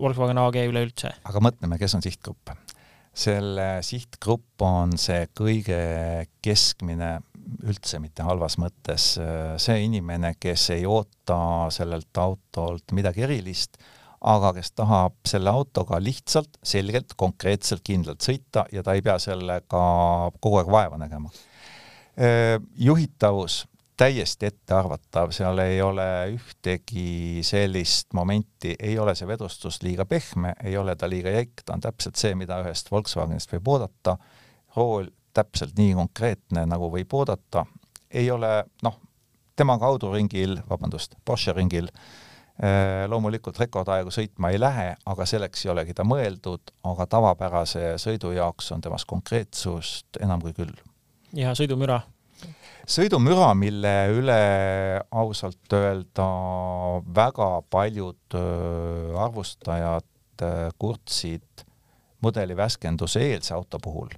Volkswagen 0.04 0.38
AG 0.42 0.60
üleüldse? 0.68 1.16
aga 1.26 1.42
mõtleme, 1.42 1.80
kes 1.82 1.98
on 1.98 2.04
sihtgrupp. 2.06 2.54
selle 3.16 3.80
sihtgrupp 3.86 4.62
on 4.62 4.94
see 5.00 5.26
kõige 5.34 5.80
keskmine, 6.44 7.18
üldse 7.66 8.00
mitte 8.02 8.24
halvas 8.26 8.56
mõttes, 8.58 9.12
see 9.62 9.76
inimene, 9.84 10.34
kes 10.40 10.70
ei 10.74 10.86
oota 10.86 11.38
sellelt 11.74 12.18
autolt 12.18 12.94
midagi 12.96 13.26
erilist, 13.26 13.78
aga 14.26 14.52
kes 14.56 14.72
tahab 14.74 15.16
selle 15.28 15.52
autoga 15.52 16.00
lihtsalt, 16.02 16.58
selgelt, 16.64 17.14
konkreetselt, 17.18 17.84
kindlalt 17.86 18.24
sõita 18.24 18.66
ja 18.72 18.82
ta 18.82 18.96
ei 18.96 19.04
pea 19.04 19.18
sellega 19.22 19.82
kogu 20.40 20.60
aeg 20.60 20.72
vaeva 20.72 20.98
nägema. 21.00 21.30
Äh, 22.16 22.56
juhitavus 22.80 23.66
täiesti 23.96 24.48
ettearvatav, 24.50 25.30
seal 25.32 25.58
ei 25.62 25.78
ole 25.82 26.06
ühtegi 26.34 27.42
sellist 27.46 28.12
momenti, 28.16 28.74
ei 28.78 28.98
ole 29.00 29.14
see 29.16 29.28
vedustus 29.28 29.80
liiga 29.84 30.04
pehme, 30.08 30.52
ei 30.64 30.76
ole 30.76 30.96
ta 30.96 31.08
liiga 31.08 31.32
jäik, 31.32 31.62
ta 31.64 31.76
on 31.76 31.84
täpselt 31.84 32.20
see, 32.20 32.34
mida 32.36 32.60
ühest 32.64 32.90
Volkswagenist 32.92 33.52
võib 33.56 33.70
oodata, 33.72 34.18
rool 34.76 35.08
täpselt 35.36 35.76
nii 35.78 35.94
konkreetne, 35.98 36.64
nagu 36.68 36.90
võib 36.92 37.12
oodata, 37.18 37.66
ei 38.10 38.30
ole 38.32 38.52
noh, 38.86 38.96
tema 39.56 39.78
kaudu 39.80 40.12
ringil, 40.14 40.58
vabandust, 40.68 41.16
Porsche 41.24 41.54
ringil 41.56 41.88
äh, 41.90 43.04
loomulikult 43.10 43.58
rekordaegu 43.60 44.12
sõitma 44.14 44.52
ei 44.52 44.60
lähe, 44.60 44.90
aga 45.06 45.28
selleks 45.28 45.64
ei 45.66 45.72
olegi 45.74 45.96
ta 45.96 46.06
mõeldud, 46.08 46.74
aga 46.92 47.08
tavapärase 47.16 47.96
sõidu 48.02 48.34
jaoks 48.36 48.72
on 48.76 48.84
temas 48.84 49.06
konkreetsust 49.08 50.20
enam 50.20 50.44
kui 50.44 50.56
küll. 50.56 50.76
Ja 51.36 51.56
sõidumüra? 51.58 52.02
sõidumüra, 52.86 53.50
mille 53.58 53.94
üle 54.14 54.40
ausalt 55.10 55.72
öelda 55.74 56.26
väga 57.16 57.48
paljud 57.70 58.36
arvustajad 59.18 60.44
kurtsid 60.78 61.64
mudeli 62.22 62.56
värskenduse 62.56 63.22
eelse 63.32 63.54
auto 63.54 63.80
puhul, 63.82 64.10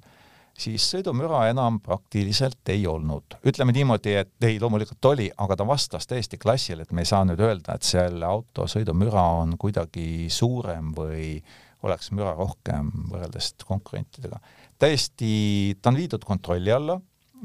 siis 0.59 0.85
sõidumüra 0.93 1.45
enam 1.53 1.79
praktiliselt 1.85 2.73
ei 2.73 2.87
olnud. 2.87 3.39
ütleme 3.47 3.73
niimoodi, 3.73 4.15
et 4.23 4.47
ei, 4.47 4.59
loomulikult 4.61 5.11
oli, 5.13 5.29
aga 5.37 5.57
ta 5.57 5.67
vastas 5.67 6.07
täiesti 6.11 6.39
klassile, 6.39 6.83
et 6.83 6.93
me 6.93 7.05
ei 7.05 7.11
saa 7.11 7.25
nüüd 7.29 7.41
öelda, 7.41 7.77
et 7.77 7.87
selle 7.87 8.27
auto 8.27 8.67
sõidumüra 8.71 9.25
on 9.43 9.57
kuidagi 9.59 10.27
suurem 10.33 10.93
või 10.97 11.39
oleks 11.87 12.11
müra 12.11 12.35
rohkem 12.35 12.91
võrreldes 13.11 13.55
konkurentidega. 13.65 14.41
täiesti, 14.79 15.77
ta 15.83 15.91
on 15.91 15.99
viidud 15.99 16.25
kontrolli 16.27 16.73
alla 16.73 16.99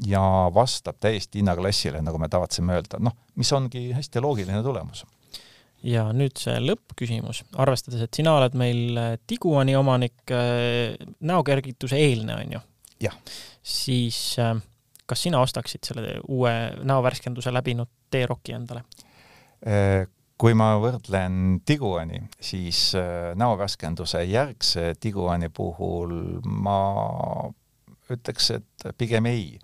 ja 0.06 0.50
vastab 0.54 0.98
täiesti 1.00 1.38
hinnaklassile, 1.38 2.02
nagu 2.02 2.18
me 2.18 2.28
tavatseme 2.28 2.74
öelda, 2.74 2.98
noh, 2.98 3.14
mis 3.38 3.52
ongi 3.52 3.92
hästi 3.94 4.20
loogiline 4.20 4.62
tulemus. 4.62 5.04
ja 5.84 6.08
nüüd 6.12 6.38
see 6.40 6.58
lõppküsimus, 6.64 7.44
arvestades, 7.60 8.02
et 8.02 8.14
sina 8.14 8.34
oled 8.34 8.54
meil 8.58 8.98
Tiguani 9.26 9.76
omanik 9.76 10.32
äh, 10.32 10.96
näokergituse 11.20 12.00
eelne, 12.00 12.40
on 12.42 12.56
ju? 12.58 12.68
Siis 13.62 14.36
äh, 14.42 14.54
kas 15.06 15.24
sina 15.26 15.40
ostaksid 15.44 15.84
selle 15.84 16.18
uue 16.28 16.52
näovärskenduse 16.82 17.52
läbinud 17.52 17.90
T-Rocki 18.10 18.54
endale? 18.56 18.84
Äh, 19.66 20.06
kui 20.38 20.54
ma 20.58 20.74
võrdlen 20.82 21.60
Tiguani, 21.66 22.24
siis 22.42 22.90
näovärskenduse 23.38 24.24
järgse 24.26 24.92
Tiguani 25.00 25.48
puhul 25.54 26.16
ma 26.42 26.80
ütleks, 28.12 28.50
et 28.58 28.86
pigem 28.98 29.28
ei. 29.30 29.54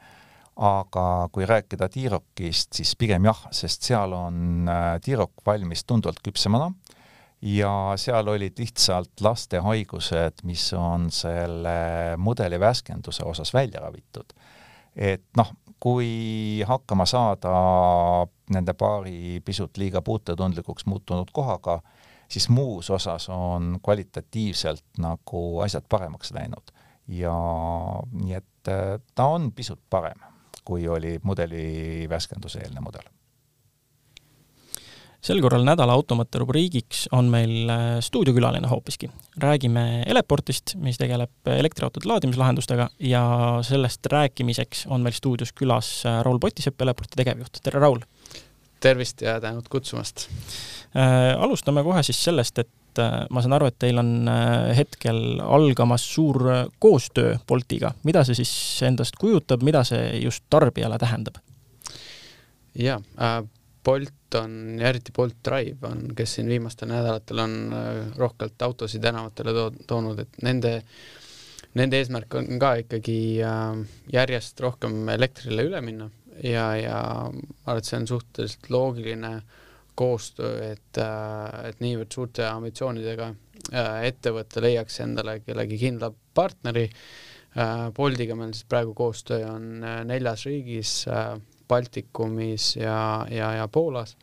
Aga 0.61 1.31
kui 1.33 1.47
rääkida 1.49 1.89
T-Rockist, 1.89 2.75
siis 2.77 2.93
pigem 3.01 3.25
jah, 3.25 3.39
sest 3.55 3.87
seal 3.87 4.13
on 4.13 4.69
äh, 4.69 4.99
T-Rock 5.01 5.41
valmis 5.47 5.87
tunduvalt 5.89 6.21
küpsemana 6.25 6.69
ja 7.43 7.93
seal 7.97 8.29
olid 8.29 8.59
lihtsalt 8.59 9.21
laste 9.25 9.61
haigused, 9.65 10.45
mis 10.45 10.67
on 10.77 11.09
selle 11.15 12.17
mudeli 12.21 12.61
värskenduse 12.61 13.25
osas 13.25 13.55
välja 13.55 13.81
ravitud. 13.81 14.33
et 14.97 15.25
noh, 15.37 15.53
kui 15.81 16.63
hakkama 16.67 17.07
saada 17.07 17.53
nende 18.51 18.75
paari 18.75 19.41
pisut 19.45 19.79
liiga 19.79 20.03
puutetundlikuks 20.03 20.87
muutunud 20.87 21.31
kohaga, 21.33 21.81
siis 22.29 22.49
muus 22.49 22.91
osas 22.91 23.29
on 23.29 23.79
kvalitatiivselt 23.83 24.85
nagu 24.99 25.61
asjad 25.61 25.87
paremaks 25.89 26.35
läinud 26.37 26.75
ja 27.09 27.35
nii 28.13 28.35
et 28.35 28.69
äh, 28.69 28.99
ta 29.15 29.27
on 29.27 29.53
pisut 29.53 29.81
parem 29.91 30.21
kui 30.65 30.89
oli 30.89 31.19
mudeli 31.23 32.07
värskenduse 32.11 32.61
eelne 32.63 32.81
mudel. 32.81 33.07
Sel 35.25 35.41
korral 35.45 35.65
nädala 35.67 35.95
automõtte 35.99 36.41
rubriigiks 36.41 37.05
on 37.17 37.29
meil 37.33 37.69
äh, 37.69 37.87
stuudiokülaline 38.05 38.69
hoopiski. 38.69 39.11
räägime 39.39 40.03
Eleportist, 40.07 40.75
mis 40.81 40.99
tegeleb 40.99 41.31
elektriautode 41.47 42.09
laadimislahendustega 42.09 42.89
ja 42.99 43.23
sellest 43.63 44.07
rääkimiseks 44.07 44.87
on 44.89 45.05
meil 45.05 45.17
stuudios 45.17 45.53
külas 45.53 46.07
äh, 46.07 46.23
Raul 46.25 46.39
Potisepp, 46.39 46.81
Eleporti 46.81 47.21
tegevjuht. 47.21 47.61
tere, 47.63 47.81
Raul! 47.81 48.01
tervist 48.81 49.21
ja 49.21 49.41
tänud 49.41 49.69
kutsumast 49.69 50.29
äh,! 50.97 51.37
alustame 51.37 51.85
kohe 51.85 52.03
siis 52.03 52.25
sellest, 52.25 52.59
et 52.59 52.99
äh, 53.05 53.27
ma 53.31 53.45
saan 53.45 53.59
aru, 53.59 53.69
et 53.69 53.79
teil 53.79 54.01
on 54.01 54.31
hetkel 54.77 55.41
algamas 55.45 56.09
suur 56.15 56.43
koostöö 56.79 57.37
Boltiga. 57.47 57.93
mida 58.03 58.25
see 58.25 58.41
siis 58.41 58.83
endast 58.89 59.21
kujutab, 59.21 59.63
mida 59.63 59.85
see 59.85 60.17
just 60.25 60.49
tarbijale 60.51 60.99
tähendab? 60.99 61.45
jaa 62.75 63.03
äh,, 63.21 63.43
Bolt 63.85 64.35
on, 64.35 64.53
eriti 64.81 65.13
Bolt 65.17 65.39
Drive 65.45 65.89
on, 65.89 66.05
kes 66.17 66.37
siin 66.37 66.51
viimastel 66.53 66.91
nädalatel 66.91 67.41
on 67.41 67.57
äh, 67.73 67.89
rohkelt 68.19 68.63
autosid 68.63 69.03
tänavatele 69.03 69.55
to 69.57 69.67
toonud, 69.89 70.21
et 70.21 70.41
nende, 70.45 70.75
nende 71.79 72.01
eesmärk 72.01 72.37
on 72.37 72.61
ka 72.61 72.75
ikkagi 72.83 73.19
äh, 73.47 73.81
järjest 74.13 74.61
rohkem 74.61 75.09
elektrile 75.15 75.65
üle 75.71 75.81
minna 75.85 76.11
ja, 76.45 76.67
ja 76.77 77.01
ma 77.31 77.73
arvan, 77.73 77.81
et 77.81 77.89
see 77.89 78.01
on 78.01 78.09
suhteliselt 78.11 78.69
loogiline 78.73 79.33
koostöö, 80.01 80.73
et, 80.75 81.01
äh, 81.01 81.71
et 81.71 81.81
niivõrd 81.81 82.13
suurte 82.13 82.45
ambitsioonidega 82.49 83.33
ettevõte 84.07 84.63
leiaks 84.65 85.03
endale 85.05 85.41
kellegi 85.45 85.77
kindla 85.79 86.09
partneri. 86.35 86.87
Boltiga 87.95 88.35
meil 88.39 88.55
siis 88.55 88.65
praegu 88.71 88.95
koostöö 88.97 89.43
on 89.51 89.83
neljas 90.09 90.47
riigis 90.49 90.95
Baltikumis 91.71 92.75
ja, 92.81 93.27
ja, 93.31 93.55
ja 93.61 93.69
Poolas. 93.69 94.17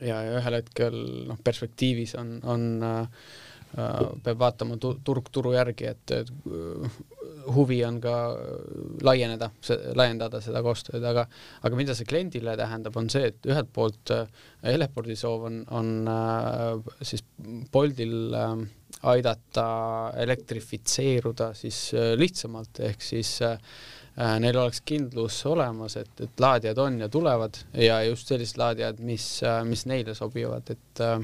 ja, 0.00 0.20
ja 0.26 0.38
ühel 0.40 0.58
hetkel 0.58 1.00
noh, 1.30 1.40
perspektiivis 1.44 2.16
on, 2.20 2.36
on 2.50 2.64
äh, 2.84 3.26
peab 3.74 4.38
vaatama 4.38 4.76
tu 4.82 4.94
turg 5.04 5.30
turu 5.34 5.54
järgi, 5.54 5.88
et, 5.90 6.12
et 6.14 6.30
äh, 6.30 6.98
huvi 7.54 7.80
on 7.86 7.98
ka 8.02 8.14
laieneda, 9.04 9.50
laiendada 9.98 10.40
seda 10.44 10.62
koostööd, 10.64 11.04
aga 11.04 11.26
aga 11.66 11.78
mida 11.78 11.96
see 11.96 12.08
kliendile 12.08 12.54
tähendab, 12.58 12.96
on 13.00 13.10
see, 13.12 13.32
et 13.32 13.50
ühelt 13.50 13.72
poolt 13.74 14.14
äh, 14.14 14.24
Eleporti 14.74 15.16
soov 15.18 15.48
on, 15.50 15.60
on 15.74 15.92
äh, 16.10 16.94
siis 17.02 17.24
Boltil 17.72 18.34
äh, 18.38 18.54
aidata 19.10 19.66
elektrifitseeruda 20.22 21.52
siis 21.58 21.86
äh, 21.94 22.14
lihtsamalt, 22.18 22.80
ehk 22.88 23.04
siis 23.04 23.36
äh, 23.44 23.58
Äh, 23.58 24.03
neil 24.16 24.56
oleks 24.58 24.80
kindlus 24.86 25.40
olemas, 25.50 25.96
et, 25.98 26.10
et 26.22 26.40
laadijad 26.40 26.78
on 26.78 27.00
ja 27.00 27.08
tulevad 27.08 27.58
ja 27.74 27.98
just 28.06 28.30
sellised 28.30 28.58
laadijad, 28.60 29.00
mis, 29.02 29.26
äh, 29.42 29.62
mis 29.66 29.86
neile 29.90 30.14
sobivad, 30.14 30.70
et 30.70 31.02
äh, 31.02 31.18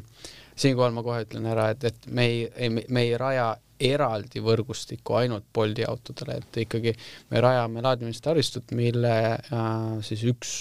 siinkohal 0.58 0.94
ma 0.96 1.04
kohe 1.06 1.22
ütlen 1.24 1.46
ära, 1.52 1.68
et, 1.70 1.84
et 1.86 2.08
me 2.10 2.26
ei, 2.26 2.40
ei, 2.56 2.70
me 2.70 3.04
ei 3.06 3.14
raja 3.20 3.52
eraldi 3.80 4.42
võrgustikku 4.44 5.14
ainult 5.16 5.46
Bolti 5.54 5.86
autodele, 5.88 6.40
et 6.42 6.58
ikkagi 6.66 6.92
me 7.30 7.40
rajame 7.40 7.84
laadimistaristut, 7.86 8.74
mille 8.76 9.14
äh, 9.38 9.76
siis 10.06 10.26
üks 10.26 10.54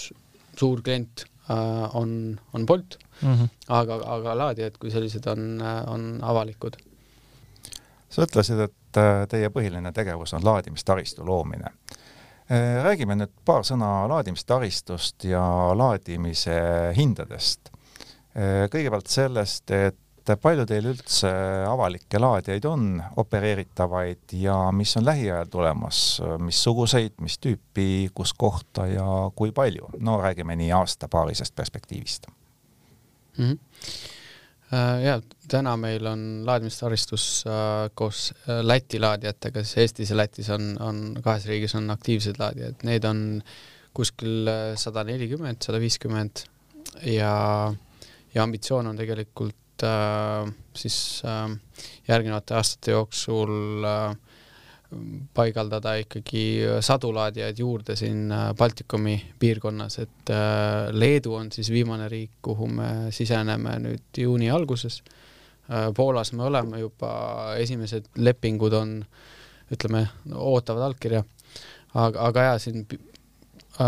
suur 0.59 0.83
klient 0.85 1.25
äh, 1.49 1.95
on, 1.97 2.37
on 2.53 2.65
Bolt 2.65 2.99
mm, 3.21 3.33
-hmm. 3.33 3.49
aga, 3.67 4.01
aga 4.05 4.37
laadijad 4.37 4.77
kui 4.77 4.91
sellised 4.91 5.25
on, 5.27 5.63
on 5.87 6.19
avalikud. 6.21 6.77
sa 8.09 8.21
ütlesid, 8.21 8.59
et 8.69 8.75
teie 9.29 9.49
põhiline 9.49 9.91
tegevus 9.93 10.33
on 10.33 10.45
laadimistaristu 10.45 11.25
loomine 11.25 11.73
Äh, 11.89 11.98
räägime 12.83 13.15
nüüd 13.19 13.33
paar 13.45 13.65
sõna 13.67 14.07
laadimistaristust 14.09 15.27
ja 15.29 15.41
laadimise 15.77 16.59
hindadest. 16.97 17.69
Äh, 18.33 18.65
kõigepealt 18.73 19.09
sellest, 19.11 19.69
et 19.71 19.97
palju 20.41 20.65
teil 20.69 20.85
üldse 20.91 21.29
avalikke 21.65 22.19
laadijaid 22.21 22.65
on, 22.69 22.89
opereeritavaid 23.17 24.35
ja 24.37 24.57
mis 24.75 24.93
on 24.99 25.07
lähiajal 25.07 25.49
tulemas, 25.49 26.01
missuguseid, 26.45 27.15
mis 27.23 27.39
tüüpi, 27.41 28.11
kus 28.13 28.35
kohta 28.37 28.85
ja 28.91 29.07
kui 29.35 29.51
palju? 29.55 29.89
no 29.99 30.19
räägime 30.21 30.57
nii 30.59 30.69
aasta-paarisest 30.77 31.55
perspektiivist 31.55 32.29
mm. 33.37 33.45
-hmm 33.45 34.18
Äh, 34.69 35.01
ja 35.01 35.15
täna 35.49 35.73
meil 35.81 36.05
on 36.05 36.43
laadimistaristus 36.45 37.43
äh, 37.49 37.87
koos 37.97 38.27
äh, 38.45 38.59
Läti 38.61 38.99
laadijatega, 39.01 39.63
siis 39.65 39.77
Eestis 39.81 40.11
ja 40.13 40.17
Lätis 40.19 40.49
on, 40.53 40.75
on 40.85 40.99
kahes 41.25 41.47
riigis 41.49 41.73
on 41.79 41.89
aktiivsed 41.89 42.37
laadijad, 42.37 42.85
neid 42.85 43.07
on 43.09 43.23
kuskil 43.97 44.49
sada 44.77 45.01
nelikümmend, 45.07 45.63
sada 45.65 45.79
viiskümmend 45.81 46.43
ja, 47.09 47.33
ja 48.35 48.43
ambitsioon 48.45 48.91
on 48.91 48.99
tegelikult 48.99 49.85
äh, 49.87 50.53
siis 50.77 51.23
äh, 51.25 51.49
järgnevate 52.07 52.59
aastate 52.59 52.93
jooksul 52.93 53.85
äh, 53.89 54.13
paigaldada 55.33 55.93
ikkagi 56.01 56.43
sadulaadijaid 56.81 57.59
juurde 57.61 57.95
siin 57.95 58.31
äh, 58.31 58.49
Baltikumi 58.57 59.15
piirkonnas, 59.39 59.99
et 59.99 60.31
äh, 60.33 60.89
Leedu 60.91 61.35
on 61.37 61.51
siis 61.51 61.69
viimane 61.69 62.09
riik, 62.09 62.39
kuhu 62.41 62.67
me 62.67 62.89
siseneme 63.13 63.75
nüüd 63.83 64.21
juuni 64.23 64.49
alguses. 64.49 65.01
Äh, 65.69 65.91
Poolas 65.95 66.33
me 66.33 66.43
oleme 66.43 66.81
juba, 66.81 67.11
esimesed 67.61 68.09
lepingud 68.17 68.73
on, 68.73 68.97
ütleme, 69.69 70.07
ootavad 70.33 70.89
allkirja, 70.89 71.23
aga, 71.93 72.25
aga 72.31 72.47
jaa, 72.49 72.59
siin 72.59 72.87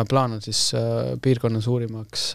plaan 0.10 0.38
on 0.38 0.41
siis 0.45 0.70
piirkonna 1.22 1.60
suurimaks 1.62 2.28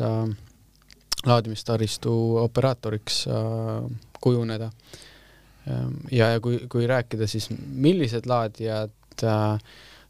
laadimistaristu 1.27 2.13
operaatoriks 2.43 3.23
kujuneda 4.21 4.69
ja, 6.11 6.31
ja 6.35 6.41
kui, 6.41 6.61
kui 6.71 6.87
rääkida 6.87 7.27
siis, 7.31 7.49
millised 7.67 8.29
laadijad, 8.31 8.95
äh, 9.25 9.59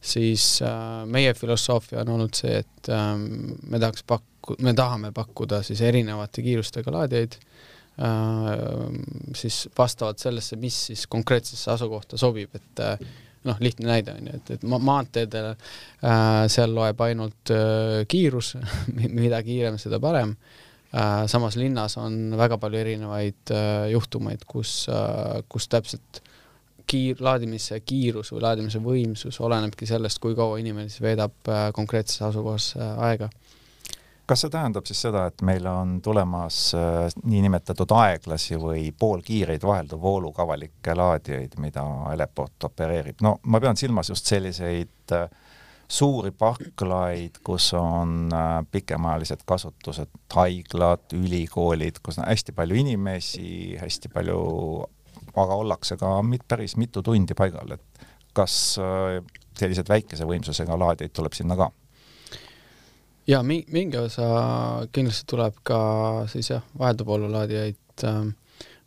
siis 0.01 0.63
äh, 0.63 1.05
meie 1.07 1.35
filosoofia 1.35 2.03
on 2.05 2.15
olnud 2.17 2.37
see, 2.37 2.61
et 2.63 2.91
ähm, 2.93 3.55
me 3.67 3.81
tahaks 3.83 4.05
pakku-, 4.07 4.59
me 4.63 4.75
tahame 4.77 5.13
pakkuda 5.17 5.63
siis 5.67 5.81
erinevate 5.81 6.45
kiirustega 6.45 6.93
laadijaid, 6.93 7.39
ähm, 8.05 9.01
siis 9.35 9.67
vastavalt 9.79 10.23
sellesse, 10.23 10.59
mis 10.61 10.83
siis 10.91 11.07
konkreetsesse 11.11 11.73
asukohta 11.73 12.21
sobib, 12.21 12.55
et 12.55 12.85
äh, 12.85 13.09
noh, 13.47 13.59
lihtne 13.63 13.89
näide 13.89 14.15
on 14.19 14.29
ju, 14.29 14.37
et, 14.37 14.55
et 14.59 14.69
ma 14.69 14.79
maanteedel 14.83 15.53
äh, 15.55 16.45
seal 16.53 16.77
loeb 16.77 17.01
ainult 17.07 17.55
äh, 17.55 18.05
kiirus 18.09 18.57
mida 19.23 19.43
kiirem, 19.47 19.81
seda 19.81 20.03
parem. 20.03 20.37
äh,, 20.37 20.55
Äh, 20.57 20.66
samas 21.27 21.57
linnas 21.57 21.97
on 21.99 22.37
väga 22.39 22.59
palju 22.59 22.79
erinevaid 22.81 23.53
äh, 23.53 23.89
juhtumeid, 23.93 24.45
kus, 24.47 24.87
äh, 24.89 25.43
kus 25.49 25.69
täpselt 25.69 26.23
kiir-, 26.87 27.21
laadimise 27.21 27.81
kiirus 27.81 28.33
või 28.33 28.45
laadimise 28.45 28.81
võimsus 28.83 29.41
olenebki 29.41 29.89
sellest, 29.89 30.21
kui 30.23 30.37
kaua 30.39 30.61
inimene 30.63 30.89
siis 30.89 31.03
veedab 31.03 31.51
konkreetses 31.75 32.23
asukohas 32.29 32.75
aega. 32.79 33.29
kas 34.27 34.41
see 34.43 34.51
tähendab 34.51 34.87
siis 34.87 35.01
seda, 35.07 35.27
et 35.31 35.43
meil 35.47 35.67
on 35.71 35.99
tulemas 36.03 36.75
niinimetatud 37.25 37.93
aeglasi 37.95 38.59
või 38.59 38.89
poolkiireid 38.99 39.63
vahelduva 39.63 40.03
vooluga 40.03 40.43
avalikke 40.43 40.95
laadijaid, 40.95 41.59
mida 41.59 41.85
Eleport 42.13 42.71
opereerib? 42.71 43.21
no 43.23 43.39
ma 43.43 43.61
pean 43.61 43.77
silmas 43.77 44.15
just 44.15 44.27
selliseid 44.27 45.15
äh, 45.19 45.29
suuri 45.89 46.33
parklaid, 46.35 47.39
kus 47.45 47.71
on 47.79 48.29
äh, 48.35 48.67
pikemaajalised 48.71 49.45
kasutused, 49.47 50.11
haiglad, 50.35 51.07
ülikoolid, 51.15 52.01
kus 52.03 52.19
on 52.19 52.27
hästi 52.27 52.55
palju 52.57 52.79
inimesi, 52.83 53.77
hästi 53.81 54.11
palju, 54.15 54.39
aga 55.37 55.59
ollakse 55.63 55.99
ka 56.01 56.19
mit, 56.27 56.47
päris 56.49 56.77
mitu 56.77 57.03
tundi 57.07 57.37
paigal, 57.39 57.77
et 57.77 58.07
kas 58.37 58.77
äh, 58.83 59.21
sellised 59.59 59.89
väikese 59.89 60.29
võimsusega 60.29 60.79
laadijaid 60.79 61.15
tuleb 61.17 61.37
sinna 61.37 61.59
ka? 61.59 61.71
jaa, 63.27 63.43
mingi 63.43 63.99
osa 63.99 64.27
kindlasti 64.95 65.27
tuleb 65.31 65.63
ka 65.67 65.79
siis 66.31 66.51
jah, 66.53 66.67
vahelduvoolulaadijaid 66.79 68.07
äh, 68.07 68.27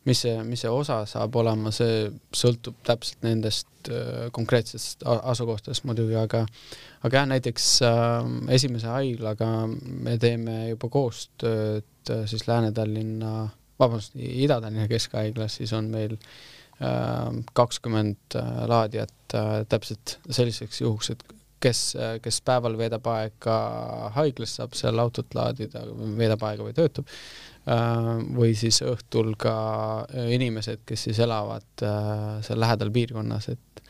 mis 0.04 0.22
see, 0.24 0.36
mis 0.44 0.62
see 0.64 0.72
osa 0.72 1.02
saab 1.08 1.36
olema, 1.40 1.72
see 1.74 2.08
sõltub 2.36 2.78
täpselt 2.86 3.24
nendest 3.26 3.90
äh, 3.92 4.28
konkreetsetest 4.36 5.04
asukohtadest 5.06 5.84
muidugi, 5.88 6.16
aga 6.18 6.46
aga 7.00 7.22
jah, 7.22 7.28
näiteks 7.30 7.66
äh, 7.86 8.30
esimese 8.56 8.90
haiglaga 8.92 9.48
me 9.70 10.16
teeme 10.20 10.70
juba 10.72 10.90
koostööd 10.92 12.12
äh, 12.12 12.24
siis 12.30 12.46
Lääne-Tallinna, 12.48 13.34
vabandust, 13.80 14.16
Ida-Tallinna 14.16 14.88
Keskhaiglas, 14.90 15.58
siis 15.60 15.74
on 15.76 15.90
meil 15.92 16.16
äh, 16.16 17.28
kakskümmend 17.56 18.38
äh, 18.38 18.64
laadijat 18.70 19.36
äh, 19.36 19.52
täpselt 19.68 20.18
selliseks 20.28 20.82
juhuks, 20.84 21.12
et 21.14 21.24
kes, 21.60 21.80
kes 22.24 22.38
päeval 22.40 22.78
veedab 22.80 23.04
aega 23.12 23.54
haiglas, 24.14 24.54
saab 24.56 24.72
seal 24.78 24.96
autot 25.02 25.34
laadida, 25.36 25.82
veedab 26.16 26.40
aega 26.48 26.64
või 26.64 26.72
töötab 26.72 27.10
Äh, 27.68 28.06
või 28.34 28.54
siis 28.56 28.78
õhtul 28.80 29.34
ka 29.38 29.52
äh, 30.08 30.30
inimesed, 30.32 30.80
kes 30.88 31.02
siis 31.06 31.18
elavad 31.20 31.84
äh, 31.84 32.38
seal 32.46 32.60
lähedal 32.62 32.88
piirkonnas, 32.94 33.50
et 33.52 33.82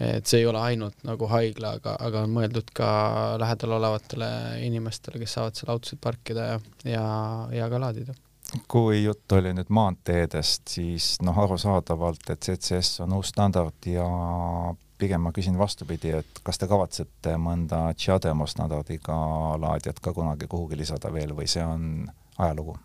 et 0.00 0.26
see 0.26 0.42
ei 0.42 0.46
ole 0.50 0.60
ainult 0.60 1.04
nagu 1.06 1.28
haigla, 1.30 1.76
aga, 1.78 1.96
aga 2.02 2.24
on 2.26 2.34
mõeldud 2.34 2.70
ka 2.74 2.88
lähedal 3.40 3.76
olevatele 3.78 4.28
inimestele, 4.66 5.20
kes 5.22 5.38
saavad 5.38 5.58
seal 5.58 5.74
autosid 5.76 6.02
parkida 6.02 6.48
ja, 6.52 6.60
ja, 6.88 7.08
ja 7.54 7.70
ka 7.70 7.82
laadida 7.82 8.16
kui 8.70 9.02
jutt 9.02 9.32
oli 9.34 9.50
nüüd 9.56 9.70
maanteedest, 9.74 10.68
siis 10.76 11.14
noh, 11.24 11.38
arusaadavalt, 11.42 12.28
et 12.30 12.44
CCS 12.44 13.00
on 13.02 13.16
uus 13.16 13.32
standard 13.32 13.88
ja 13.88 14.04
pigem 14.98 15.24
ma 15.26 15.32
küsin 15.34 15.58
vastupidi, 15.58 16.12
et 16.20 16.40
kas 16.46 16.60
te 16.60 16.68
kavatsete 16.70 17.34
mõnda 17.40 17.88
Tšademo 17.98 18.46
standardiga 18.50 19.16
laadijat 19.60 20.00
ka 20.04 20.14
kunagi 20.14 20.48
kuhugi 20.50 20.78
lisada 20.78 21.12
veel 21.12 21.34
või 21.36 21.48
see 21.50 21.64
on 21.66 22.06
ajalugu? 22.38 22.76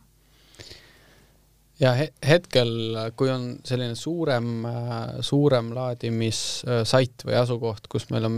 Ja 1.79 1.93
he 1.95 2.09
hetkel, 2.25 2.71
kui 3.17 3.31
on 3.31 3.51
selline 3.65 3.95
suurem, 3.97 4.65
suurem 5.25 5.71
laadimissait 5.75 7.25
või 7.27 7.37
asukoht, 7.39 7.87
kus 7.91 8.09
meil 8.13 8.27
on 8.27 8.37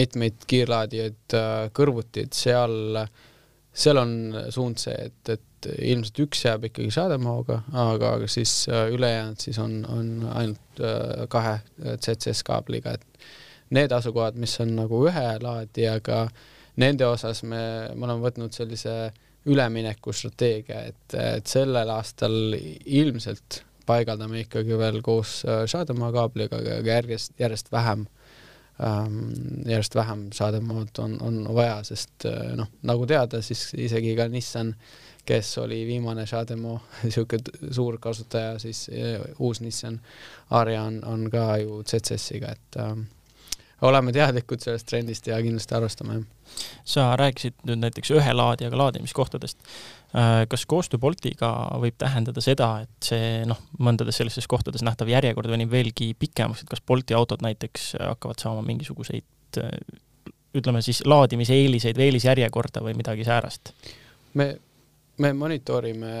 mitmeid 0.00 0.46
kiirlaadijaid 0.50 1.36
kõrvuti, 1.76 2.26
et 2.26 2.36
seal, 2.36 3.04
seal 3.72 4.02
on 4.02 4.14
suund 4.54 4.82
see, 4.82 4.96
et, 5.08 5.34
et 5.36 5.70
ilmselt 5.92 6.24
üks 6.24 6.42
jääb 6.46 6.66
ikkagi 6.70 6.90
Shademaga, 6.94 7.60
aga, 7.70 8.16
aga 8.18 8.30
siis 8.30 8.64
ülejäänud 8.68 9.42
siis 9.42 9.60
on, 9.62 9.78
on 9.86 10.12
ainult 10.32 10.82
kahe 11.30 11.60
CCS 12.02 12.42
kaabliga, 12.48 12.96
et 12.98 13.26
need 13.72 13.94
asukohad, 13.94 14.36
mis 14.36 14.58
on 14.60 14.74
nagu 14.76 15.04
ühe 15.06 15.28
laadijaga, 15.40 16.24
nende 16.82 17.06
osas 17.06 17.44
me, 17.46 17.62
me 17.94 18.08
oleme 18.08 18.24
võtnud 18.26 18.56
sellise 18.56 18.96
äh, 19.06 19.20
üleminekustrateegia, 19.46 20.80
et, 20.92 21.14
et 21.18 21.46
sellel 21.50 21.90
aastal 21.90 22.54
ilmselt 22.54 23.62
paigaldame 23.86 24.44
ikkagi 24.44 24.78
veel 24.78 25.00
koos 25.04 25.42
äh, 25.46 25.64
Shademaa 25.70 26.12
kaabliga, 26.14 26.60
aga 26.62 26.80
järjest, 26.86 27.34
järjest 27.40 27.72
vähem 27.72 28.06
ähm,, 28.82 29.32
järjest 29.66 29.94
vähem 29.98 30.28
Shademaad 30.34 31.00
on, 31.02 31.16
on 31.22 31.40
vaja, 31.54 31.80
sest 31.86 32.26
äh, 32.30 32.52
noh, 32.58 32.70
nagu 32.86 33.06
teada, 33.10 33.42
siis 33.42 33.72
isegi 33.74 34.14
ka 34.18 34.28
Nissan, 34.30 34.74
kes 35.26 35.56
oli 35.62 35.82
viimane 35.86 36.26
Shademaa 36.26 36.78
niisugune 37.04 37.72
suur 37.74 37.98
kasutaja, 38.02 38.58
siis 38.62 38.86
äh, 38.94 39.18
uus 39.38 39.60
Nissan 39.60 40.00
Aria 40.50 40.86
on, 40.86 41.02
on 41.04 41.26
ka 41.32 41.56
ju 41.62 41.82
CCS-iga, 41.82 42.54
et 42.54 42.80
ähm, 42.82 43.08
oleme 43.82 44.12
teadlikud 44.14 44.62
sellest 44.62 44.86
trendist 44.88 45.26
ja 45.26 45.40
kindlasti 45.42 45.78
arvestame, 45.78 46.20
jah 46.20 46.30
sa 46.84 47.12
rääkisid 47.16 47.64
nüüd 47.66 47.80
näiteks 47.82 48.10
ühe 48.16 48.34
laadijaga 48.34 48.78
laadimiskohtadest. 48.78 49.58
Äh, 50.16 50.42
kas 50.48 50.66
koostöö 50.68 51.00
Boltiga 51.00 51.52
võib 51.80 51.96
tähendada 52.00 52.42
seda, 52.44 52.68
et 52.84 53.08
see 53.08 53.42
noh, 53.48 53.60
mõndades 53.80 54.18
sellistes 54.20 54.48
kohtades 54.50 54.84
nähtav 54.84 55.08
järjekord 55.08 55.50
venib 55.52 55.72
veelgi 55.72 56.12
pikemaks, 56.18 56.64
et 56.64 56.72
kas 56.72 56.84
Bolti 56.86 57.16
autod 57.16 57.44
näiteks 57.44 57.94
hakkavad 58.00 58.42
saama 58.42 58.64
mingisuguseid 58.66 59.62
äh, 59.62 59.70
ütleme 60.58 60.82
siis 60.84 61.00
laadimise 61.08 61.56
eeliseid 61.56 61.96
või 61.96 62.10
eelisjärjekorda 62.10 62.84
või 62.84 62.96
midagi 62.98 63.24
säärast? 63.24 63.72
me, 64.34 64.52
me 65.18 65.32
monitoorime 65.32 66.12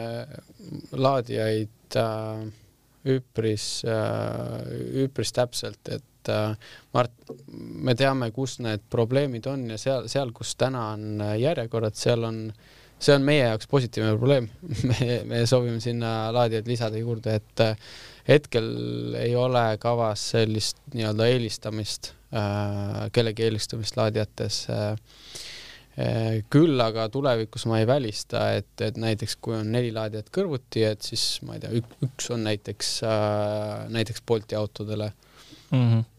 laadijaid 0.92 2.00
äh, 2.00 2.46
üpris 3.12 3.66
äh,, 3.84 5.04
üpris 5.04 5.32
täpselt, 5.36 5.80
et 5.90 6.04
et 6.22 6.30
äh, 6.32 6.54
Mart, 6.94 7.12
me 7.52 7.94
teame, 7.98 8.30
kus 8.34 8.58
need 8.62 8.84
probleemid 8.92 9.46
on 9.50 9.66
ja 9.72 9.80
seal, 9.80 10.08
seal, 10.10 10.32
kus 10.36 10.54
täna 10.60 10.92
on 10.94 11.20
äh, 11.24 11.36
järjekorrad, 11.42 11.96
seal 11.98 12.24
on, 12.28 12.40
see 13.02 13.14
on 13.16 13.26
meie 13.26 13.44
jaoks 13.44 13.70
positiivne 13.70 14.14
probleem 14.16 14.48
me, 14.90 15.20
me 15.28 15.44
soovime 15.50 15.80
sinna 15.82 16.32
laadijaid 16.34 16.70
lisada 16.70 17.00
juurde, 17.00 17.38
et 17.40 17.64
äh, 17.64 17.94
hetkel 18.28 19.16
ei 19.18 19.34
ole 19.36 19.64
kavas 19.82 20.30
sellist 20.36 20.78
nii-öelda 20.94 21.30
eelistamist 21.32 22.14
kellegi 23.12 23.44
eelistamist 23.44 23.96
laadijates 23.98 24.60
küll 26.54 26.80
aga 26.80 27.04
tulevikus 27.12 27.66
ma 27.68 27.82
ei 27.82 27.84
välista, 27.84 28.46
et, 28.56 28.70
et 28.80 28.96
näiteks 28.96 29.36
kui 29.44 29.58
on 29.58 29.68
neli 29.74 29.90
laadijat 29.92 30.30
kõrvuti, 30.32 30.86
et 30.88 31.04
siis 31.04 31.42
ma 31.44 31.58
ei 31.58 31.60
tea, 31.60 31.82
üks 32.06 32.30
on 32.32 32.46
näiteks 32.46 32.94
äh,, 33.04 33.84
näiteks 33.92 34.24
Bolti 34.24 34.56
autodele 34.56 35.10
mm. 35.74 35.84
-hmm 35.84 36.11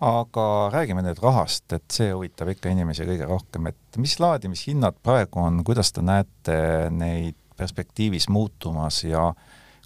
aga 0.00 0.70
räägime 0.72 1.02
nüüd 1.04 1.20
rahast, 1.22 1.70
et 1.72 1.88
see 1.92 2.10
huvitab 2.12 2.50
ikka 2.52 2.70
inimesi 2.72 3.06
kõige 3.08 3.28
rohkem, 3.28 3.70
et 3.70 4.00
mis 4.00 4.18
laadimishinnad 4.20 4.98
praegu 5.04 5.40
on, 5.40 5.62
kuidas 5.64 5.92
te 5.96 6.04
näete 6.04 6.58
neid 6.92 7.38
perspektiivis 7.56 8.28
muutumas 8.28 9.00
ja 9.06 9.30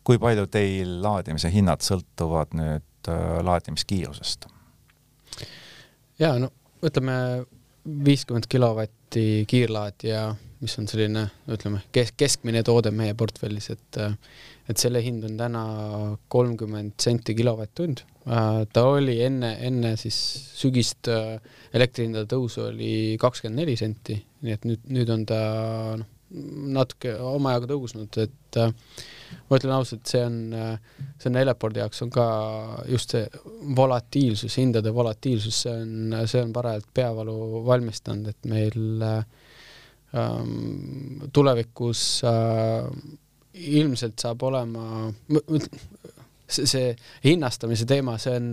kui 0.02 0.18
palju 0.18 0.48
teil 0.50 0.98
laadimise 1.04 1.52
hinnad 1.54 1.84
sõltuvad 1.86 2.56
nüüd 2.58 3.10
äh, 3.12 3.38
laadimiskiirusest? 3.46 4.48
ja 6.18 6.34
no 6.42 6.50
ütleme 6.84 7.14
viiskümmend 7.86 8.48
kilovatti 8.50 9.44
kiirlaadija, 9.48 10.24
mis 10.60 10.74
on 10.80 10.88
selline, 10.90 11.22
ütleme, 11.48 11.84
kesk, 11.94 12.18
keskmine 12.20 12.64
toode 12.66 12.90
meie 12.92 13.14
portfellis, 13.14 13.70
et 13.72 14.00
et 14.70 14.78
selle 14.78 15.00
hind 15.02 15.24
on 15.26 15.38
täna 15.38 15.62
kolmkümmend 16.30 16.98
senti 17.02 17.34
kilovatt-tund 17.34 18.02
Äh, 18.02 18.09
ta 18.24 18.84
oli 18.84 19.16
enne, 19.24 19.54
enne 19.64 19.94
siis 20.00 20.16
sügist 20.60 21.08
äh, 21.08 21.40
elektrihindade 21.72 22.28
tõusu 22.30 22.66
oli 22.68 23.16
kakskümmend 23.20 23.62
neli 23.62 23.76
senti, 23.80 24.18
nii 24.44 24.56
et 24.56 24.66
nüüd, 24.68 24.82
nüüd 24.92 25.12
on 25.14 25.24
ta 25.28 25.40
noh, 26.00 26.08
natuke 26.30 27.16
omajagu 27.26 27.66
tõusnud, 27.72 28.18
et 28.22 28.58
äh, 28.60 28.70
ma 29.48 29.58
ütlen 29.58 29.72
ausalt, 29.74 30.04
see 30.06 30.22
on, 30.22 30.36
see 31.18 31.30
on 31.30 31.38
Eleporti 31.40 31.82
jaoks 31.82 32.04
on 32.04 32.12
ka 32.14 32.26
just 32.90 33.16
see 33.16 33.24
volatiilsus, 33.76 34.54
hindade 34.60 34.92
volatiilsus, 34.94 35.62
see 35.64 35.74
on, 35.74 36.14
see 36.30 36.44
on 36.44 36.52
parajalt 36.54 36.86
peavalu 36.94 37.64
valmistanud, 37.66 38.30
et 38.30 38.50
meil 38.50 39.02
ähm, 40.14 40.52
tulevikus 41.34 42.04
äh, 42.28 42.86
ilmselt 43.80 44.22
saab 44.22 44.42
olema, 44.46 45.10
see, 46.50 46.66
see 46.70 46.94
hinnastamise 47.24 47.86
teema, 47.88 48.16
see 48.22 48.36
on 48.36 48.48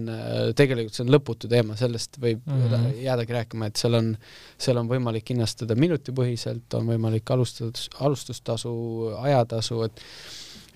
tegelikult, 0.57 0.95
see 0.95 1.05
on 1.05 1.13
lõputu 1.15 1.49
teema, 1.51 1.77
sellest 1.79 2.19
võib 2.21 2.43
mm 2.45 2.67
-hmm. 2.67 2.99
jäädagi 3.03 3.37
rääkima, 3.39 3.71
et 3.71 3.81
seal 3.81 3.97
on, 3.99 4.13
seal 4.57 4.77
on 4.77 4.89
võimalik 4.91 5.33
hinnastada 5.33 5.75
minutipõhiselt, 5.75 6.67
on 6.79 6.87
võimalik 6.93 7.31
alustada, 7.35 7.87
alustustasu, 7.99 8.75
ajatasu, 9.23 9.81
et 9.89 10.05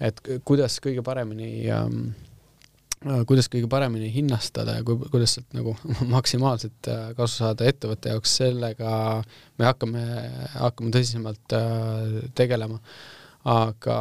et 0.01 0.21
kuidas 0.45 0.79
kõige 0.81 1.03
paremini 1.05 1.69
ähm, 1.69 2.11
kuidas 3.01 3.49
kõige 3.49 3.69
paremini 3.69 4.11
hinnastada 4.13 4.77
ja 4.77 4.85
kui, 4.85 4.97
kuidas 5.13 5.35
sealt 5.37 5.55
nagu 5.57 5.73
maksimaalselt 6.15 6.89
äh, 6.91 7.07
kasu 7.17 7.41
saada 7.41 7.67
ettevõtte 7.69 8.13
jaoks, 8.13 8.35
sellega 8.43 8.91
me 9.57 9.67
hakkame, 9.67 10.05
hakkame 10.57 10.93
tõsisemalt 10.93 11.57
äh, 11.57 12.19
tegelema. 12.37 12.81
aga 13.49 13.97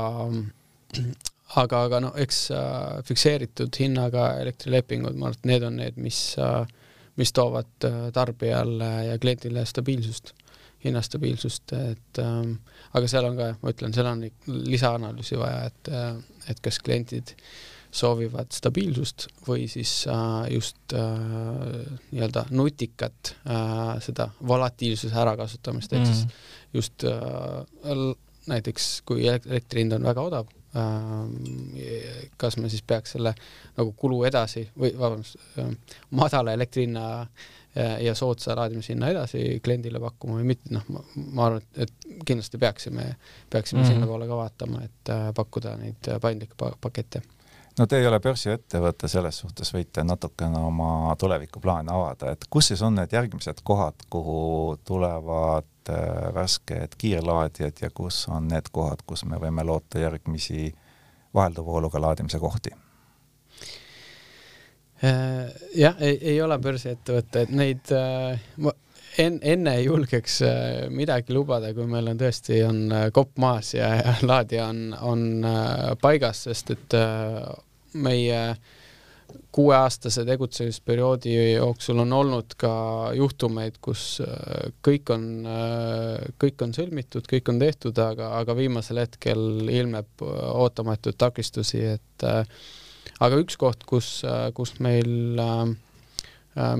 aga, 1.59 1.84
aga 1.86 2.01
noh, 2.05 2.18
eks 2.20 2.42
äh, 2.55 3.01
fikseeritud 3.09 3.74
hinnaga 3.82 4.34
elektrilepingud, 4.42 5.16
ma 5.16 5.30
arvan, 5.30 5.40
et 5.40 5.51
need 5.51 5.66
on 5.66 5.80
need, 5.80 5.98
mis 6.03 6.20
äh,, 6.38 6.62
mis 7.18 7.34
toovad 7.36 7.88
äh, 7.88 8.07
tarbijale 8.16 8.90
ja 9.09 9.16
kliendile 9.20 9.64
stabiilsust, 9.68 10.32
hinnastabiilsust, 10.84 11.74
et 11.76 12.20
ähm, 12.22 12.55
aga 12.96 13.11
seal 13.11 13.26
on 13.28 13.36
ka, 13.36 13.51
ma 13.61 13.74
ütlen, 13.74 13.92
seal 13.96 14.09
on 14.09 14.22
lisaanalüüsi 14.46 15.36
vaja, 15.40 15.66
et 15.68 15.90
et 16.51 16.62
kas 16.64 16.80
kliendid 16.82 17.34
soovivad 17.94 18.55
stabiilsust 18.55 19.26
või 19.46 19.66
siis 19.70 19.92
äh, 20.09 20.46
just 20.55 20.94
äh, 20.94 21.11
nii-öelda 22.14 22.46
nutikat 22.55 23.34
äh, 23.42 23.98
seda 24.05 24.30
volatiilsuse 24.46 25.14
ärakasutamist, 25.20 25.92
ehk 25.92 26.07
mm. 26.07 26.14
siis 26.14 26.72
just 26.74 27.05
äh, 27.05 28.01
näiteks 28.51 28.88
kui 29.07 29.26
elektri 29.28 29.84
hind 29.84 29.98
on 29.98 30.07
väga 30.07 30.24
odav 30.30 30.48
kas 32.36 32.56
me 32.56 32.68
siis 32.70 32.82
peaks 32.86 33.16
selle 33.16 33.32
nagu 33.76 33.92
kulu 33.98 34.20
edasi 34.28 34.68
või 34.78 34.92
vabandust, 34.98 35.40
äh, 35.58 35.72
madala 36.14 36.54
elektri 36.54 36.84
hinna 36.86 37.06
äh, 37.22 37.96
ja 38.04 38.14
soodsa 38.14 38.54
laadimishinna 38.58 39.10
edasi 39.10 39.58
kliendile 39.64 40.00
pakkuma 40.00 40.38
või 40.38 40.46
mitte, 40.52 40.70
noh, 40.74 40.86
ma 41.34 41.48
arvan, 41.48 41.66
et 41.74 41.92
kindlasti 42.22 42.58
peaksime, 42.58 43.08
peaksime 43.50 43.80
mm 43.80 43.84
-hmm. 43.84 43.92
sinnapoole 43.96 44.30
ka 44.30 44.36
vaatama, 44.36 44.84
et 44.86 45.12
pakkuda 45.34 45.76
neid 45.82 46.12
paindlikke 46.22 46.72
pakette 46.80 47.22
no 47.80 47.86
te 47.88 48.00
ei 48.00 48.06
ole 48.06 48.20
börsiettevõte, 48.20 49.08
selles 49.08 49.38
suhtes 49.40 49.72
võite 49.72 50.04
natukene 50.04 50.60
oma 50.68 51.14
tulevikuplaane 51.18 51.92
avada, 51.94 52.34
et 52.34 52.44
kus 52.52 52.68
siis 52.70 52.82
on 52.84 52.98
need 53.00 53.14
järgmised 53.16 53.62
kohad, 53.64 54.04
kuhu 54.12 54.76
tulevad 54.84 55.88
äh, 55.88 56.28
värsked 56.36 56.98
kiirlaadijad 57.00 57.80
ja 57.86 57.90
kus 57.94 58.26
on 58.28 58.50
need 58.52 58.68
kohad, 58.72 59.00
kus 59.06 59.24
me 59.24 59.40
võime 59.40 59.64
loota 59.64 60.02
järgmisi 60.02 60.68
vahelduvooluga 61.34 62.02
laadimise 62.04 62.42
kohti? 62.42 62.74
Äh, 65.00 65.48
jah, 65.80 65.96
ei, 66.04 66.20
ei 66.34 66.36
ole 66.44 66.60
börsiettevõte, 66.60 67.46
et 67.46 67.56
neid 67.56 67.94
äh, 67.96 68.44
ma 68.60 68.76
en, 69.18 69.40
enne 69.42 69.74
ei 69.80 69.88
julgeks 69.88 70.36
midagi 70.92 71.32
lubada, 71.34 71.72
kui 71.74 71.88
meil 71.88 72.12
on 72.12 72.20
tõesti, 72.20 72.60
on 72.62 72.84
kopp 73.16 73.40
maas 73.40 73.72
ja, 73.74 73.88
ja 74.02 74.14
laadija 74.22 74.68
on, 74.68 74.84
on 75.00 75.26
paigas, 76.04 76.44
sest 76.46 76.76
et 76.76 77.00
meie, 77.95 78.41
kuueaastase 79.55 80.24
tegutsemisperioodi 80.26 81.34
jooksul 81.53 82.03
on 82.03 82.12
olnud 82.12 82.57
ka 82.59 82.72
juhtumeid, 83.14 83.78
kus 83.82 84.20
äh, 84.24 84.72
kõik 84.86 85.12
on, 85.14 85.28
äh, 85.47 86.32
kõik 86.43 86.64
on 86.66 86.74
sõlmitud, 86.76 87.28
kõik 87.30 87.53
on 87.53 87.61
tehtud, 87.62 87.99
aga, 88.03 88.32
aga 88.41 88.57
viimasel 88.59 89.03
hetkel 89.05 89.68
ilmneb 89.68 90.24
ootamatuid 90.24 91.18
takistusi, 91.18 91.84
et 91.99 92.26
aga 92.26 93.38
üks 93.43 93.57
koht, 93.61 93.86
kus, 93.86 94.20
kus 94.57 94.74
meil 94.82 95.38
äh, 95.38 95.70
Äh, 95.70 95.89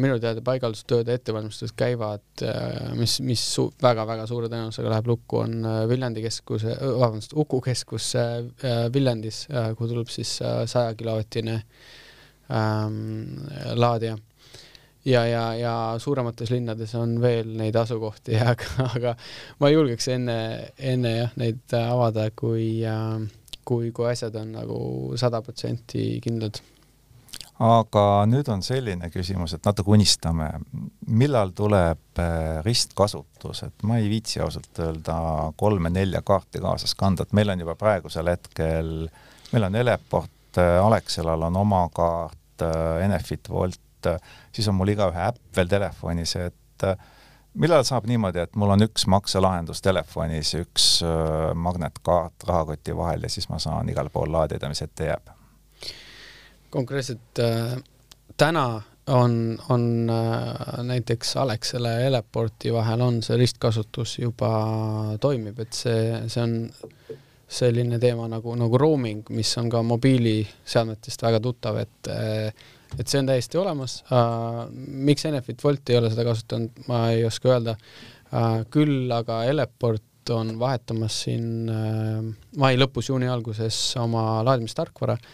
minu 0.01 0.17
teada 0.19 0.43
paigaldustööde 0.43 1.15
ettevalmistused 1.15 1.77
käivad, 1.79 2.25
äh, 2.43 2.91
mis, 2.99 3.21
mis 3.23 3.43
su 3.55 3.69
väga-väga 3.83 4.25
suure 4.27 4.49
tõenäosusega 4.51 4.91
läheb 4.91 5.11
lukku, 5.13 5.45
on 5.45 5.61
äh, 5.63 5.83
Viljandi 5.91 6.25
keskuse, 6.25 6.75
vabandust, 6.81 7.37
Uku 7.39 7.61
keskus 7.63 8.11
Viljandis, 8.93 9.45
kuhu 9.79 9.93
tuleb 9.93 10.11
siis 10.11 10.33
saja 10.41 10.97
kilovatine 10.99 11.61
ähm, 12.51 13.47
laadija. 13.79 14.19
ja, 15.05 15.23
ja, 15.27 15.45
ja 15.55 15.75
suuremates 15.99 16.51
linnades 16.51 16.95
on 16.99 17.21
veel 17.23 17.55
neid 17.57 17.77
asukohti, 17.79 18.41
aga, 18.53 18.89
aga 18.97 19.15
ma 19.61 19.71
ei 19.71 19.79
julgeks 19.79 20.11
enne, 20.17 20.41
enne 20.79 21.15
jah, 21.15 21.39
neid 21.39 21.79
avada, 21.79 22.27
kui, 22.35 22.83
kui, 23.65 23.95
kui 23.95 24.11
asjad 24.11 24.35
on 24.43 24.53
nagu 24.59 24.83
sada 25.21 25.45
protsenti 25.47 26.19
kindlad 26.27 26.59
aga 27.61 28.05
nüüd 28.29 28.49
on 28.49 28.63
selline 28.65 29.11
küsimus, 29.13 29.53
et 29.55 29.67
natuke 29.69 29.93
unistame, 29.93 30.49
millal 31.13 31.53
tuleb 31.57 32.21
äh, 32.21 32.61
ristkasutus, 32.65 33.65
et 33.67 33.85
ma 33.89 33.99
ei 34.01 34.09
viitsi 34.09 34.41
ausalt 34.41 34.81
öelda 34.81 35.17
kolme-nelja 35.61 36.23
kaarti 36.27 36.63
kaasas 36.65 36.97
kanda, 36.99 37.27
et 37.27 37.35
meil 37.37 37.53
on 37.53 37.61
juba 37.61 37.77
praegusel 37.81 38.33
hetkel, 38.33 38.95
meil 39.53 39.69
on 39.69 39.77
Eleport, 39.77 40.57
äh, 40.57 40.79
Alexelal 40.81 41.45
on 41.51 41.59
oma 41.61 41.85
kaart, 41.93 42.65
äh, 42.65 43.05
Enefit 43.05 43.51
Volt, 43.53 44.09
siis 44.57 44.69
on 44.71 44.79
mul 44.79 44.95
igaühe 44.95 45.27
äpp 45.27 45.59
veel 45.59 45.69
telefonis, 45.69 46.33
et 46.41 46.87
millal 47.61 47.85
saab 47.85 48.07
niimoodi, 48.09 48.41
et 48.41 48.57
mul 48.57 48.73
on 48.73 48.87
üks 48.87 49.05
makselahendus 49.13 49.85
telefonis, 49.85 50.55
üks 50.57 50.87
magnetkaart 51.61 52.49
rahakoti 52.49 52.97
vahel 52.97 53.29
ja 53.29 53.33
siis 53.35 53.51
ma 53.53 53.61
saan 53.61 53.93
igal 53.93 54.09
pool 54.09 54.33
laadida, 54.33 54.73
mis 54.73 54.81
ette 54.87 55.11
jääb 55.11 55.35
konkreetselt 56.71 57.39
äh, 57.39 57.77
täna 58.37 58.83
on, 59.07 59.59
on 59.69 60.11
äh, 60.11 60.85
näiteks 60.85 61.37
Alexela 61.37 61.89
ja 61.89 62.07
Eleporti 62.07 62.73
vahel 62.73 63.01
on 63.01 63.23
see 63.23 63.37
ristkasutus 63.41 64.19
juba 64.19 64.51
toimib, 65.21 65.59
et 65.61 65.75
see, 65.75 66.03
see 66.31 66.43
on 66.45 66.57
selline 67.51 67.99
teema 67.99 68.29
nagu, 68.31 68.55
nagu 68.59 68.79
roaming, 68.79 69.25
mis 69.35 69.51
on 69.59 69.71
ka 69.73 69.83
mobiiliseadmetest 69.83 71.27
väga 71.27 71.41
tuttav, 71.43 71.81
et 71.83 72.13
et 72.99 73.07
see 73.07 73.21
on 73.21 73.27
täiesti 73.27 73.59
olemas 73.59 74.01
uh,. 74.11 74.65
miks 74.75 75.25
Enefit 75.27 75.63
Volt 75.65 75.91
ei 75.91 75.99
ole 75.99 76.11
seda 76.11 76.25
kasutanud, 76.27 76.87
ma 76.91 77.05
ei 77.15 77.25
oska 77.27 77.53
öelda 77.53 77.75
uh,. 77.75 78.63
küll 78.71 79.11
aga 79.15 79.45
Eleport 79.51 80.31
on 80.31 80.57
vahetamas 80.59 81.21
siin 81.25 81.71
uh, 81.71 82.25
mai 82.59 82.79
lõpus, 82.79 83.11
juuni 83.11 83.31
alguses 83.31 83.79
oma 83.99 84.45
laadimistarkvara 84.47 85.19
uh, 85.19 85.31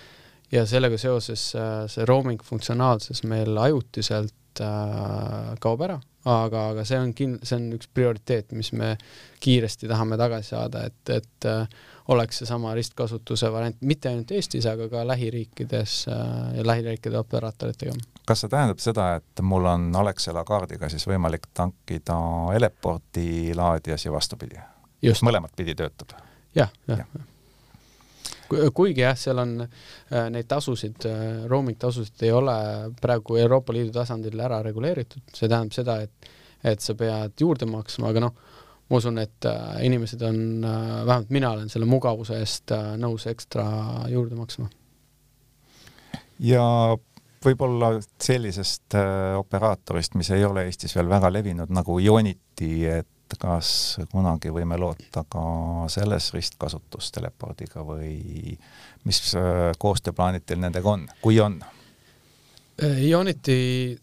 ja 0.52 0.66
sellega 0.66 0.98
seoses 0.98 1.48
äh, 1.58 1.84
see 1.90 2.04
roaming 2.06 2.42
funktsionaalsus 2.44 3.24
meil 3.26 3.56
ajutiselt 3.58 4.60
äh, 4.62 5.56
kaob 5.60 5.82
ära, 5.86 5.98
aga, 6.24 6.68
aga 6.72 6.84
see 6.86 7.00
on 7.00 7.12
kin-, 7.16 7.38
see 7.42 7.58
on 7.58 7.68
üks 7.76 7.90
prioriteet, 7.94 8.54
mis 8.58 8.72
me 8.76 8.94
kiiresti 9.42 9.90
tahame 9.90 10.18
tagasi 10.20 10.54
saada, 10.54 10.84
et, 10.86 11.00
et 11.10 11.48
äh, 11.50 11.66
oleks 12.14 12.42
seesama 12.42 12.74
ristkasutuse 12.78 13.50
variant 13.52 13.80
mitte 13.82 14.12
ainult 14.12 14.30
Eestis, 14.30 14.68
aga 14.70 14.86
ka 14.92 15.02
lähiriikides 15.08 15.96
ja 16.06 16.66
lähiriikide 16.66 17.18
operaatoritega. 17.18 17.96
kas 18.26 18.44
see 18.44 18.52
tähendab 18.52 18.82
seda, 18.82 19.08
et 19.18 19.42
mul 19.42 19.66
on 19.66 19.90
Alexela 19.98 20.46
kaardiga 20.46 20.90
siis 20.92 21.06
võimalik 21.10 21.50
tankida 21.54 22.18
Eleporti 22.54 23.54
laadijas 23.58 24.06
ja 24.06 24.14
vastupidi? 24.14 24.62
mõlemat 25.26 25.58
pidi 25.58 25.74
töötab 25.74 26.14
ja,? 26.54 26.68
jah, 26.86 27.00
jah 27.00 27.08
ja. 27.10 27.26
Kuigi 28.48 29.02
jah, 29.02 29.16
seal 29.18 29.40
on 29.42 29.54
äh, 29.62 30.26
neid 30.32 30.48
tasusid 30.50 31.06
äh,, 31.08 31.46
roaming 31.50 31.78
tasusid 31.80 32.26
ei 32.26 32.32
ole 32.34 32.56
praegu 33.00 33.38
Euroopa 33.40 33.74
Liidu 33.74 33.94
tasandil 33.94 34.40
ära 34.40 34.60
reguleeritud, 34.66 35.24
see 35.32 35.48
tähendab 35.48 35.74
seda, 35.76 35.98
et, 36.06 36.30
et 36.64 36.84
sa 36.84 36.96
pead 36.98 37.34
juurde 37.40 37.68
maksma, 37.70 38.12
aga 38.12 38.26
noh, 38.26 38.36
ma 38.90 39.00
usun, 39.00 39.18
et 39.22 39.48
äh, 39.50 39.82
inimesed 39.88 40.22
on 40.26 40.38
äh,, 40.62 40.86
vähemalt 41.08 41.34
mina 41.34 41.52
olen 41.56 41.72
selle 41.72 41.88
mugavuse 41.90 42.38
eest 42.42 42.74
nõus 43.02 43.26
ekstra 43.30 43.66
juurde 44.12 44.38
maksma. 44.38 44.70
ja 46.38 46.64
võib-olla 47.46 47.92
sellisest 48.22 48.96
operaatorist, 49.38 50.16
mis 50.18 50.32
ei 50.34 50.42
ole 50.44 50.64
Eestis 50.66 50.96
veel 50.96 51.06
väga 51.06 51.28
levinud, 51.30 51.70
nagu 51.70 52.00
Ionity, 52.02 52.70
et 52.90 53.06
et 53.26 53.38
kas 53.42 53.68
kunagi 54.12 54.52
võime 54.54 54.78
loota 54.78 55.24
ka 55.28 55.42
selles 55.90 56.30
ristkasutust 56.34 57.14
telepordiga 57.16 57.82
või 57.86 58.56
mis 59.06 59.20
äh, 59.34 59.72
koostööplaanid 59.78 60.46
teil 60.46 60.62
nendega 60.62 60.92
on, 60.92 61.06
kui 61.22 61.40
on? 61.42 61.58
Ionity 62.82 63.96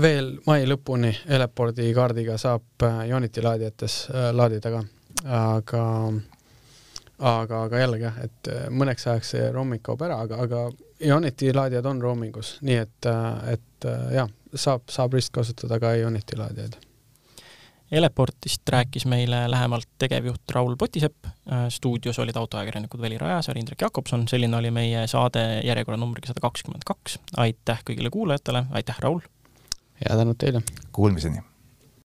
veel 0.00 0.36
mai 0.46 0.64
lõpuni 0.70 1.10
Eleporti 1.28 1.88
kaardiga 1.94 2.38
saab 2.38 2.86
äh, 2.86 3.04
laadijates 3.42 4.02
äh, 4.10 4.28
laadida 4.32 4.72
ka, 4.72 4.82
aga 5.28 5.86
aga, 7.18 7.64
aga 7.64 7.80
jällegi 7.82 8.06
jah, 8.06 8.20
et 8.24 8.52
mõneks 8.72 9.06
ajaks 9.06 9.34
see 9.34 9.48
roaming 9.52 9.82
kaob 9.84 10.02
ära, 10.06 10.22
aga, 10.24 10.40
aga 10.46 10.68
Ionity 11.04 11.52
laadijad 11.52 11.86
on 11.86 12.00
roamingus, 12.00 12.58
nii 12.64 12.76
et, 12.80 13.08
et 13.52 13.88
jah, 14.14 14.30
saab, 14.54 14.88
saab 14.88 15.16
ristkasutada 15.16 15.80
ka 15.80 15.92
Ionity 16.00 16.38
laadijaid 16.40 16.80
Eleportist 17.90 18.68
rääkis 18.68 19.06
meile 19.06 19.50
lähemalt 19.50 19.88
tegevjuht 19.98 20.52
Raul 20.54 20.76
Potisepp, 20.78 21.26
äh, 21.26 21.66
stuudios 21.68 22.18
olid 22.18 22.36
autoajakirjanikud 22.36 23.00
Veli 23.02 23.18
Rajasaar, 23.18 23.58
Indrek 23.58 23.82
Jakobson, 23.82 24.28
selline 24.28 24.56
oli 24.56 24.70
meie 24.70 25.06
saade 25.10 25.42
järjekorranumbriga 25.66 26.30
sada 26.30 26.44
kakskümmend 26.44 26.86
kaks. 26.86 27.18
aitäh 27.36 27.82
kõigile 27.90 28.10
kuulajatele, 28.10 28.64
aitäh, 28.70 29.02
Raul! 29.02 29.20
ja 30.08 30.16
tänud 30.16 30.38
teile! 30.38 30.62
Kuulmiseni! 30.92 31.49